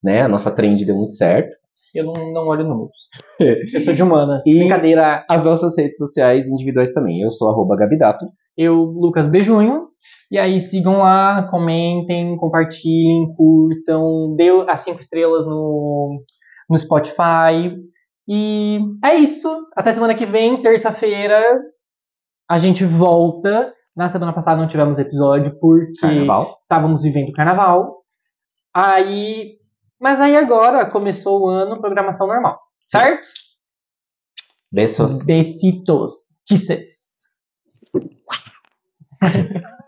Né? 0.04 0.22
A 0.22 0.28
nossa 0.28 0.50
trend 0.56 0.84
deu 0.86 0.96
muito 0.96 1.14
certo. 1.14 1.56
Eu 1.94 2.06
não, 2.06 2.32
não 2.32 2.48
olho 2.48 2.64
números. 2.68 2.96
Eu 3.74 3.82
sou 3.82 3.94
de 3.94 4.02
humanas. 4.02 4.46
E- 4.46 4.58
Brincadeira. 4.60 5.26
As 5.30 5.44
nossas 5.44 5.78
redes 5.78 5.98
sociais 5.98 6.48
individuais 6.50 6.94
também. 6.94 7.22
Eu 7.22 7.32
sou 7.32 7.50
arroba 7.50 7.76
Gabidato. 7.76 8.26
Eu, 8.58 8.76
Lucas 8.84 9.28
Bejunho. 9.28 9.88
E 10.32 10.38
aí 10.38 10.60
sigam 10.62 11.00
lá, 11.00 11.48
comentem, 11.50 12.36
compartilhem, 12.38 13.34
curtam, 13.36 14.34
dê 14.36 14.50
as 14.70 14.82
cinco 14.82 15.00
estrelas 15.00 15.46
no, 15.46 16.24
no 16.70 16.78
Spotify. 16.80 17.76
E 18.28 18.80
é 19.04 19.16
isso. 19.16 19.50
Até 19.76 19.92
semana 19.94 20.16
que 20.16 20.26
vem, 20.26 20.62
terça-feira, 20.62 21.44
a 22.50 22.58
gente 22.58 22.86
volta. 22.86 23.74
Na 23.96 24.08
semana 24.10 24.32
passada 24.34 24.60
não 24.62 24.70
tivemos 24.70 24.98
episódio 24.98 25.58
porque 25.60 26.00
Carnaval. 26.00 26.58
estávamos 26.62 27.04
vivendo 27.04 27.30
o 27.30 27.34
carnaval. 27.34 27.98
Aí. 28.74 29.60
Mas 30.02 30.20
aí 30.20 30.36
agora 30.36 30.90
começou 30.90 31.44
o 31.44 31.48
ano, 31.48 31.80
programação 31.80 32.26
normal. 32.26 32.60
Certo? 32.88 33.28
Beijos. 34.74 35.24
Besitos. 35.24 36.42
Kisses. 36.48 37.30